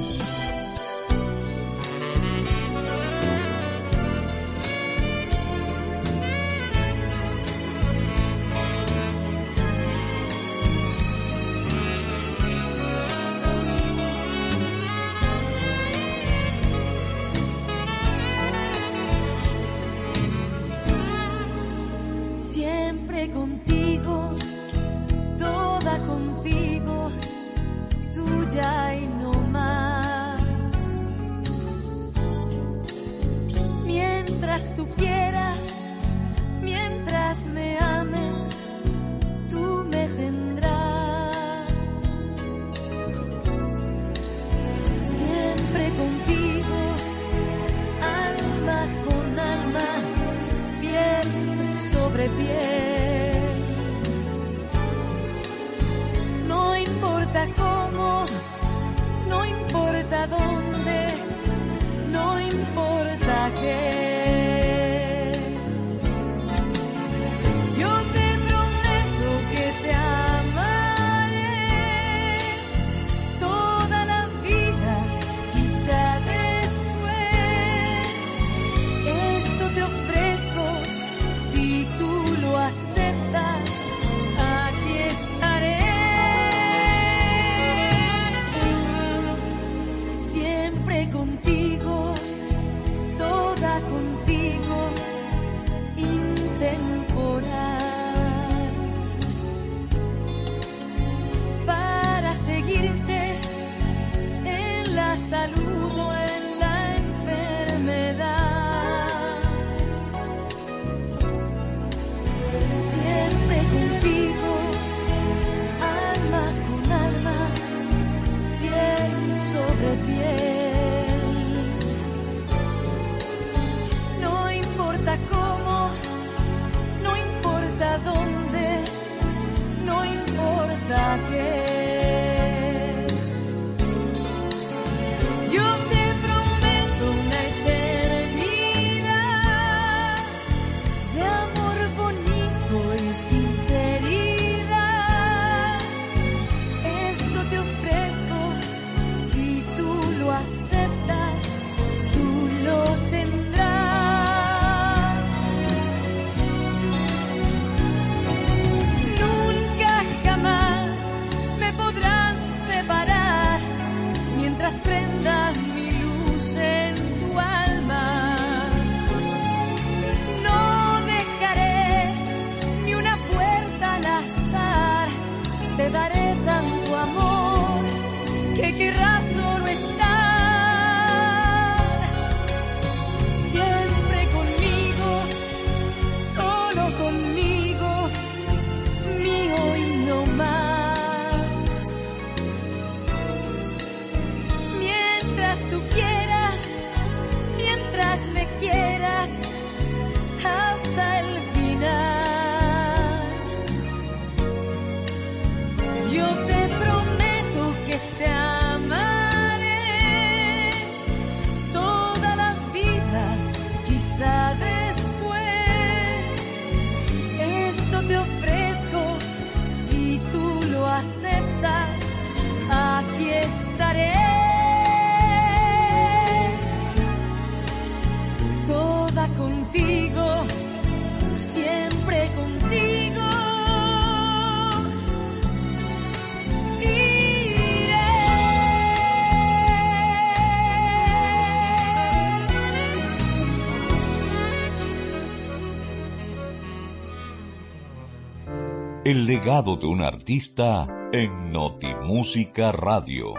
El 249.09 249.25
legado 249.25 249.75
de 249.75 249.87
un 249.87 250.03
artista 250.03 250.85
en 251.11 251.51
Notimúsica 251.51 252.71
Radio. 252.71 253.33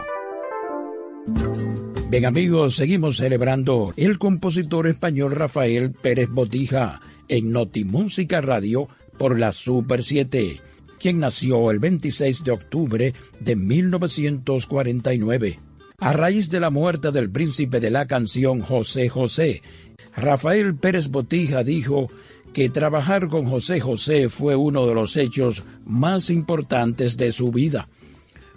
Bien 2.09 2.26
amigos, 2.26 2.74
seguimos 2.74 3.18
celebrando 3.18 3.94
el 3.97 4.18
compositor 4.18 4.88
español 4.88 5.30
Rafael 5.30 5.92
Pérez 5.92 6.28
Botija 6.28 7.01
en 7.28 7.52
Notimúsica 7.52 8.40
Radio 8.40 8.88
por 9.16 9.38
la 9.38 9.52
Super 9.52 10.02
7, 10.02 10.60
quien 10.98 11.20
nació 11.20 11.70
el 11.70 11.78
26 11.78 12.42
de 12.42 12.51
octubre 12.51 13.14
de 13.38 13.55
1949. 13.55 15.60
A 15.98 16.12
raíz 16.14 16.51
de 16.51 16.59
la 16.59 16.70
muerte 16.70 17.12
del 17.12 17.30
príncipe 17.30 17.78
de 17.78 17.90
la 17.90 18.09
canción 18.09 18.60
José 18.60 19.09
José, 19.09 19.62
Rafael 20.16 20.74
Pérez 20.74 21.10
Botija 21.10 21.62
dijo 21.62 22.10
que 22.52 22.68
trabajar 22.68 23.28
con 23.28 23.47
José 23.47 23.81
José 23.81 24.28
fue 24.28 24.56
uno 24.56 24.86
de 24.86 24.94
los 24.94 25.16
hechos 25.16 25.64
más 25.85 26.31
importantes 26.31 27.16
de 27.16 27.32
su 27.32 27.51
vida. 27.51 27.89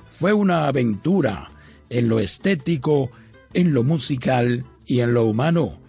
Fue 0.06 0.34
una 0.34 0.68
aventura 0.68 1.52
en 1.90 2.10
lo 2.10 2.20
estético, 2.20 3.12
en 3.54 3.74
lo 3.74 3.84
musical 3.84 4.66
y 4.86 5.02
en 5.02 5.14
lo 5.14 5.26
humano, 5.26 5.82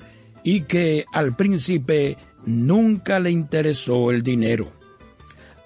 y 0.42 0.62
que 0.62 1.04
al 1.12 1.34
príncipe 1.36 2.18
nunca 2.44 3.20
le 3.20 3.30
interesó 3.30 4.10
el 4.10 4.22
dinero. 4.22 4.72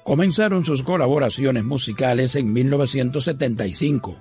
comenzaron 0.05 0.65
sus 0.65 0.83
colaboraciones 0.83 1.65
musicales 1.65 2.35
en 2.35 2.51
1975. 2.51 4.17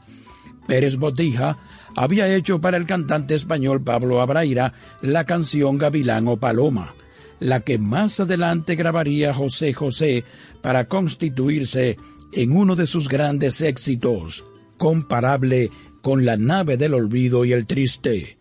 Pérez 0.68 0.98
Botija 0.98 1.58
había 1.96 2.28
hecho 2.28 2.60
para 2.60 2.76
el 2.76 2.86
cantante 2.86 3.36
español 3.36 3.82
Pablo 3.82 4.22
Abraira 4.22 4.74
la 5.02 5.24
canción 5.24 5.78
Gavilán 5.78 6.28
o 6.28 6.36
Paloma, 6.36 6.94
la 7.40 7.60
que 7.62 7.78
más 7.78 8.20
adelante 8.20 8.76
grabaría 8.76 9.34
José 9.34 9.74
José 9.74 10.24
para 10.62 10.88
constituirse 10.88 11.98
en 12.34 12.52
uno 12.56 12.76
de 12.76 12.88
sus 12.88 13.08
grandes 13.10 13.62
éxitos, 13.62 14.46
comparable 14.78 15.70
con 16.02 16.26
La 16.26 16.38
nave 16.38 16.78
del 16.78 16.94
olvido 16.94 17.46
y 17.46 17.54
el 17.54 17.68
triste. 17.68 18.38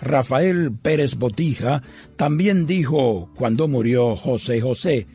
Rafael 0.00 0.72
Pérez 0.72 1.14
Botija 1.16 1.82
también 2.16 2.66
dijo, 2.66 3.30
cuando 3.36 3.68
murió 3.68 4.16
José 4.16 4.60
José, 4.60 5.06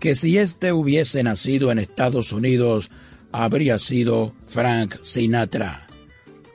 que 0.00 0.14
si 0.16 0.38
éste 0.38 0.72
hubiese 0.72 1.22
nacido 1.22 1.70
en 1.70 1.78
Estados 1.78 2.32
Unidos, 2.32 2.90
habría 3.30 3.78
sido 3.78 4.34
Frank 4.44 4.96
Sinatra. 5.02 5.86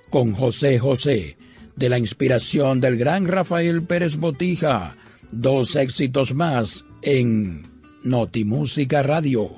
Con 0.09 0.33
José 0.33 0.79
José, 0.79 1.37
de 1.77 1.89
la 1.89 1.97
inspiración 1.97 2.81
del 2.81 2.97
gran 2.97 3.27
Rafael 3.27 3.83
Pérez 3.83 4.17
Botija, 4.17 4.97
dos 5.31 5.75
éxitos 5.75 6.33
más 6.33 6.85
en 7.01 7.69
Notimúsica 8.03 9.03
Radio, 9.03 9.49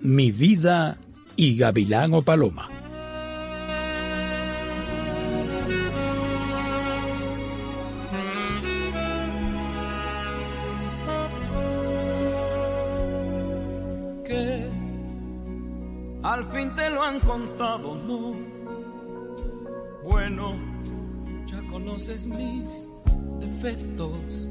Mi 0.00 0.30
Vida 0.30 0.98
y 1.36 1.56
Gavilán 1.56 2.14
o 2.14 2.22
Paloma. 2.22 2.68
al 16.32 16.50
fin 16.50 16.74
te 16.74 16.88
lo 16.90 17.02
han 17.02 17.20
contado, 17.20 17.94
¿no? 18.06 18.34
Bueno, 20.02 20.54
ya 21.46 21.60
conoces 21.70 22.26
mis 22.26 22.88
defectos. 23.38 24.48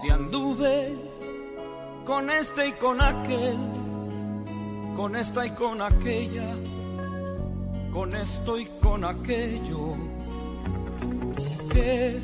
Si 0.00 0.10
anduve 0.10 0.94
con 2.04 2.28
este 2.28 2.68
y 2.68 2.72
con 2.72 3.00
aquel, 3.00 3.56
con 4.94 5.16
esta 5.16 5.46
y 5.46 5.50
con 5.50 5.80
aquella, 5.80 6.54
con 7.90 8.14
esto 8.14 8.58
y 8.58 8.66
con 8.82 9.04
aquello, 9.06 9.96
que 11.72 12.20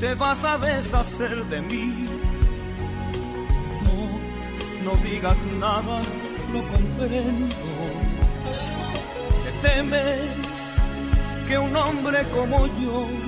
te 0.00 0.14
vas 0.16 0.44
a 0.44 0.58
deshacer 0.58 1.44
de 1.46 1.62
mí. 1.62 2.06
No, 4.84 4.90
no 4.90 4.96
digas 5.02 5.38
nada 5.58 6.02
lo 6.52 6.62
comprendo. 6.68 7.56
Te 9.44 9.68
temes 9.68 10.20
que 11.48 11.56
un 11.58 11.74
hombre 11.74 12.22
como 12.34 12.66
yo 12.66 13.27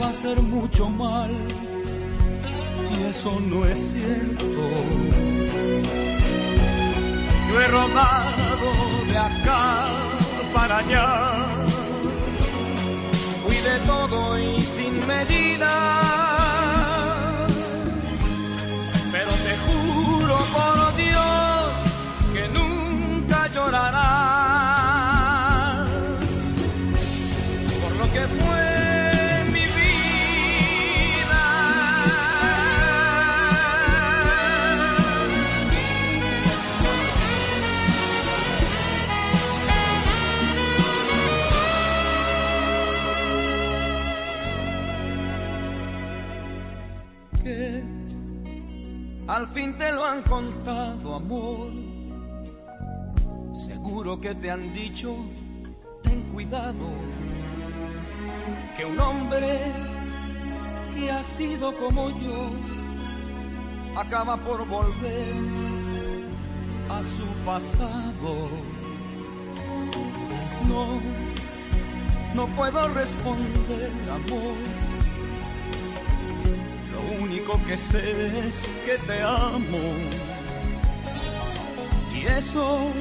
va 0.00 0.06
a 0.06 0.10
hacer 0.10 0.40
mucho 0.40 0.88
mal. 0.88 1.30
Y 2.94 3.08
eso 3.10 3.38
no 3.40 3.64
es 3.64 3.78
cierto. 3.92 4.46
Yo 7.48 7.60
he 7.60 7.68
rodado 7.68 8.68
de 9.10 9.18
acá 9.18 9.86
para 10.54 10.78
allá, 10.78 11.34
fui 13.44 13.56
de 13.56 13.78
todo 13.86 14.38
y 14.38 14.60
sin 14.60 15.06
medida, 15.06 16.11
han 50.12 50.22
contado, 50.22 51.14
amor 51.14 51.70
Seguro 53.54 54.18
que 54.20 54.34
te 54.34 54.50
han 54.50 54.72
dicho, 54.72 55.14
ten 56.02 56.22
cuidado, 56.32 56.86
que 58.76 58.84
un 58.84 58.98
hombre 58.98 59.60
que 60.94 61.10
ha 61.10 61.22
sido 61.22 61.76
como 61.76 62.08
yo 62.18 62.50
acaba 63.94 64.38
por 64.38 64.66
volver 64.66 65.34
a 66.88 67.02
su 67.02 67.26
pasado. 67.44 68.48
No, 70.66 70.98
no 72.34 72.46
puedo 72.56 72.88
responder, 72.88 73.90
amor. 74.10 74.91
Lo 76.92 77.22
único 77.22 77.60
que 77.66 77.76
sé 77.76 78.46
es 78.46 78.76
que 78.84 78.98
te 79.06 79.22
amo. 79.22 79.84
Y 82.14 82.26
eso 82.26 82.92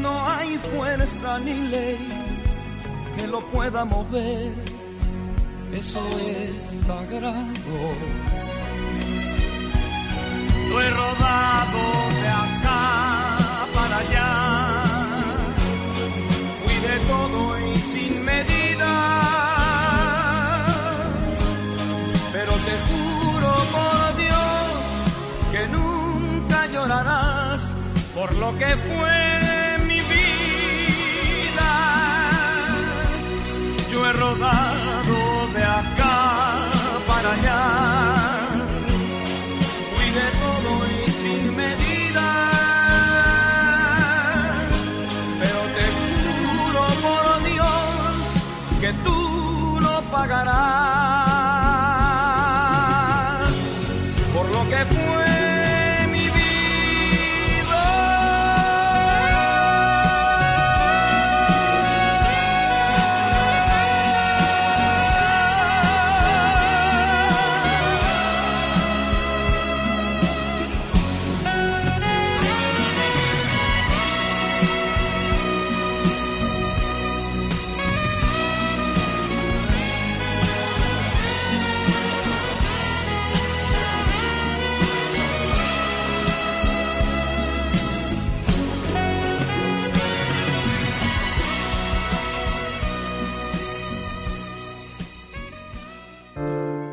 no 0.00 0.28
hay 0.28 0.58
fuerza 0.58 1.38
ni 1.38 1.54
ley 1.68 1.98
que 3.16 3.26
lo 3.26 3.40
pueda 3.46 3.84
mover. 3.84 4.52
Eso 5.72 6.02
es 6.18 6.62
sagrado. 6.86 7.78
Lo 10.68 10.80
he 10.80 10.90
rodado 10.90 11.82
de 12.22 12.28
acá 12.28 13.66
para 13.74 13.98
allá. 13.98 14.82
Fui 16.64 16.74
de 16.74 16.98
todo 17.06 17.61
lo 28.42 28.58
que 28.58 28.76
fue 28.88 29.22
he 34.04 34.12
rodado 34.14 34.81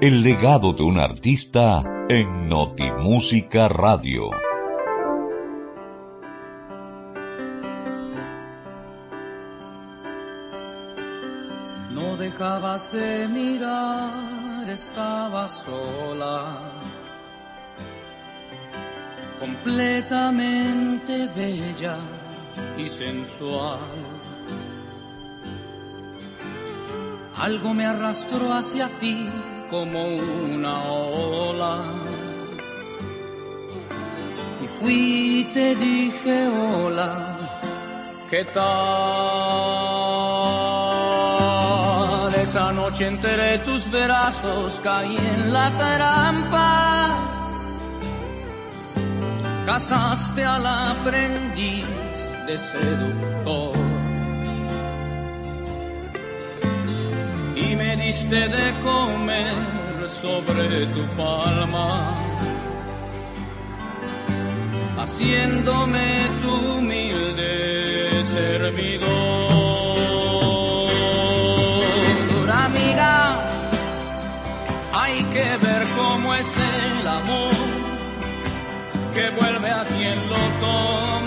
El 0.02 0.24
legado 0.24 0.72
de 0.72 0.82
un 0.82 0.98
artista 0.98 1.84
en 2.08 2.48
Notimúsica 2.48 3.68
Radio. 3.68 4.30
No 11.92 12.16
dejabas 12.16 12.94
de 12.94 13.28
mirar, 13.28 14.70
estaba 14.70 15.50
sola. 15.50 16.46
completamente 19.42 21.28
bella 21.36 21.98
y 22.78 22.88
sensual. 22.88 23.80
Algo 27.36 27.74
me 27.74 27.86
arrastró 27.86 28.54
hacia 28.54 28.88
ti 29.02 29.28
como 29.70 30.06
una 30.06 30.84
ola. 30.84 31.84
Y 34.64 34.68
fui 34.80 35.42
y 35.42 35.44
te 35.54 35.76
dije 35.76 36.48
hola, 36.48 37.38
¿qué 38.30 38.46
tal? 38.46 38.64
Esa 42.42 42.72
noche 42.72 43.08
entre 43.08 43.60
tus 43.60 43.90
brazos 43.92 44.80
caí 44.84 45.18
en 45.18 45.54
la 45.54 45.70
trampa. 45.78 47.16
Casaste 49.66 50.44
al 50.44 50.66
aprendiz 50.66 51.86
de 52.48 52.58
seductor. 52.58 53.89
Diste 58.10 58.42
de 58.58 58.68
comer 58.90 60.10
sobre 60.22 60.66
tu 60.96 61.04
palma, 61.16 62.16
haciéndome 65.00 66.08
tu 66.42 66.52
humilde 66.72 67.54
servidor. 68.24 69.10
Dura 72.32 72.58
amiga, 72.72 73.16
hay 75.02 75.18
que 75.36 75.48
ver 75.66 75.82
cómo 76.00 76.28
es 76.42 76.50
el 76.78 77.08
amor 77.20 77.58
que 79.14 79.26
vuelve 79.40 79.70
a 79.82 79.84
quien 79.94 80.18
lo 80.32 80.42
toma. 80.64 81.19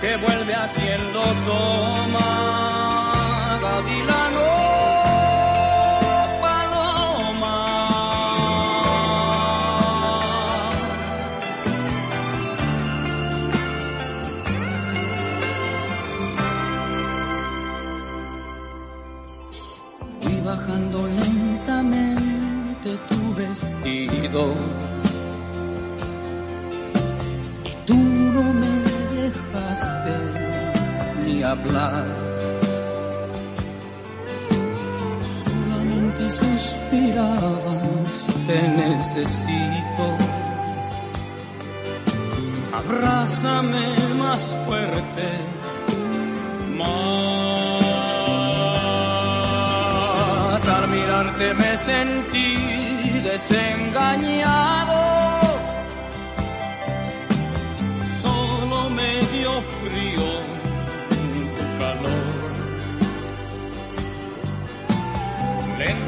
Que 0.00 0.16
vuelve 0.16 0.54
a 0.54 0.66
quien 0.72 1.12
lo 1.12 1.22
toma. 1.46 2.50
Solamente 35.60 36.30
suspirabas, 36.30 38.16
te 38.46 38.68
necesito. 38.68 40.06
Abrázame 42.74 43.86
más 44.18 44.42
fuerte, 44.66 45.28
más. 46.76 47.10
Al 50.68 50.88
mirarte 50.88 51.54
me 51.54 51.76
sentí 51.76 52.54
desengañado. 53.22 55.39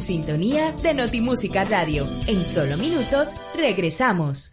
en 0.00 0.06
sintonía 0.06 0.72
de 0.82 0.94
Notimúsica 0.94 1.64
Radio. 1.64 2.06
En 2.26 2.42
solo 2.42 2.78
minutos 2.78 3.36
regresamos. 3.54 4.52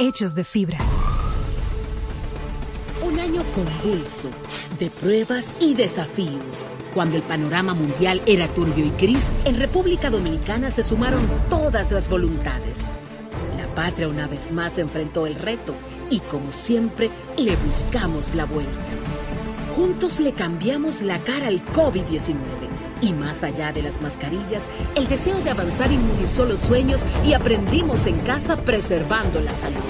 hechos 0.00 0.34
de 0.34 0.44
fibra. 0.44 0.78
Un 3.02 3.20
año 3.20 3.42
convulso 3.54 4.30
de 4.78 4.88
pruebas 4.88 5.44
y 5.60 5.74
desafíos. 5.74 6.64
Cuando 6.94 7.16
el 7.16 7.22
panorama 7.22 7.74
mundial 7.74 8.22
era 8.24 8.48
turbio 8.54 8.86
y 8.86 8.90
gris, 8.92 9.30
en 9.44 9.58
República 9.58 10.08
Dominicana 10.08 10.70
se 10.70 10.82
sumaron 10.82 11.28
todas 11.50 11.92
las 11.92 12.08
voluntades. 12.08 12.78
La 13.58 13.72
patria 13.74 14.08
una 14.08 14.26
vez 14.26 14.52
más 14.52 14.78
enfrentó 14.78 15.26
el 15.26 15.34
reto 15.34 15.74
y 16.08 16.20
como 16.20 16.50
siempre 16.50 17.10
le 17.36 17.54
buscamos 17.56 18.34
la 18.34 18.46
vuelta. 18.46 18.86
Juntos 19.76 20.18
le 20.18 20.32
cambiamos 20.32 21.02
la 21.02 21.22
cara 21.22 21.48
al 21.48 21.62
COVID-19 21.66 22.69
y 23.00 23.12
más 23.12 23.42
allá 23.42 23.72
de 23.72 23.82
las 23.82 24.00
mascarillas, 24.00 24.62
el 24.96 25.08
deseo 25.08 25.40
de 25.40 25.50
avanzar 25.50 25.90
inmunizó 25.90 26.44
los 26.44 26.60
sueños 26.60 27.02
y 27.26 27.32
aprendimos 27.32 28.06
en 28.06 28.18
casa 28.20 28.56
preservando 28.56 29.40
la 29.40 29.54
salud. 29.54 29.80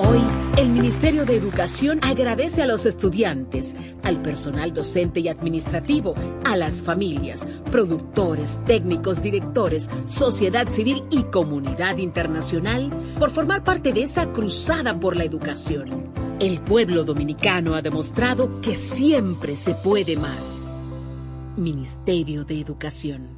Hoy 0.00 0.20
El 0.58 0.68
Ministerio 0.68 1.24
de 1.24 1.36
Educación 1.36 1.98
agradece 2.02 2.62
a 2.62 2.66
los 2.66 2.86
estudiantes, 2.86 3.74
al 4.04 4.22
personal 4.22 4.72
docente 4.72 5.18
y 5.18 5.28
administrativo, 5.28 6.14
a 6.44 6.56
las 6.56 6.80
familias, 6.80 7.46
productores, 7.72 8.58
técnicos, 8.64 9.20
directores, 9.20 9.90
sociedad 10.06 10.68
civil 10.68 11.02
y 11.10 11.24
comunidad 11.24 11.96
internacional 11.96 12.90
por 13.18 13.30
formar 13.30 13.64
parte 13.64 13.92
de 13.92 14.02
esa 14.02 14.32
cruzada 14.32 14.98
por 15.00 15.16
la 15.16 15.24
educación. 15.24 16.12
El 16.40 16.60
pueblo 16.60 17.02
dominicano 17.02 17.74
ha 17.74 17.82
demostrado 17.82 18.60
que 18.60 18.76
siempre 18.76 19.56
se 19.56 19.74
puede 19.74 20.16
más. 20.16 20.57
Ministerio 21.58 22.44
de 22.44 22.60
Educación. 22.60 23.37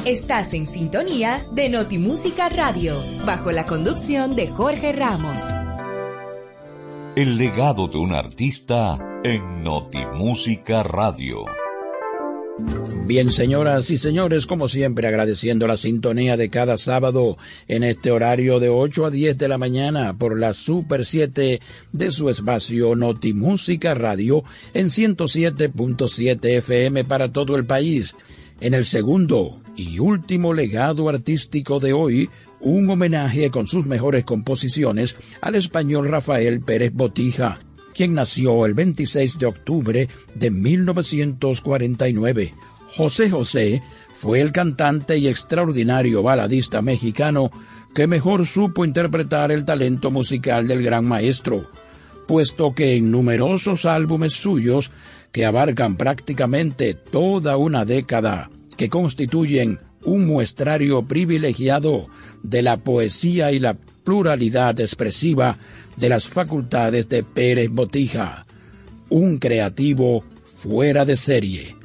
Estás 0.05 0.53
en 0.53 0.65
sintonía 0.65 1.41
de 1.51 1.67
Notimúsica 1.69 2.49
Radio, 2.49 2.95
bajo 3.25 3.51
la 3.51 3.65
conducción 3.65 4.35
de 4.35 4.47
Jorge 4.47 4.91
Ramos. 4.91 5.43
El 7.15 7.37
legado 7.37 7.87
de 7.87 7.97
un 7.97 8.13
artista 8.13 8.97
en 9.23 9.63
Notimúsica 9.63 10.83
Radio. 10.83 11.45
Bien, 13.09 13.31
señoras 13.31 13.89
y 13.89 13.97
señores, 13.97 14.45
como 14.45 14.67
siempre, 14.67 15.07
agradeciendo 15.07 15.65
la 15.65 15.77
sintonía 15.77 16.37
de 16.37 16.51
cada 16.51 16.77
sábado 16.77 17.39
en 17.67 17.83
este 17.83 18.11
horario 18.11 18.59
de 18.59 18.69
8 18.69 19.07
a 19.07 19.09
10 19.09 19.35
de 19.39 19.47
la 19.47 19.57
mañana 19.57 20.15
por 20.15 20.37
la 20.37 20.53
Super 20.53 21.03
7 21.03 21.59
de 21.91 22.11
su 22.11 22.29
espacio 22.29 22.95
Notimúsica 22.95 23.95
Radio 23.95 24.43
en 24.75 24.89
107.7 24.89 26.57
FM 26.57 27.03
para 27.05 27.33
todo 27.33 27.55
el 27.55 27.65
país. 27.65 28.15
En 28.61 28.75
el 28.75 28.85
segundo 28.85 29.59
y 29.75 29.97
último 29.97 30.53
legado 30.53 31.09
artístico 31.09 31.79
de 31.79 31.93
hoy, 31.93 32.29
un 32.59 32.87
homenaje 32.91 33.49
con 33.49 33.65
sus 33.65 33.87
mejores 33.87 34.23
composiciones 34.23 35.15
al 35.41 35.55
español 35.55 36.09
Rafael 36.09 36.61
Pérez 36.61 36.93
Botija, 36.93 37.57
quien 37.93 38.13
nació 38.13 38.65
el 38.65 38.73
26 38.73 39.39
de 39.39 39.45
octubre 39.45 40.09
de 40.35 40.51
1949. 40.51 42.53
José 42.95 43.29
José 43.29 43.83
fue 44.13 44.41
el 44.41 44.51
cantante 44.51 45.17
y 45.17 45.27
extraordinario 45.27 46.23
baladista 46.23 46.81
mexicano 46.81 47.51
que 47.93 48.07
mejor 48.07 48.45
supo 48.45 48.85
interpretar 48.85 49.51
el 49.51 49.65
talento 49.65 50.11
musical 50.11 50.67
del 50.67 50.83
gran 50.83 51.05
maestro, 51.05 51.69
puesto 52.27 52.75
que 52.75 52.95
en 52.95 53.11
numerosos 53.11 53.85
álbumes 53.85 54.33
suyos 54.33 54.91
que 55.31 55.45
abarcan 55.45 55.95
prácticamente 55.95 56.93
toda 56.93 57.57
una 57.57 57.85
década, 57.85 58.49
que 58.77 58.89
constituyen 58.89 59.79
un 60.03 60.27
muestrario 60.27 61.07
privilegiado 61.07 62.07
de 62.43 62.61
la 62.61 62.77
poesía 62.77 63.51
y 63.51 63.59
la 63.59 63.77
pluralidad 64.03 64.79
expresiva 64.79 65.57
de 65.95 66.09
las 66.09 66.27
facultades 66.27 67.09
de 67.09 67.23
Pérez 67.23 67.69
Botija, 67.69 68.45
un 69.09 69.37
creativo 69.37 70.23
fuera 70.45 71.05
de 71.05 71.17
serie. 71.17 71.75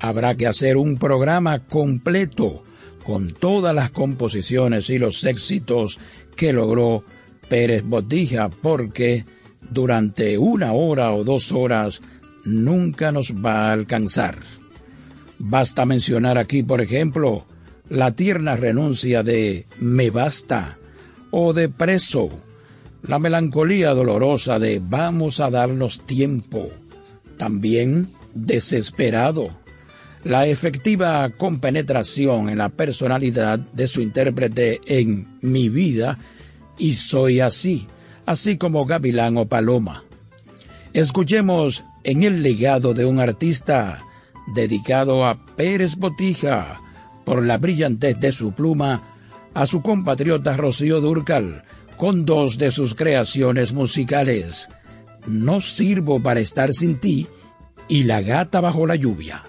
Habrá 0.00 0.36
que 0.36 0.46
hacer 0.46 0.76
un 0.76 0.96
programa 0.96 1.60
completo 1.60 2.62
con 3.04 3.32
todas 3.32 3.74
las 3.74 3.90
composiciones 3.90 4.90
y 4.90 4.98
los 4.98 5.24
éxitos 5.24 5.98
que 6.36 6.52
logró 6.52 7.04
Pérez 7.48 7.84
Botija, 7.84 8.48
porque 8.48 9.24
durante 9.70 10.38
una 10.38 10.72
hora 10.72 11.12
o 11.12 11.24
dos 11.24 11.52
horas 11.52 12.02
nunca 12.44 13.12
nos 13.12 13.32
va 13.32 13.68
a 13.68 13.72
alcanzar. 13.72 14.36
Basta 15.38 15.84
mencionar 15.84 16.38
aquí, 16.38 16.62
por 16.62 16.80
ejemplo, 16.80 17.44
la 17.88 18.12
tierna 18.14 18.56
renuncia 18.56 19.22
de 19.22 19.66
Me 19.78 20.10
Basta 20.10 20.78
o 21.36 21.52
de 21.52 21.68
Preso, 21.68 22.30
la 23.02 23.18
melancolía 23.18 23.92
dolorosa 23.92 24.60
de 24.60 24.80
Vamos 24.80 25.40
a 25.40 25.50
darnos 25.50 26.06
tiempo, 26.06 26.70
también 27.36 28.08
Desesperado, 28.34 29.50
la 30.22 30.46
efectiva 30.46 31.28
compenetración 31.30 32.50
en 32.50 32.58
la 32.58 32.68
personalidad 32.68 33.58
de 33.58 33.88
su 33.88 34.00
intérprete 34.00 34.80
en 34.86 35.26
Mi 35.42 35.68
vida 35.68 36.20
y 36.78 36.92
Soy 36.92 37.40
así, 37.40 37.88
así 38.26 38.56
como 38.56 38.86
Gavilán 38.86 39.36
o 39.36 39.46
Paloma. 39.46 40.04
Escuchemos 40.92 41.82
en 42.04 42.22
el 42.22 42.44
legado 42.44 42.94
de 42.94 43.06
un 43.06 43.18
artista 43.18 44.04
dedicado 44.54 45.26
a 45.26 45.44
Pérez 45.56 45.96
Botija 45.96 46.80
por 47.24 47.44
la 47.44 47.58
brillantez 47.58 48.20
de 48.20 48.30
su 48.30 48.52
pluma 48.52 49.13
a 49.54 49.66
su 49.66 49.82
compatriota 49.82 50.56
Rocío 50.56 51.00
Durcal 51.00 51.64
con 51.96 52.24
dos 52.24 52.58
de 52.58 52.70
sus 52.70 52.94
creaciones 52.94 53.72
musicales, 53.72 54.68
No 55.26 55.60
sirvo 55.60 56.20
para 56.22 56.40
estar 56.40 56.72
sin 56.72 56.98
ti 56.98 57.28
y 57.88 58.02
La 58.02 58.20
gata 58.20 58.60
bajo 58.60 58.86
la 58.86 58.96
lluvia. 58.96 59.44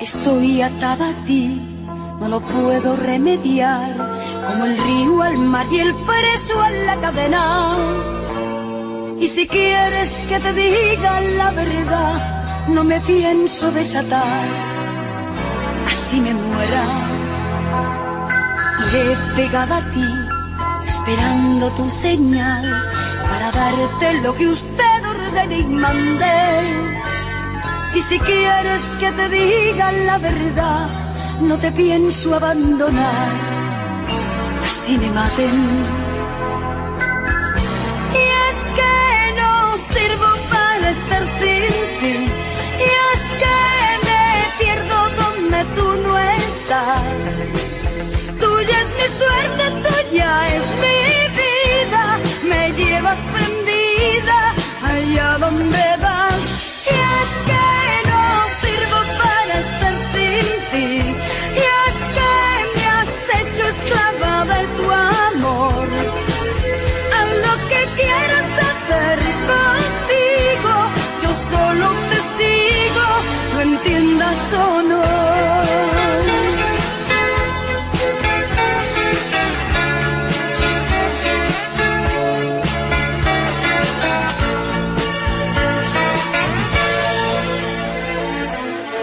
Estoy 0.00 0.62
atada 0.62 1.08
a 1.08 1.24
ti, 1.24 1.60
no 2.28 2.40
lo 2.40 2.40
puedo 2.40 2.96
remediar, 2.96 3.94
como 4.46 4.64
el 4.64 4.76
río 4.76 5.22
al 5.22 5.38
mar 5.38 5.66
y 5.70 5.78
el 5.78 5.94
preso 5.94 6.60
a 6.60 6.70
la 6.70 6.96
cadena. 6.96 7.76
Y 9.20 9.28
si 9.28 9.46
quieres 9.46 10.24
que 10.28 10.40
te 10.40 10.52
diga 10.52 11.20
la 11.20 11.50
verdad, 11.52 12.66
no 12.68 12.82
me 12.82 13.00
pienso 13.00 13.70
desatar, 13.70 14.46
así 15.86 16.20
me 16.20 16.34
muera. 16.34 16.84
Iré 18.88 19.16
pegada 19.36 19.76
a 19.76 19.90
ti, 19.90 20.08
esperando 20.84 21.70
tu 21.70 21.88
señal, 21.90 22.64
para 23.30 23.52
darte 23.52 24.20
lo 24.22 24.34
que 24.34 24.48
usted 24.48 25.00
ordene 25.08 25.58
y 25.58 25.66
mande. 25.66 26.36
Y 27.94 28.00
si 28.00 28.18
quieres 28.18 28.82
que 28.98 29.12
te 29.12 29.28
diga 29.28 29.92
la 29.92 30.18
verdad, 30.18 31.05
no 31.40 31.58
te 31.58 31.70
pienso 31.72 32.34
abandonar, 32.34 33.32
así 34.64 34.98
me 34.98 35.10
maten. 35.10 35.56
Y 38.12 38.24
es 38.48 38.58
que 38.78 39.32
no 39.40 39.76
sirvo 39.76 40.30
para 40.50 40.90
estar 40.90 41.24
sin 41.38 41.72
ti, 42.00 42.16
y 42.84 42.88
es 43.12 43.22
que 43.42 43.58
me 44.08 44.24
pierdo 44.58 44.98
donde 45.22 45.64
tú 45.74 45.86
no 46.04 46.18
estás. 46.18 47.20
Tuya 48.40 48.76
es 48.84 48.90
mi 48.98 49.08
suerte, 49.20 49.64
tuya 49.88 50.30
es 50.56 50.64
mi 50.82 50.98
vida, 51.40 52.02
me 52.44 52.72
llevas 52.72 53.18
prendida 53.34 54.54
allá 54.82 55.38
donde 55.38 55.95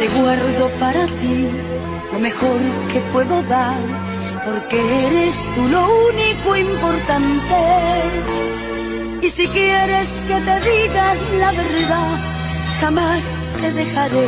Te 0.03 0.09
guardo 0.19 0.69
para 0.79 1.05
ti 1.05 1.47
lo 2.11 2.19
mejor 2.19 2.59
que 2.91 2.99
puedo 3.13 3.41
dar, 3.43 3.77
porque 4.45 4.77
eres 5.07 5.47
tú 5.55 5.67
lo 5.67 5.81
único 6.09 6.55
importante. 6.55 7.59
Y 9.21 9.29
si 9.29 9.47
quieres 9.47 10.09
que 10.27 10.41
te 10.41 10.59
diga 10.69 11.15
la 11.39 11.51
verdad, 11.51 12.19
jamás 12.81 13.37
te 13.61 13.71
dejaré. 13.71 14.27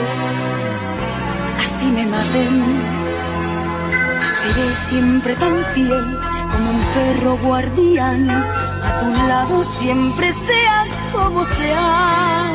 Así 1.85 1.93
me 1.93 2.05
maten. 2.07 2.55
Seré 4.41 4.75
siempre 4.75 5.35
tan 5.35 5.63
fiel 5.75 6.19
como 6.51 6.69
un 6.71 6.81
perro 6.95 7.37
guardián. 7.43 8.27
A 8.27 8.99
tu 8.99 9.09
lado 9.29 9.63
siempre 9.63 10.33
sea 10.33 10.87
como 11.11 11.45
sea. 11.45 12.49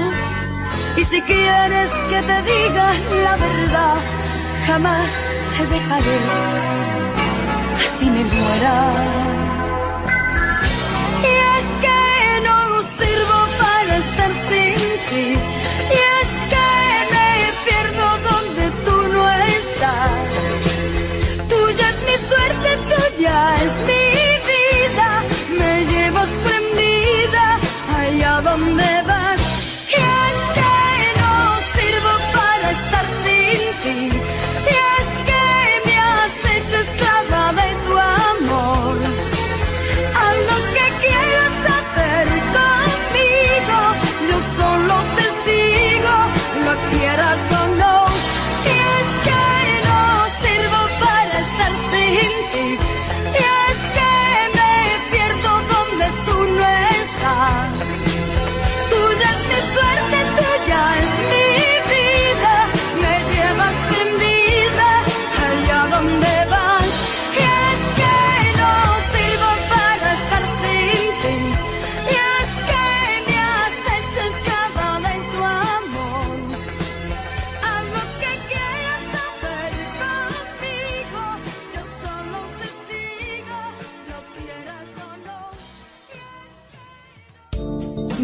Y 0.97 1.05
si 1.05 1.23
quieres 1.23 1.93
que 2.11 2.21
te 2.29 2.43
diga 2.51 2.89
la 3.25 3.37
verdad, 3.37 3.97
jamás 4.67 5.13
te 5.57 5.67
dejaré, 5.75 6.21
así 7.85 8.07
me 8.07 8.25
muera. 8.25 8.77
Y 11.31 11.33
es 11.57 11.69
que 11.85 12.01
no 12.49 12.83
sirvo 12.99 13.39
para 13.63 13.97
estar 13.97 14.33
sin 14.49 14.81
ti, 15.09 15.50
tuya 23.61 23.67
es 23.67 24.00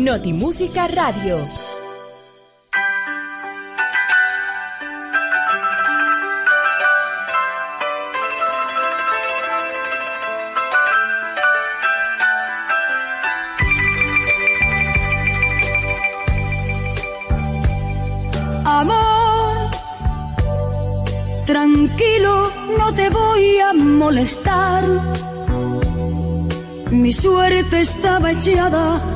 Notimúsica 0.07 0.87
Radio. 0.87 1.37
Amor, 18.65 19.57
tranquilo, 21.47 22.53
no 22.79 22.95
te 22.95 23.11
voy 23.11 23.59
a 23.59 23.73
molestar. 23.73 24.85
Mi 26.93 27.13
suerte 27.13 27.81
estaba 27.81 28.31
echada, 28.31 29.16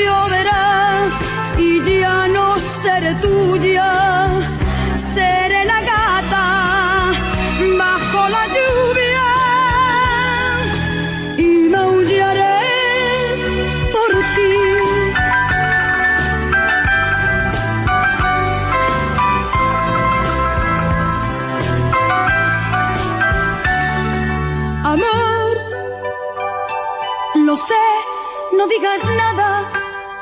Lloverá 0.00 0.64
y 1.58 1.70
ya 2.00 2.26
no 2.28 2.46
seré 2.58 3.14
tuya, 3.24 3.90
seré 5.14 5.60
la 5.72 5.80
gata 5.90 6.46
bajo 7.78 8.20
la 8.36 8.44
lluvia 8.56 9.28
y 11.46 11.48
maullaré 11.74 12.60
por 13.94 14.10
ti. 14.34 14.52
Amor, 24.92 25.56
lo 27.46 27.56
sé, 27.56 27.84
no 28.56 28.66
digas 28.66 29.02
nada 29.16 29.31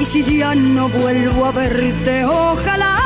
Y 0.00 0.04
si 0.04 0.38
ya 0.38 0.54
no 0.54 0.88
vuelvo 0.88 1.46
a 1.46 1.52
verte, 1.52 2.24
ojalá 2.24 2.97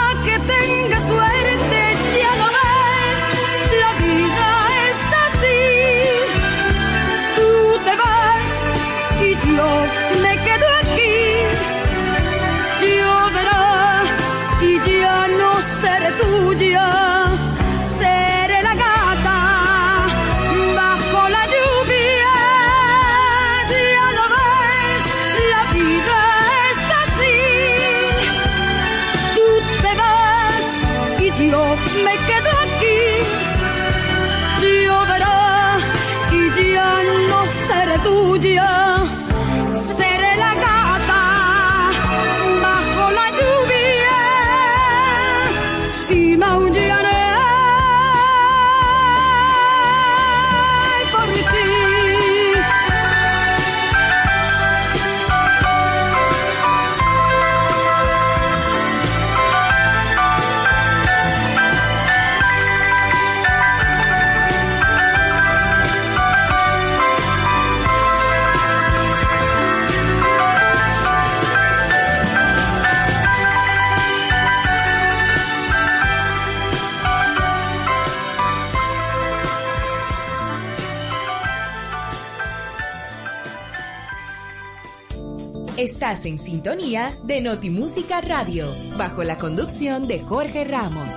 Estás 86.23 86.27
en 86.27 86.39
sintonía 86.39 87.12
de 87.24 87.40
Notimúsica 87.40 88.20
Radio, 88.20 88.66
bajo 88.97 89.24
la 89.24 89.39
conducción 89.39 90.07
de 90.07 90.20
Jorge 90.20 90.62
Ramos. 90.62 91.16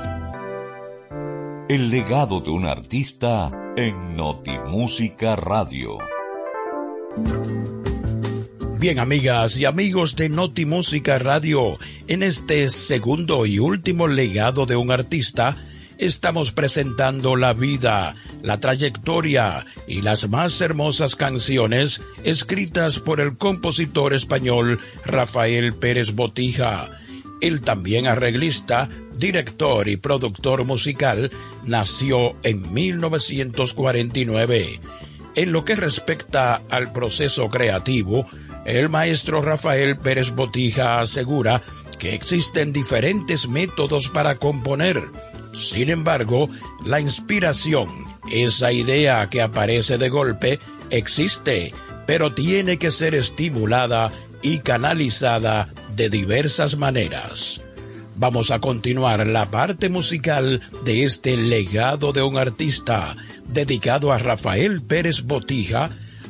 El 1.69 1.91
legado 1.91 2.39
de 2.39 2.49
un 2.49 2.65
artista 2.65 3.51
en 3.77 4.15
Notimúsica 4.15 5.35
Radio. 5.35 5.99
Bien, 8.79 8.97
amigas 8.97 9.57
y 9.57 9.65
amigos 9.65 10.15
de 10.15 10.29
Notimúsica 10.29 11.19
Radio, 11.19 11.77
en 12.07 12.23
este 12.23 12.67
segundo 12.69 13.45
y 13.45 13.59
último 13.59 14.07
legado 14.07 14.65
de 14.65 14.75
un 14.75 14.89
artista, 14.89 15.55
estamos 15.97 16.51
presentando 16.51 17.35
la 17.35 17.53
vida, 17.53 18.15
la 18.41 18.59
trayectoria 18.59 19.65
y 19.87 20.01
las 20.01 20.29
más 20.29 20.59
hermosas 20.61 21.15
canciones 21.15 22.01
escritas 22.23 22.99
por 22.99 23.19
el 23.19 23.37
compositor 23.37 24.13
español 24.13 24.79
Rafael 25.05 25.73
Pérez 25.73 26.13
Botija. 26.13 26.89
Él 27.41 27.61
también 27.61 28.05
arreglista, 28.07 28.89
director 29.17 29.87
y 29.87 29.97
productor 29.97 30.65
musical, 30.65 31.31
nació 31.63 32.35
en 32.43 32.73
1949. 32.73 34.79
En 35.35 35.51
lo 35.51 35.65
que 35.65 35.75
respecta 35.75 36.61
al 36.69 36.93
proceso 36.93 37.49
creativo, 37.49 38.25
el 38.65 38.89
maestro 38.89 39.41
Rafael 39.41 39.97
Pérez 39.97 40.31
Botija 40.31 41.01
asegura 41.01 41.61
que 41.99 42.15
existen 42.15 42.73
diferentes 42.73 43.47
métodos 43.47 44.09
para 44.09 44.37
componer. 44.37 45.03
Sin 45.55 45.89
embargo, 45.89 46.49
la 46.85 46.99
inspiración, 46.99 47.89
esa 48.31 48.71
idea 48.71 49.29
que 49.29 49.41
aparece 49.41 49.97
de 49.97 50.09
golpe, 50.09 50.59
existe, 50.89 51.73
pero 52.05 52.33
tiene 52.33 52.77
que 52.77 52.91
ser 52.91 53.15
estimulada 53.15 54.11
y 54.41 54.59
canalizada 54.59 55.73
de 55.95 56.09
diversas 56.09 56.77
maneras. 56.77 57.61
Vamos 58.17 58.51
a 58.51 58.59
continuar 58.59 59.27
la 59.27 59.49
parte 59.51 59.89
musical 59.89 60.61
de 60.83 61.03
este 61.03 61.35
legado 61.35 62.13
de 62.13 62.21
un 62.21 62.37
artista 62.37 63.15
dedicado 63.47 64.13
a 64.13 64.17
Rafael 64.17 64.81
Pérez 64.81 65.23
Botija 65.23 65.89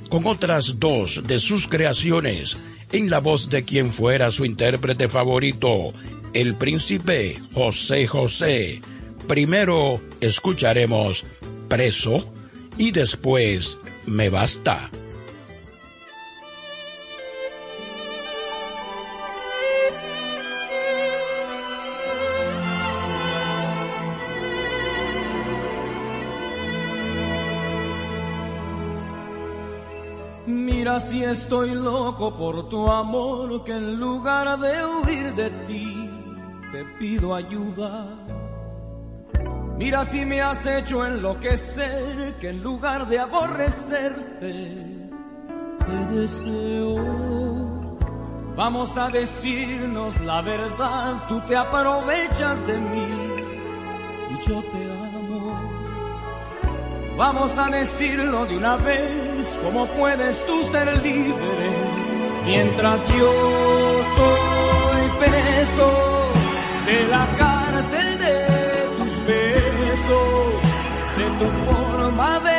con 0.09 0.25
otras 0.25 0.79
dos 0.79 1.23
de 1.27 1.39
sus 1.39 1.67
creaciones 1.67 2.57
en 2.91 3.09
la 3.09 3.19
voz 3.19 3.49
de 3.49 3.63
quien 3.63 3.91
fuera 3.91 4.31
su 4.31 4.45
intérprete 4.45 5.09
favorito, 5.09 5.93
el 6.33 6.55
príncipe 6.55 7.39
José 7.53 8.07
José. 8.07 8.81
Primero 9.27 10.01
escucharemos 10.21 11.25
Preso 11.67 12.31
y 12.77 12.91
después 12.91 13.79
Me 14.05 14.29
Basta. 14.29 14.91
Mira 30.45 30.99
si 30.99 31.23
estoy 31.23 31.71
loco 31.71 32.35
por 32.37 32.69
tu 32.69 32.87
amor, 32.87 33.63
que 33.63 33.71
en 33.71 33.99
lugar 33.99 34.59
de 34.59 34.85
huir 34.85 35.33
de 35.33 35.49
ti, 35.65 36.09
te 36.71 36.85
pido 36.99 37.33
ayuda. 37.33 38.23
Mira 39.77 40.05
si 40.05 40.25
me 40.25 40.41
has 40.41 40.65
hecho 40.65 41.05
enloquecer, 41.05 42.35
que 42.39 42.49
en 42.49 42.63
lugar 42.63 43.07
de 43.07 43.19
aborrecerte, 43.19 44.75
te 45.85 46.15
deseo. 46.15 47.75
Vamos 48.55 48.97
a 48.97 49.09
decirnos 49.09 50.21
la 50.21 50.41
verdad, 50.41 51.21
tú 51.27 51.41
te 51.41 51.57
aprovechas 51.57 52.65
de 52.65 52.77
mí 52.77 53.07
y 54.31 54.47
yo 54.47 54.63
te 54.63 54.91
amo. 54.91 55.53
Vamos 57.17 57.57
a 57.57 57.69
decirlo 57.69 58.45
de 58.45 58.55
una 58.57 58.77
vez, 58.77 59.59
¿cómo 59.61 59.87
puedes 59.87 60.45
tú 60.45 60.63
ser 60.63 60.87
libre? 61.03 61.69
Mientras 62.45 63.07
yo 63.09 63.33
soy 64.15 65.09
preso 65.19 66.31
de 66.85 67.07
la 67.07 67.27
cárcel 67.37 68.14
tu 71.39 71.47
forma 71.67 72.39
de 72.39 72.57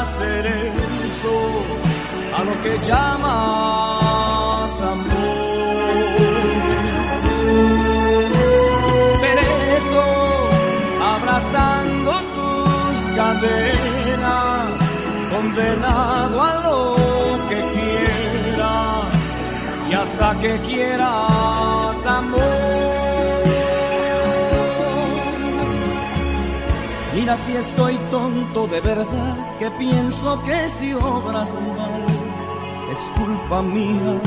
hacer 0.00 0.46
eso, 0.46 1.36
a 2.36 2.44
lo 2.44 2.54
que 2.62 2.78
llamas 2.86 4.72
amor. 4.80 5.44
Preso, 9.24 10.06
abrazando 11.14 12.12
tus 12.36 12.98
cadenas, 13.18 14.70
condenado 15.32 16.42
a 16.42 16.54
lo 16.66 16.78
que 17.48 17.60
quieras 17.76 19.24
y 19.90 19.94
hasta 19.94 20.28
que 20.40 20.60
quieras 20.60 22.06
amor. 22.06 22.83
Mira 27.24 27.38
si 27.38 27.56
estoy 27.56 27.96
tonto 28.10 28.66
de 28.66 28.82
verdad, 28.82 29.56
que 29.58 29.70
pienso 29.70 30.42
que 30.42 30.68
si 30.68 30.92
obras 30.92 31.54
mal 31.54 32.04
es 32.92 32.98
culpa 33.16 33.62
mía. 33.62 34.20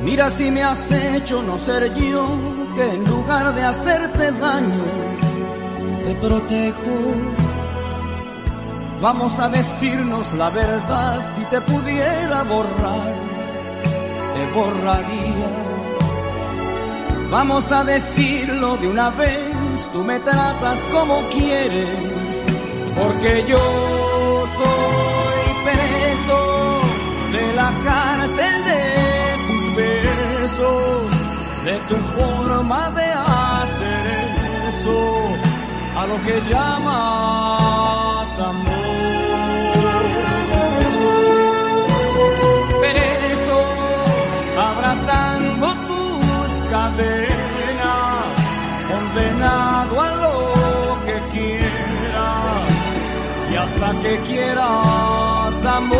Mira 0.00 0.30
si 0.30 0.52
me 0.52 0.62
has 0.62 0.88
hecho 0.88 1.42
no 1.42 1.58
ser 1.58 1.92
yo, 1.96 2.28
que 2.76 2.84
en 2.94 3.04
lugar 3.04 3.52
de 3.56 3.64
hacerte 3.64 4.30
daño, 4.30 4.84
te 6.04 6.14
protejo. 6.14 6.94
Vamos 9.00 9.36
a 9.40 9.48
decirnos 9.48 10.32
la 10.34 10.50
verdad, 10.50 11.34
si 11.34 11.42
te 11.46 11.60
pudiera 11.60 12.44
borrar, 12.44 13.14
te 14.32 14.46
borraría. 14.54 15.74
Vamos 17.32 17.72
a 17.72 17.82
decirlo 17.82 18.76
de 18.76 18.86
una 18.86 19.10
vez, 19.10 19.43
tú 19.92 20.04
me 20.04 20.20
tratas 20.20 20.78
como 20.92 21.28
quieres, 21.30 21.88
porque 23.00 23.44
yo 23.48 24.46
soy 24.58 25.44
preso 25.64 26.80
de 27.32 27.52
la 27.54 27.72
cárcel 27.84 28.64
de 28.64 28.82
tus 29.48 29.76
besos, 29.76 31.10
de 31.64 31.76
tu 31.88 31.96
forma 32.16 32.90
de 32.90 33.04
hacer 33.04 34.04
eso, 34.68 34.98
a 35.96 36.06
lo 36.06 36.22
que 36.22 36.40
llamas 36.48 38.38
amor. 38.38 38.84
Preso, 42.80 43.58
abrazando 44.56 45.66
tus 45.88 46.52
cadenas, 46.70 47.33
a 49.92 50.14
lo 50.24 51.04
que 51.06 51.16
quieras 51.34 52.72
y 53.50 53.56
hasta 53.56 53.92
que 54.02 54.20
quieras 54.20 55.64
amor. 55.64 55.98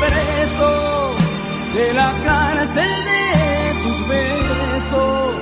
Preso 0.00 1.14
de 1.74 1.94
la 1.94 2.12
cárcel 2.24 2.92
de 3.10 3.24
tus 3.82 4.08
besos, 4.08 5.34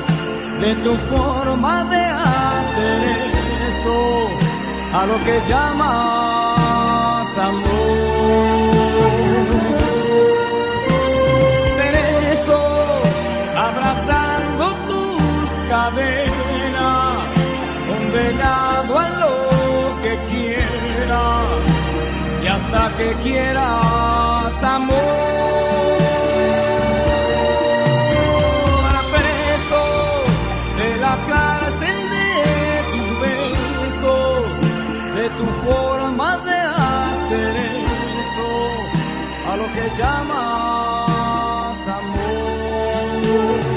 de 0.60 0.74
tu 0.84 0.96
forma 1.12 1.84
de 1.84 2.04
hacer 2.04 3.00
eso, 3.68 4.28
a 4.92 5.06
lo 5.06 5.16
que 5.24 5.40
llamas 5.48 7.38
amor. 7.38 8.57
A 18.36 19.08
lo 19.20 20.02
que 20.02 20.18
quieras 20.28 21.46
y 22.42 22.46
hasta 22.46 22.96
que 22.96 23.14
quieras 23.22 24.62
amor. 24.62 24.96
Preso 29.10 29.84
de 30.76 30.96
la 30.98 31.16
cárcel 31.26 31.98
de 32.16 32.30
tus 32.92 33.08
besos, 33.24 34.44
de 35.16 35.26
tu 35.30 35.46
forma 35.64 36.30
de 36.38 36.60
hacer 36.60 37.56
eso, 38.20 38.50
a 39.50 39.56
lo 39.56 39.66
que 39.72 39.84
llamas 39.98 41.78
amor. 42.00 43.67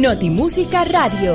Notimúsica 0.00 0.84
Radio. 0.84 1.34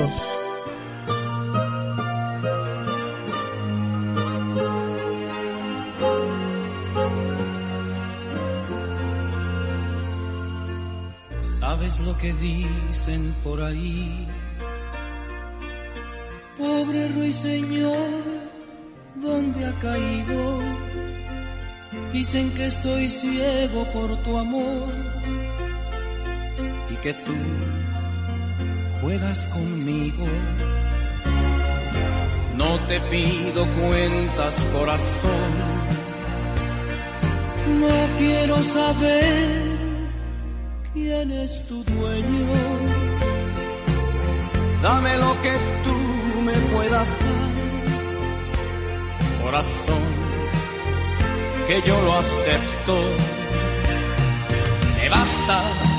¿Sabes 11.42 12.00
lo 12.00 12.18
que 12.18 12.32
dicen 12.36 13.36
por 13.44 13.62
ahí? 13.62 14.26
Pobre 16.58 17.10
ruiseñor, 17.10 18.12
¿dónde 19.16 19.66
ha 19.66 19.78
caído? 19.80 20.62
Dicen 22.14 22.50
que 22.52 22.68
estoy 22.68 23.10
ciego 23.10 23.86
por 23.92 24.16
tu 24.24 24.38
amor 24.38 24.88
y 26.90 26.96
que 27.02 27.14
tú 27.14 27.34
juegas 29.04 29.48
conmigo. 29.48 30.26
No 32.56 32.86
te 32.88 33.00
pido 33.12 33.68
cuentas, 33.80 34.56
corazón. 34.74 35.52
No 37.82 38.18
quiero 38.18 38.58
saber 38.64 39.62
quién 40.94 41.32
es 41.32 41.68
tu 41.68 41.84
dueño. 41.84 42.48
Dame 44.82 45.18
lo 45.18 45.42
que 45.42 45.54
tú 45.84 46.42
me 46.42 46.54
puedas 46.74 47.08
dar, 47.08 47.52
corazón, 49.44 50.04
que 51.68 51.82
yo 51.88 52.02
lo 52.02 52.14
acepto. 52.14 52.96
Me 54.98 55.10
basta 55.10 55.93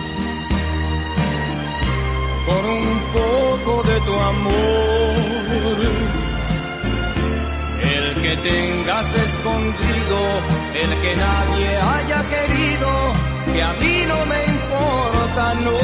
con 2.47 2.65
un 2.65 3.01
poco 3.13 3.83
de 3.83 4.01
tu 4.01 4.15
amor. 4.15 4.55
El 7.97 8.23
que 8.23 8.37
tengas 8.37 9.07
escondido, 9.15 10.19
el 10.83 10.91
que 11.03 11.17
nadie 11.17 11.69
haya 11.77 12.21
querido, 12.35 12.91
que 13.53 13.63
a 13.63 13.73
mí 13.75 13.97
no 14.09 14.27
me 14.27 14.41
importa, 14.57 15.55
no 15.67 15.79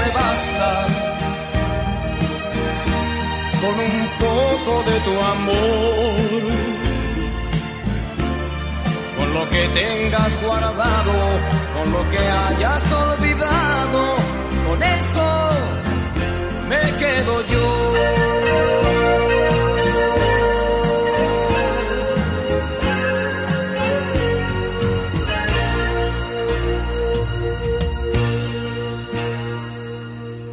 me 0.00 0.08
basta. 0.18 0.70
Con 3.62 3.74
un 3.90 3.98
poco 4.24 4.72
de 4.90 4.96
tu 5.06 5.14
amor, 5.34 6.44
con 9.18 9.34
lo 9.34 9.48
que 9.48 9.68
tengas 9.80 10.42
guardado, 10.42 11.14
con 11.74 11.92
lo 11.92 12.10
que 12.10 12.18
hayas 12.18 12.92
olvidado 12.92 14.23
con 14.66 14.82
eso 14.82 15.50
me 16.68 16.82
quedo 16.98 17.34
yo. 17.52 17.94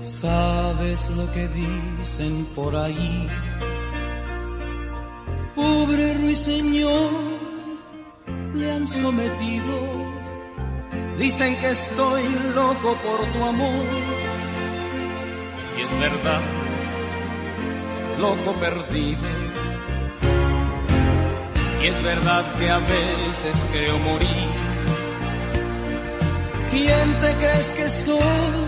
Sabes 0.02 1.10
lo 1.18 1.32
que 1.32 1.48
dicen 1.48 2.46
por 2.56 2.76
ahí, 2.76 3.28
pobre 5.56 6.14
ruiseñor, 6.16 7.10
le 8.54 8.72
han 8.72 8.86
sometido 8.88 10.01
Dicen 11.22 11.56
que 11.58 11.70
estoy 11.70 12.24
loco 12.56 12.98
por 13.04 13.32
tu 13.32 13.44
amor. 13.44 13.86
Y 15.78 15.82
es 15.84 16.00
verdad, 16.00 16.42
loco 18.18 18.56
perdido. 18.60 19.30
Y 21.80 21.86
es 21.86 22.02
verdad 22.02 22.44
que 22.58 22.72
a 22.72 22.80
veces 22.80 23.66
creo 23.72 24.00
morir. 24.00 24.50
¿Quién 26.72 27.20
te 27.20 27.34
crees 27.36 27.68
que 27.78 27.88
soy? 27.88 28.60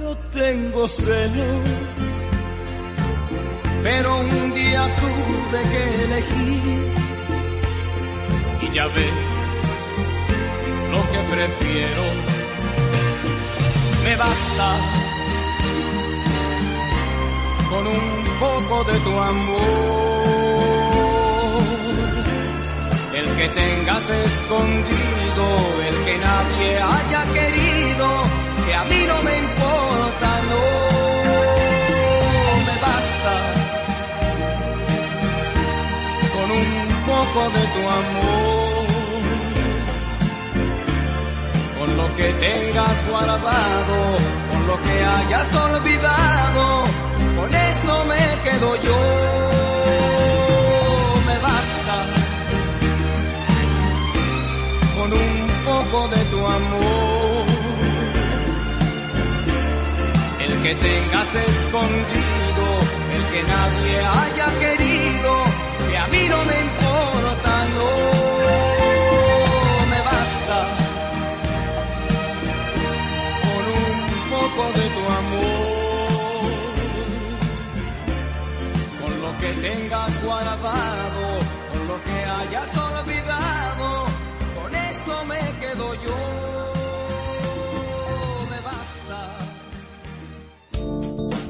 Yo 0.00 0.16
tengo 0.30 0.86
celos. 0.86 1.68
Pero 3.82 4.18
un 4.20 4.54
día 4.54 4.82
tuve 5.00 5.62
que 5.72 6.04
elegir. 6.04 6.94
Y 8.62 8.70
ya 8.70 8.86
ves 8.86 9.33
lo 10.94 11.02
que 11.10 11.20
prefiero. 11.34 12.04
Me 14.04 14.14
basta 14.16 14.68
con 17.70 17.82
un 17.86 18.06
poco 18.44 18.84
de 18.90 18.96
tu 19.06 19.14
amor. 19.32 19.62
El 23.20 23.26
que 23.38 23.48
tengas 23.60 24.04
escondido, 24.26 25.44
el 25.88 25.96
que 26.06 26.14
nadie 26.28 26.70
haya 26.92 27.22
querido, 27.38 28.06
que 28.66 28.74
a 28.82 28.84
mí 28.90 29.00
no 29.10 29.16
me 29.26 29.34
importa, 29.46 30.28
no 30.52 30.64
me 32.66 32.76
basta 32.86 33.34
con 36.34 36.48
un 36.62 36.88
poco 37.10 37.40
de 37.56 37.62
tu 37.74 37.82
amor. 38.00 38.63
Con 41.84 41.96
lo 41.98 42.16
que 42.16 42.32
tengas 42.32 43.06
guardado, 43.10 43.96
con 44.50 44.66
lo 44.66 44.82
que 44.82 45.04
hayas 45.04 45.54
olvidado, 45.54 46.84
con 47.36 47.54
eso 47.54 48.04
me 48.06 48.24
quedo 48.44 48.76
yo. 48.86 49.00
Me 51.28 51.36
basta 51.48 51.96
con 54.96 55.12
un 55.12 55.34
poco 55.68 56.08
de 56.08 56.24
tu 56.32 56.46
amor. 56.46 57.46
El 60.40 60.52
que 60.62 60.74
tengas 60.74 61.34
escondido, 61.48 62.66
el 63.16 63.24
que 63.32 63.42
nadie 63.54 63.94
haya 64.20 64.48
querido, 64.64 65.32
que 65.88 65.98
a 65.98 66.06
mí 66.08 66.28
no 66.28 66.44
me 66.44 66.60
importa, 66.60 66.83
de 74.62 74.88
tu 74.88 75.04
amor, 75.20 75.72
con 79.00 79.20
lo 79.20 79.38
que 79.38 79.52
tengas 79.54 80.24
guardado, 80.24 81.38
con 81.72 81.88
lo 81.88 82.04
que 82.04 82.24
hayas 82.24 82.76
olvidado, 82.76 84.04
con 84.54 84.74
eso 84.74 85.24
me 85.24 85.40
quedo 85.60 85.94
yo. 85.94 86.73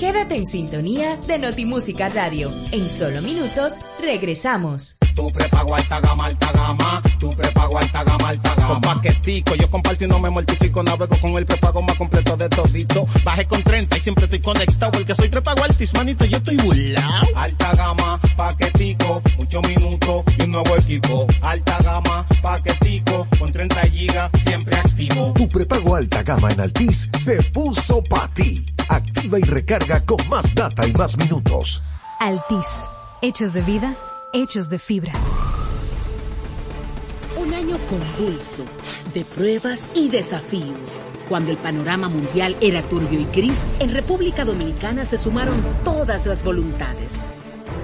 Quédate 0.04 0.36
en 0.36 0.44
sintonía 0.44 1.16
de 1.26 1.38
Notimúsica 1.38 2.10
Radio. 2.10 2.52
En 2.72 2.90
solo 2.90 3.22
minutos 3.22 3.80
regresamos. 4.02 4.98
Tu 5.14 5.32
prepago 5.32 5.74
alta 5.74 5.98
gama, 5.98 6.26
alta 6.26 6.52
gama. 6.52 7.02
Tu 7.18 7.30
prepago 7.30 7.78
alta 7.78 8.04
gama, 8.04 8.28
alta 8.28 8.54
gama. 8.54 8.68
Con 8.68 8.80
paquetico, 8.82 9.54
yo 9.54 9.70
comparto 9.70 10.04
y 10.04 10.08
no 10.08 10.20
me 10.20 10.28
mortifico. 10.28 10.82
Navego 10.82 11.16
con 11.18 11.34
el 11.38 11.46
prepago 11.46 11.80
más 11.80 11.96
completo 11.96 12.36
de 12.36 12.50
todito. 12.50 13.06
Bajé 13.24 13.46
con 13.46 13.62
30 13.62 13.96
y 13.96 14.00
siempre 14.02 14.24
estoy 14.24 14.40
conectado. 14.40 14.92
Porque 14.92 15.14
soy 15.14 15.30
prepago 15.30 15.64
altis, 15.64 15.94
manito, 15.94 16.26
yo 16.26 16.36
estoy 16.36 16.58
burlao. 16.58 17.24
Alta 17.34 17.74
gama, 17.74 18.20
paquetico, 18.36 19.22
8 19.38 19.62
minutos 19.62 20.24
y 20.38 20.42
un 20.42 20.50
nuevo 20.50 20.76
equipo. 20.76 21.26
Alta 21.40 21.78
gama, 21.82 22.26
paquetico, 22.42 23.26
con 23.38 23.50
30 23.50 23.80
gigas, 23.86 24.30
siempre 24.44 24.76
activo. 24.76 25.32
Tu 25.34 25.48
prepago 25.48 25.96
alta 25.96 26.22
gama 26.22 26.52
en 26.52 26.60
Altis 26.60 27.08
se 27.18 27.42
puso 27.44 28.04
pa' 28.04 28.30
ti. 28.34 28.66
Activa 28.88 29.38
y 29.38 29.42
recarga 29.42 30.04
con 30.04 30.18
más 30.28 30.54
data 30.54 30.86
y 30.86 30.92
más 30.92 31.16
minutos. 31.16 31.82
Altis. 32.20 32.66
Hechos 33.22 33.54
de 33.54 33.62
vida, 33.62 33.96
hechos 34.34 34.68
de 34.68 34.78
fibra. 34.78 35.12
Un 37.36 37.54
año 37.54 37.78
convulso 37.88 38.64
de 39.14 39.24
pruebas 39.24 39.80
y 39.94 40.08
desafíos. 40.08 41.00
Cuando 41.28 41.50
el 41.50 41.56
panorama 41.56 42.08
mundial 42.08 42.56
era 42.60 42.86
turbio 42.86 43.18
y 43.18 43.24
gris, 43.24 43.62
en 43.80 43.94
República 43.94 44.44
Dominicana 44.44 45.06
se 45.06 45.16
sumaron 45.16 45.62
todas 45.82 46.26
las 46.26 46.44
voluntades. 46.44 47.14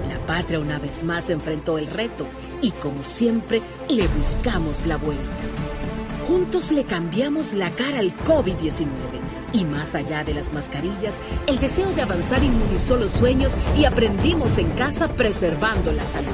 La 0.07 0.23
patria 0.27 0.59
una 0.59 0.77
vez 0.77 1.03
más 1.03 1.31
enfrentó 1.31 1.79
el 1.79 1.87
reto 1.87 2.27
y 2.61 2.69
como 2.71 3.03
siempre 3.03 3.63
le 3.89 4.07
buscamos 4.09 4.85
la 4.85 4.97
vuelta. 4.97 5.23
Juntos 6.27 6.71
le 6.71 6.85
cambiamos 6.85 7.53
la 7.53 7.73
cara 7.73 7.99
al 7.99 8.15
COVID-19 8.17 9.20
y 9.53 9.65
más 9.65 9.95
allá 9.95 10.23
de 10.23 10.33
las 10.33 10.53
mascarillas, 10.53 11.15
el 11.47 11.59
deseo 11.59 11.91
de 11.91 12.01
avanzar 12.01 12.43
inmunizó 12.43 12.95
los 12.95 13.11
sueños 13.11 13.53
y 13.77 13.85
aprendimos 13.85 14.57
en 14.57 14.69
casa 14.71 15.07
preservando 15.09 15.91
la 15.91 16.05
salud. 16.05 16.31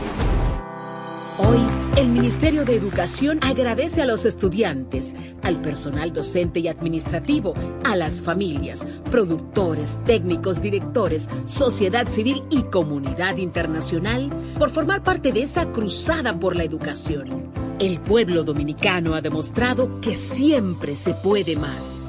Hoy 1.39 1.59
El 1.97 2.09
Ministerio 2.09 2.65
de 2.65 2.75
Educación 2.75 3.39
agradece 3.43 4.01
a 4.01 4.05
los 4.05 4.25
estudiantes, 4.25 5.13
al 5.43 5.61
personal 5.61 6.11
docente 6.11 6.59
y 6.59 6.67
administrativo, 6.67 7.53
a 7.83 7.95
las 7.95 8.21
familias, 8.21 8.87
productores, 9.11 9.97
técnicos, 10.05 10.61
directores, 10.61 11.29
sociedad 11.45 12.07
civil 12.07 12.43
y 12.49 12.63
comunidad 12.63 13.37
internacional 13.37 14.29
por 14.57 14.71
formar 14.71 15.03
parte 15.03 15.31
de 15.31 15.43
esa 15.43 15.71
cruzada 15.71 16.39
por 16.39 16.55
la 16.55 16.63
educación. 16.63 17.51
El 17.79 17.99
pueblo 17.99 18.43
dominicano 18.43 19.13
ha 19.13 19.21
demostrado 19.21 20.01
que 20.01 20.15
siempre 20.15 20.95
se 20.95 21.13
puede 21.13 21.55
más. 21.55 22.06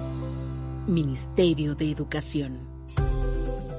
Ministerio 0.89 1.75
de 1.75 1.91
Educación. 1.91 2.68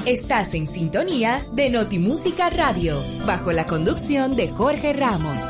Estás 0.06 0.54
en 0.54 0.68
sintonía 0.68 1.42
de 1.54 1.70
Notimúsica 1.70 2.50
Radio, 2.50 2.98
bajo 3.26 3.54
la 3.54 3.66
conducción 3.66 4.36
de 4.36 4.50
Jorge 4.50 4.92
Ramos. 4.92 5.46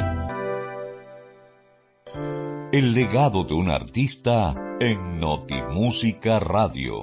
El 2.72 2.94
legado 2.94 3.46
de 3.46 3.56
un 3.56 3.72
artista 3.72 4.54
en 4.80 5.20
Notimúsica 5.20 6.40
Radio. 6.40 7.02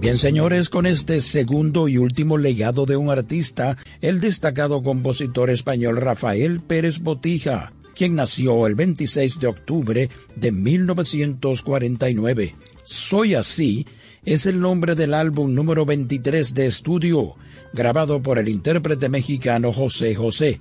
Bien, 0.00 0.18
señores, 0.18 0.68
con 0.68 0.84
este 0.84 1.22
segundo 1.22 1.88
y 1.88 1.96
último 1.96 2.36
legado 2.36 2.84
de 2.84 2.96
un 2.96 3.10
artista, 3.10 3.78
el 4.02 4.20
destacado 4.20 4.82
compositor 4.82 5.48
español 5.48 5.96
Rafael 5.96 6.60
Pérez 6.60 7.00
Botija, 7.00 7.72
quien 7.94 8.16
nació 8.16 8.66
el 8.66 8.74
26 8.74 9.40
de 9.40 9.46
octubre 9.46 10.10
de 10.36 10.52
1949. 10.52 12.54
Soy 12.82 13.34
así 13.34 13.86
es 14.26 14.44
el 14.44 14.60
nombre 14.60 14.94
del 14.94 15.14
álbum 15.14 15.54
número 15.54 15.86
23 15.86 16.52
de 16.54 16.66
estudio, 16.66 17.36
grabado 17.72 18.22
por 18.22 18.38
el 18.38 18.48
intérprete 18.48 19.08
mexicano 19.08 19.72
José 19.72 20.14
José. 20.14 20.60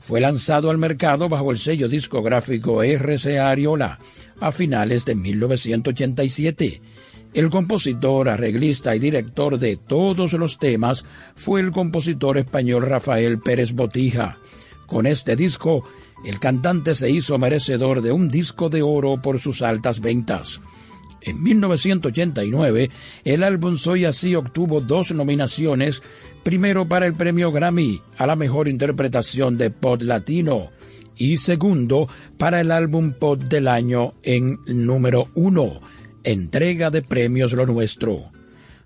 Fue 0.00 0.20
lanzado 0.20 0.70
al 0.70 0.78
mercado 0.78 1.28
bajo 1.28 1.52
el 1.52 1.58
sello 1.58 1.88
discográfico 1.88 2.82
RCA 2.82 3.50
Ariola 3.50 4.00
a 4.40 4.50
finales 4.50 5.04
de 5.04 5.14
1987 5.14 6.82
el 7.32 7.50
compositor, 7.50 8.28
arreglista 8.28 8.94
y 8.96 8.98
director 8.98 9.58
de 9.58 9.76
todos 9.76 10.32
los 10.32 10.58
temas 10.58 11.04
fue 11.36 11.60
el 11.60 11.70
compositor 11.70 12.38
español 12.38 12.82
Rafael 12.82 13.38
Pérez 13.38 13.72
Botija. 13.72 14.38
Con 14.86 15.06
este 15.06 15.36
disco, 15.36 15.84
el 16.24 16.40
cantante 16.40 16.94
se 16.94 17.10
hizo 17.10 17.38
merecedor 17.38 18.02
de 18.02 18.12
un 18.12 18.28
disco 18.28 18.68
de 18.68 18.82
oro 18.82 19.22
por 19.22 19.40
sus 19.40 19.62
altas 19.62 20.00
ventas. 20.00 20.60
En 21.22 21.42
1989, 21.42 22.90
el 23.24 23.42
álbum 23.42 23.76
Soy 23.76 24.06
Así 24.06 24.34
obtuvo 24.34 24.80
dos 24.80 25.12
nominaciones, 25.12 26.02
primero 26.42 26.88
para 26.88 27.06
el 27.06 27.14
premio 27.14 27.52
Grammy 27.52 28.00
a 28.16 28.26
la 28.26 28.36
mejor 28.36 28.68
interpretación 28.68 29.58
de 29.58 29.70
pop 29.70 30.02
latino 30.02 30.70
y 31.16 31.36
segundo 31.36 32.08
para 32.38 32.60
el 32.60 32.72
álbum 32.72 33.12
pop 33.12 33.38
del 33.38 33.68
año 33.68 34.14
en 34.22 34.58
número 34.66 35.28
uno 35.34 35.80
entrega 36.24 36.90
de 36.90 37.02
premios 37.02 37.52
Lo 37.52 37.66
Nuestro. 37.66 38.30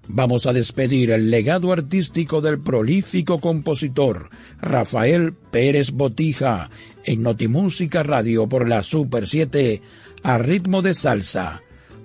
Vamos 0.06 0.46
a 0.46 0.52
despedir 0.52 1.10
el 1.10 1.30
legado 1.30 1.72
artístico 1.72 2.40
del 2.40 2.60
prolífico 2.60 3.40
compositor 3.40 4.28
Rafael 4.60 5.32
Pérez 5.32 5.92
Botija 5.92 6.70
en 7.04 7.22
Notimúsica 7.22 8.02
Radio 8.02 8.46
por 8.46 8.68
la 8.68 8.82
Super 8.82 9.26
7 9.26 9.80
a 10.22 10.38
ritmo 10.38 10.82
de 10.82 10.94
salsa, 10.94 11.62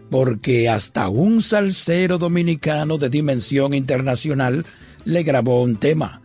porque 0.10 0.70
hasta 0.70 1.10
un 1.10 1.44
salsero 1.44 2.18
dominicano 2.18 2.98
de 2.98 3.10
dimensión 3.10 3.74
internacional 3.74 4.66
le 5.04 5.24
grabó 5.24 5.62
un 5.62 5.76
tema. 5.76 6.22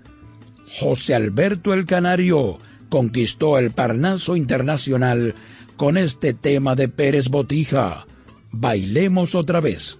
José 0.79 1.15
Alberto 1.15 1.75
el 1.75 1.87
Canario 1.87 2.59
conquistó 2.89 3.59
el 3.59 3.73
Parnaso 3.73 4.37
Internacional 4.37 5.35
con 5.77 5.99
este 5.99 6.35
tema 6.35 6.77
de 6.77 6.89
Pérez 6.89 7.29
Botija 7.29 8.07
Bailemos 8.57 9.35
otra 9.35 9.61
vez. 9.61 9.99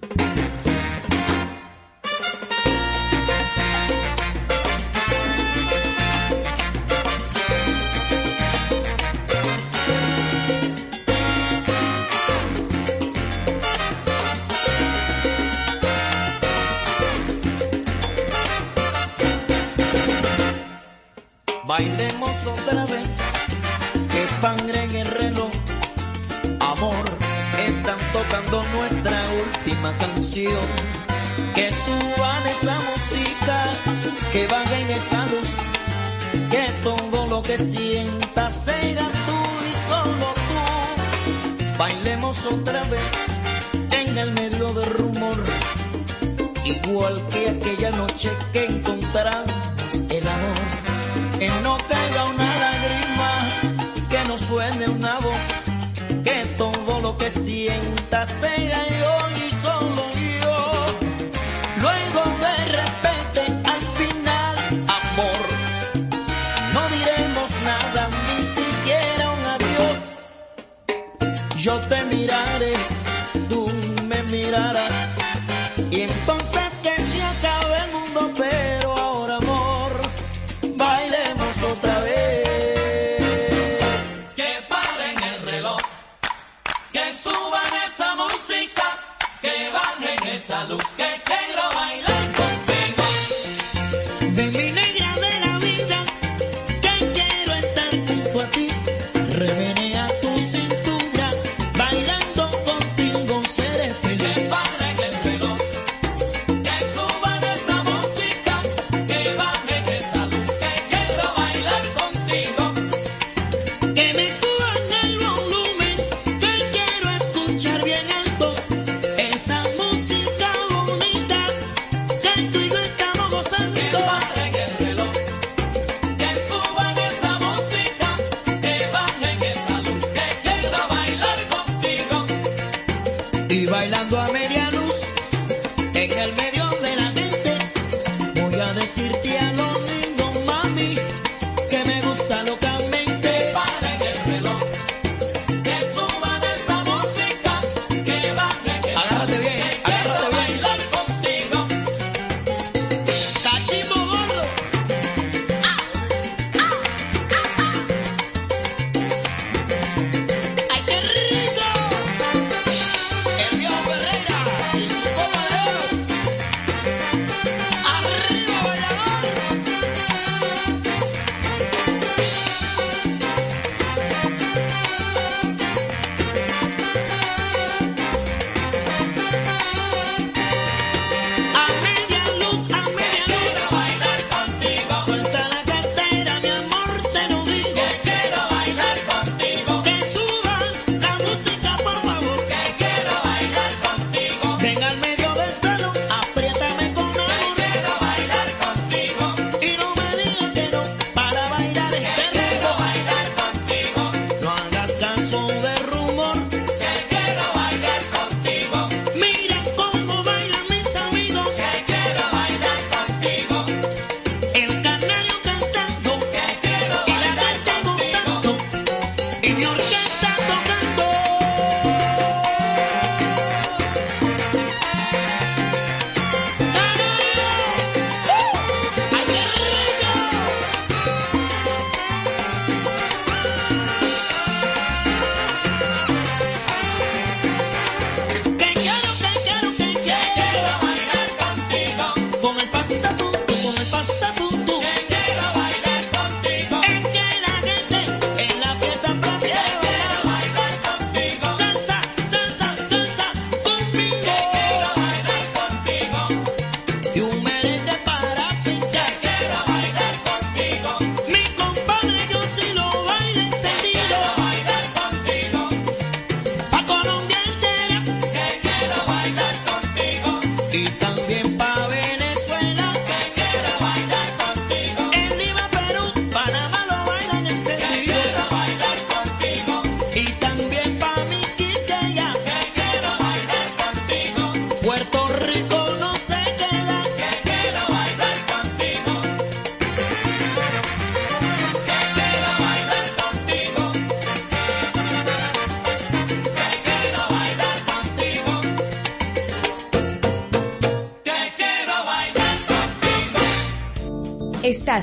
Otra 42.47 42.81
vez 42.83 43.11
en 43.91 44.17
el 44.17 44.33
medio 44.33 44.73
del 44.73 44.89
rumor, 44.91 45.43
igual 46.63 47.21
que 47.29 47.49
aquella 47.49 47.91
noche 47.91 48.31
que 48.53 48.65
encontramos 48.65 49.51
el 50.09 50.27
amor. 50.27 51.39
Que 51.39 51.49
no 51.63 51.77
caiga 51.89 52.25
una 52.25 52.59
lágrima, 52.65 54.09
que 54.09 54.27
no 54.27 54.37
suene 54.37 54.87
una 54.89 55.17
voz 55.19 55.65
que 56.23 56.45
todo 56.57 57.01
lo 57.01 57.17
que 57.17 57.29
sienta 57.29 58.25
sea 58.25 58.87
yo 58.89 59.47
y 59.47 59.51
solo 59.63 60.14
Yo 72.15 72.44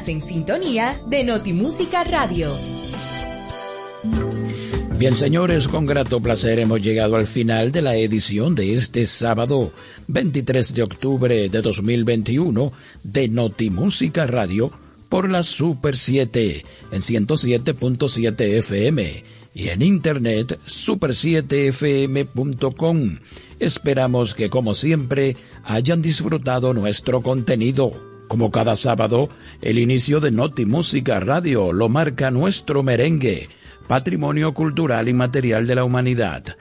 en 0.08 0.20
sintonía 0.20 0.98
de 1.06 1.24
Notimúsica 1.24 2.04
Radio. 2.04 2.54
Bien, 4.98 5.16
señores, 5.16 5.68
con 5.68 5.86
grato 5.86 6.20
placer 6.20 6.58
hemos 6.58 6.80
llegado 6.80 7.16
al 7.16 7.26
final 7.26 7.72
de 7.72 7.82
la 7.82 7.96
edición 7.96 8.54
de 8.54 8.72
este 8.72 9.04
sábado 9.06 9.72
23 10.08 10.74
de 10.74 10.82
octubre 10.82 11.48
de 11.48 11.62
2021 11.62 12.72
de 13.02 13.28
Notimúsica 13.28 14.26
Radio 14.26 14.70
por 15.08 15.30
la 15.30 15.42
Super 15.42 15.96
7 15.96 16.64
en 16.92 17.00
107.7 17.00 18.40
FM 18.58 19.24
y 19.54 19.68
en 19.68 19.82
internet 19.82 20.60
super7fm.com. 20.66 23.18
Esperamos 23.58 24.34
que 24.34 24.50
como 24.50 24.74
siempre 24.74 25.36
hayan 25.64 26.02
disfrutado 26.02 26.74
nuestro 26.74 27.22
contenido. 27.22 27.92
Como 28.28 28.50
cada 28.50 28.76
sábado, 28.76 29.30
el 29.62 29.78
inicio 29.78 30.18
de 30.18 30.32
Noti 30.32 30.66
Música 30.66 31.20
Radio 31.20 31.72
lo 31.72 31.88
marca 31.88 32.32
nuestro 32.32 32.82
merengue, 32.82 33.48
patrimonio 33.86 34.52
cultural 34.54 35.08
y 35.08 35.12
material 35.12 35.68
de 35.68 35.76
la 35.76 35.84
humanidad. 35.84 36.56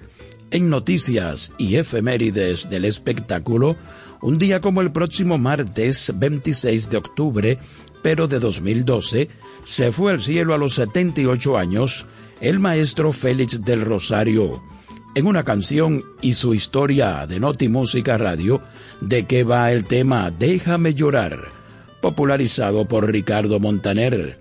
En 0.51 0.69
noticias 0.69 1.51
y 1.57 1.77
efemérides 1.77 2.69
del 2.69 2.85
espectáculo, 2.85 3.75
un 4.21 4.37
día 4.37 4.61
como 4.61 4.81
el 4.81 4.91
próximo 4.91 5.39
martes 5.39 6.13
26 6.15 6.91
de 6.91 6.97
octubre, 6.97 7.57
pero 8.03 8.27
de 8.27 8.39
2012, 8.39 9.29
se 9.63 9.91
fue 9.91 10.11
al 10.11 10.21
cielo 10.21 10.53
a 10.53 10.59
los 10.59 10.75
78 10.75 11.57
años 11.57 12.05
el 12.39 12.59
maestro 12.59 13.13
Félix 13.13 13.65
del 13.65 13.81
Rosario. 13.81 14.63
En 15.15 15.25
una 15.25 15.43
canción 15.43 16.03
y 16.21 16.35
su 16.35 16.53
historia 16.53 17.25
de 17.25 17.39
Noti 17.39 17.67
Música 17.67 18.17
Radio, 18.17 18.61
de 19.01 19.25
qué 19.25 19.43
va 19.43 19.71
el 19.71 19.85
tema 19.85 20.29
Déjame 20.29 20.93
llorar 20.93 21.60
popularizado 22.01 22.85
por 22.85 23.09
Ricardo 23.11 23.59
Montaner. 23.59 24.39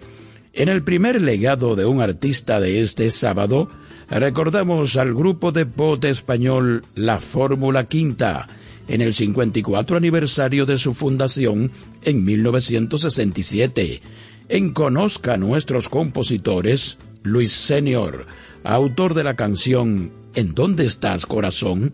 En 0.53 0.69
el 0.69 0.82
primer 0.82 1.23
legado 1.23 1.77
de 1.77 1.87
un 1.87 2.01
artista 2.01 2.59
de 2.59 2.81
este 2.81 3.11
sábado, 3.11 3.69
recordamos 4.09 4.97
al 4.97 5.15
grupo 5.15 5.53
de 5.53 5.66
pop 5.66 6.05
español 6.05 6.85
La 6.95 7.20
Fórmula 7.20 7.85
Quinta, 7.85 8.49
en 8.89 9.03
el 9.03 9.15
54 9.15 9.97
aniversario 9.97 10.66
de 10.66 10.78
su 10.78 10.95
fundación 10.95 11.70
en 12.03 12.24
1967. 12.24 14.03
En 14.49 14.73
Conozca 14.73 15.35
a 15.35 15.37
nuestros 15.37 15.89
compositores, 15.89 16.99
Luis 17.23 17.53
Senior, 17.53 18.27
autor 18.65 19.15
de 19.15 19.23
la 19.23 19.37
canción 19.37 20.12
¿En 20.35 20.55
dónde 20.55 20.85
estás, 20.85 21.27
corazón? 21.27 21.93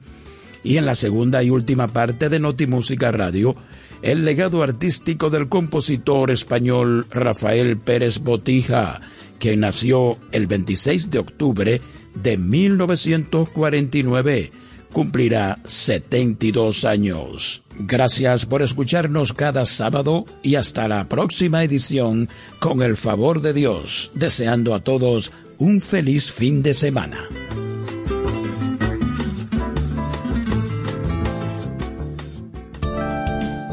Y 0.63 0.77
en 0.77 0.85
la 0.85 0.95
segunda 0.95 1.43
y 1.43 1.51
última 1.51 1.89
parte 1.89 2.29
de 2.29 2.39
Notimúsica 2.39 3.11
Radio, 3.11 3.57
el 4.03 4.25
legado 4.25 4.63
artístico 4.63 5.31
del 5.31 5.49
compositor 5.49 6.31
español 6.31 7.07
Rafael 7.11 7.79
Pérez 7.79 8.21
Botija, 8.21 9.01
que 9.39 9.57
nació 9.57 10.19
el 10.33 10.47
26 10.47 11.11
de 11.11 11.19
octubre 11.19 11.81
de 12.15 12.39
1949, 12.39 14.53
cumplirá 14.93 15.59
72 15.65 16.85
años. 16.85 17.63
Gracias 17.79 18.47
por 18.47 18.63
escucharnos 18.63 19.35
cada 19.35 19.67
sábado 19.67 20.25
y 20.43 20.55
hasta 20.55 20.89
la 20.89 21.09
próxima 21.09 21.63
edición, 21.63 22.29
con 22.61 22.83
el 22.83 22.97
favor 22.97 23.43
de 23.43 23.53
Dios, 23.53 24.13
deseando 24.15 24.75
a 24.75 24.81
todos 24.81 25.31
un 25.59 25.81
feliz 25.81 26.33
fin 26.33 26.63
de 26.63 26.75
semana. 26.75 27.29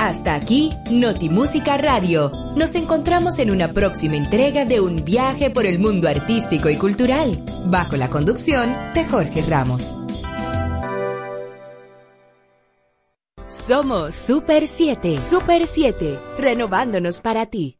Hasta 0.05 0.35
aquí, 0.35 0.73
Notimúsica 0.91 1.77
Radio. 1.77 2.29
Nos 2.57 2.75
encontramos 2.75 3.39
en 3.39 3.51
una 3.51 3.69
próxima 3.69 4.17
entrega 4.17 4.65
de 4.65 4.81
un 4.81 5.05
viaje 5.05 5.49
por 5.49 5.65
el 5.65 5.79
mundo 5.79 6.09
artístico 6.09 6.69
y 6.69 6.75
cultural, 6.75 7.41
bajo 7.67 7.95
la 7.95 8.09
conducción 8.09 8.75
de 8.93 9.05
Jorge 9.05 9.43
Ramos. 9.43 9.97
Somos 13.47 14.13
Super 14.13 14.67
7. 14.67 15.21
Super 15.21 15.67
7. 15.67 16.19
Renovándonos 16.37 17.21
para 17.21 17.45
ti. 17.45 17.79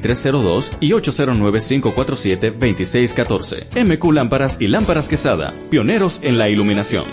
2302 0.00 0.74
y 0.80 0.90
809-547-2614. 0.90 3.84
MQ 3.84 4.12
Lámparas 4.12 4.60
y 4.60 4.68
Lámparas 4.68 5.08
Quesada, 5.08 5.52
pioneros 5.70 6.20
en 6.22 6.38
la 6.38 6.48
iluminación. 6.48 7.04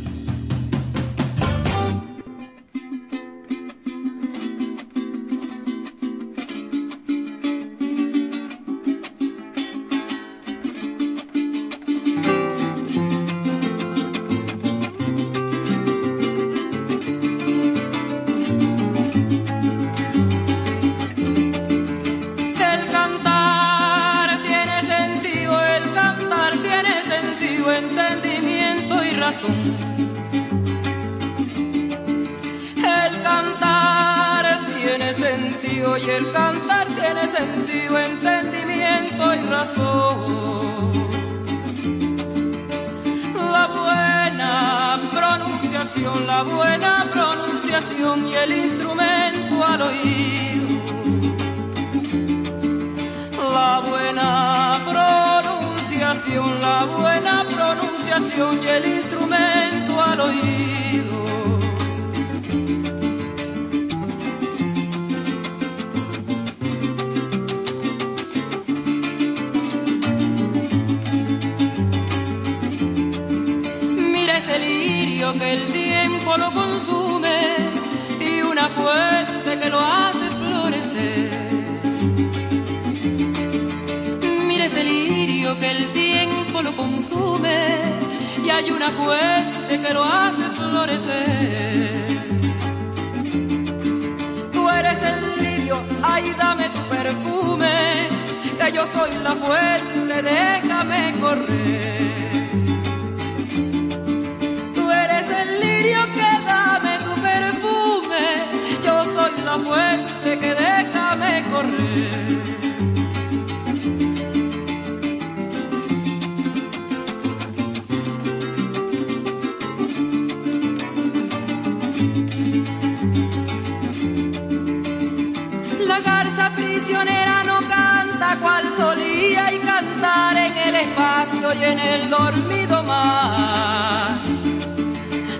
Prisionera 126.56 127.44
no 127.44 127.58
canta 127.68 128.36
cual 128.40 128.64
solía 128.76 129.52
y 129.52 129.58
cantar 129.58 130.36
en 130.36 130.56
el 130.56 130.74
espacio 130.74 131.54
y 131.54 131.64
en 131.64 131.78
el 131.78 132.10
dormido 132.10 132.82
mar. 132.82 134.18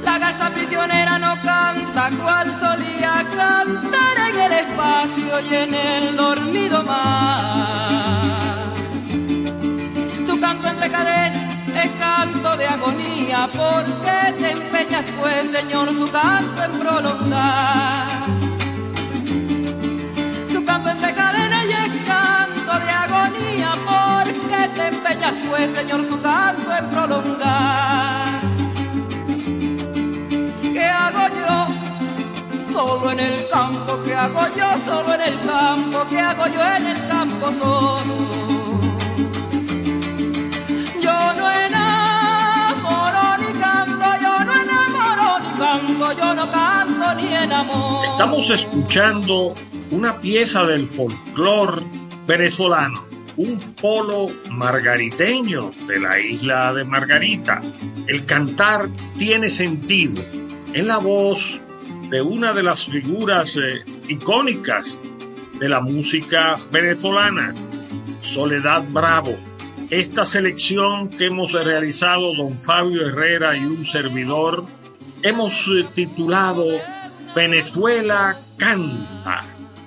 La 0.05 0.19
garza 0.19 0.51
prisionera 0.51 1.19
no 1.19 1.35
canta 1.43 2.11
cual 2.23 2.53
solía 2.55 3.25
cantar 3.35 4.17
en 4.31 4.41
el 4.41 4.53
espacio 4.53 5.41
y 5.41 5.55
en 5.55 5.75
el 5.75 6.17
dormido 6.17 6.83
mar. 6.85 7.57
Su 10.25 10.39
canto 10.41 10.69
entre 10.69 10.91
cadenas 10.91 11.57
es 11.83 11.91
canto 11.99 12.57
de 12.57 12.67
agonía, 12.67 13.49
porque 13.53 14.35
te 14.39 14.51
empeñas 14.53 15.07
pues, 15.19 15.51
Señor, 15.51 15.95
su 15.95 16.07
canto 16.11 16.63
en 16.63 16.73
prolongar 16.79 18.36
empeñas 25.27 25.49
pues, 25.49 25.71
Señor, 25.73 26.05
su 26.05 26.21
canto 26.21 26.73
en 26.73 26.87
prolongar. 26.87 28.41
¿Qué 30.73 30.85
hago 30.85 31.29
yo 31.35 32.73
solo 32.73 33.11
en 33.11 33.21
el 33.21 33.49
campo? 33.49 33.99
¿Qué 34.05 34.15
hago 34.15 34.41
yo 34.57 34.79
solo 34.85 35.15
en 35.15 35.21
el 35.21 35.41
campo? 35.47 36.07
¿Qué 36.11 36.21
hago 36.21 36.47
yo 36.47 36.77
en 36.77 36.87
el 36.87 37.09
campo 37.09 37.53
solo? 37.53 38.17
Yo 41.01 41.33
no 41.35 41.51
enamoro 41.51 43.39
ni 43.39 43.53
canto, 43.59 44.07
yo 44.23 44.45
no 44.45 44.53
enamoro 44.55 45.39
ni 45.41 45.59
canto, 45.59 46.13
yo 46.13 46.35
no 46.35 46.51
canto 46.51 47.15
ni 47.15 47.35
enamoro. 47.35 48.05
Estamos 48.05 48.51
escuchando 48.51 49.55
una 49.91 50.21
pieza 50.21 50.65
del 50.65 50.87
folclor 50.87 51.83
venezolano, 52.27 53.06
un 53.37 53.59
polo 53.81 54.29
margariteño 54.51 55.71
de 55.87 56.01
la 56.01 56.19
isla 56.19 56.73
de 56.73 56.85
Margarita. 56.85 57.61
El 58.07 58.25
cantar 58.25 58.89
tiene 59.19 59.51
sentido 59.51 60.23
en 60.73 60.89
la 60.89 60.99
voz 60.99 61.61
de 62.11 62.23
una 62.23 62.53
de 62.53 62.63
las 62.63 62.87
figuras 62.87 63.57
eh, 63.57 63.85
icónicas 64.09 65.01
de 65.59 65.69
la 65.69 65.81
música 65.81 66.57
venezolana, 66.71 67.55
Soledad 68.23 68.85
Bravo. 68.91 69.35
Esta 69.91 70.25
selección 70.25 71.09
que 71.09 71.27
hemos 71.27 71.53
realizado 71.53 72.35
don 72.35 72.61
Fabio 72.61 73.07
Herrera 73.07 73.57
y 73.57 73.65
un 73.65 73.85
servidor, 73.85 74.65
hemos 75.23 75.69
eh, 75.69 75.87
titulado 75.95 76.65
Venezuela 77.35 78.41
canta 78.57 79.43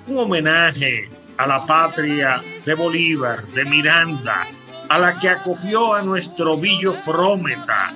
un 0.06 0.18
homenaje 0.18 1.08
a 1.40 1.46
la 1.46 1.64
patria 1.64 2.42
de 2.66 2.74
Bolívar, 2.74 3.42
de 3.54 3.64
Miranda, 3.64 4.46
a 4.90 4.98
la 4.98 5.18
que 5.18 5.30
acogió 5.30 5.94
a 5.94 6.02
nuestro 6.02 6.58
Villo 6.58 6.92
Frómeta 6.92 7.94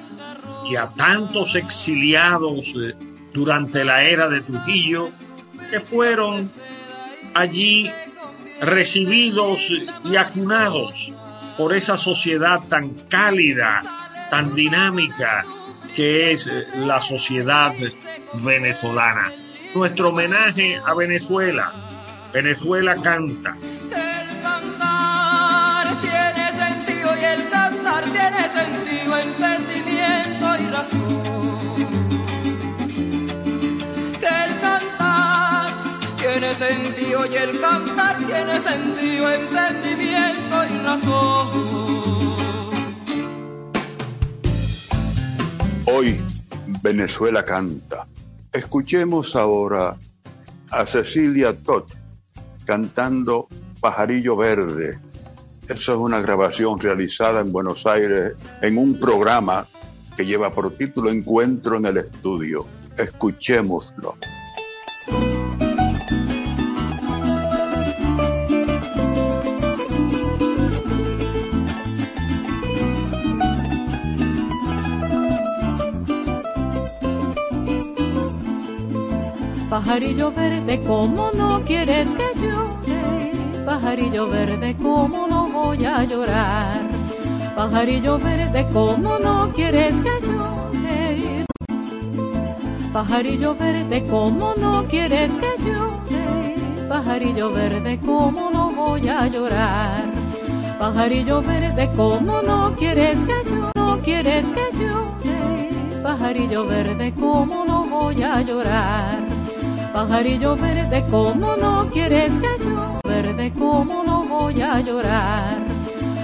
y 0.66 0.76
a 0.76 0.86
tantos 0.86 1.54
exiliados 1.54 2.74
eh, 2.74 2.94
durante 3.34 3.84
la 3.84 4.02
era 4.02 4.30
de 4.30 4.40
Trujillo 4.40 5.10
que 5.68 5.78
fueron 5.78 6.50
allí 7.34 7.90
recibidos 8.62 9.70
y 10.04 10.16
acunados 10.16 11.12
por 11.58 11.74
esa 11.74 11.98
sociedad 11.98 12.66
tan 12.66 12.94
cálida, 13.10 13.82
tan 14.30 14.54
dinámica 14.54 15.44
que 15.94 16.32
es 16.32 16.46
eh, 16.46 16.64
la 16.76 16.98
sociedad 16.98 17.74
venezolana. 18.42 19.32
Nuestro 19.74 20.08
homenaje 20.08 20.80
a 20.82 20.94
Venezuela, 20.94 21.83
Venezuela 22.34 22.96
canta. 22.96 23.56
El 23.62 24.42
cantar 24.42 26.00
tiene 26.00 26.52
sentido 26.52 27.10
y 27.16 27.24
el 27.24 27.48
cantar 27.48 28.04
tiene 28.10 28.48
sentido, 28.50 29.16
entendimiento 29.18 30.56
y 30.58 30.66
razón. 30.66 31.76
Que 34.18 34.26
el 34.46 34.60
cantar 34.60 35.68
tiene 36.16 36.52
sentido 36.54 37.24
y 37.24 37.36
el 37.36 37.60
cantar 37.60 38.18
tiene 38.26 38.60
sentido, 38.60 39.30
entendimiento 39.30 40.64
y 40.64 40.78
razón. 40.78 41.84
Hoy 45.86 46.20
Venezuela 46.82 47.44
canta. 47.44 48.08
Escuchemos 48.52 49.36
ahora 49.36 49.96
a 50.72 50.84
Cecilia 50.84 51.56
Todd 51.56 51.84
cantando 52.64 53.48
Pajarillo 53.80 54.36
Verde. 54.36 54.98
Eso 55.68 55.92
es 55.92 55.98
una 55.98 56.20
grabación 56.20 56.78
realizada 56.78 57.40
en 57.40 57.52
Buenos 57.52 57.86
Aires 57.86 58.32
en 58.60 58.76
un 58.76 58.98
programa 58.98 59.66
que 60.16 60.24
lleva 60.24 60.52
por 60.52 60.74
título 60.74 61.10
Encuentro 61.10 61.76
en 61.76 61.86
el 61.86 61.96
Estudio. 61.98 62.66
Escuchémoslo. 62.96 64.16
Pajarillo 79.74 80.30
verde, 80.30 80.80
¿cómo 80.86 81.32
no 81.34 81.60
quieres 81.64 82.10
que 82.10 82.40
llore? 82.40 83.32
Pajarillo 83.66 84.28
verde, 84.28 84.76
¿cómo 84.80 85.26
no 85.26 85.48
voy 85.48 85.84
a 85.84 86.04
llorar? 86.04 86.80
Pajarillo 87.56 88.16
verde, 88.20 88.68
¿cómo 88.72 89.18
no 89.18 89.52
quieres 89.52 89.96
que 89.96 90.12
llore? 90.24 91.44
Pajarillo 92.92 93.56
verde, 93.56 94.04
¿cómo 94.08 94.54
no 94.56 94.84
quieres 94.84 95.32
que 95.32 95.52
llore? 95.64 96.56
Pajarillo 96.88 97.52
verde, 97.52 97.98
¿cómo 98.06 98.50
no 98.52 98.70
voy 98.70 99.08
a 99.08 99.26
llorar? 99.26 100.04
Pajarillo 100.78 101.42
verde, 101.42 101.90
¿cómo 101.96 102.42
no 102.42 102.76
quieres 102.76 103.24
que 103.24 103.50
yo 103.50 103.72
no 103.74 103.98
quieres 104.02 104.46
que 104.46 104.78
llore? 104.78 106.00
Pajarillo 106.00 106.64
verde, 106.64 107.12
¿cómo 107.18 107.64
no 107.64 107.82
voy 107.82 108.22
a 108.22 108.40
llorar? 108.40 109.33
Pajarillo 109.94 110.56
verde, 110.56 111.04
¿cómo 111.08 111.54
no 111.54 111.88
quieres 111.92 112.32
que 112.40 112.64
yo 112.64 112.98
verde, 113.04 113.52
cómo 113.56 114.02
no 114.02 114.24
voy 114.24 114.60
a 114.60 114.80
llorar? 114.80 115.56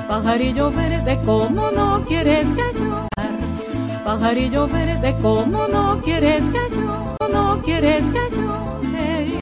Pajarillo 0.08 0.72
verde, 0.72 1.16
¿cómo 1.24 1.70
no 1.70 2.04
quieres 2.04 2.48
que 2.48 2.64
llorar? 2.76 3.10
pajarillo 4.04 4.66
verde, 4.66 5.14
como 5.22 5.68
no 5.68 6.00
quieres 6.02 6.50
que 6.50 6.58
yo, 6.74 7.16
no 7.32 7.62
quieres 7.62 8.06
que 8.10 8.36
yo, 8.36 8.80
hey, 8.92 9.38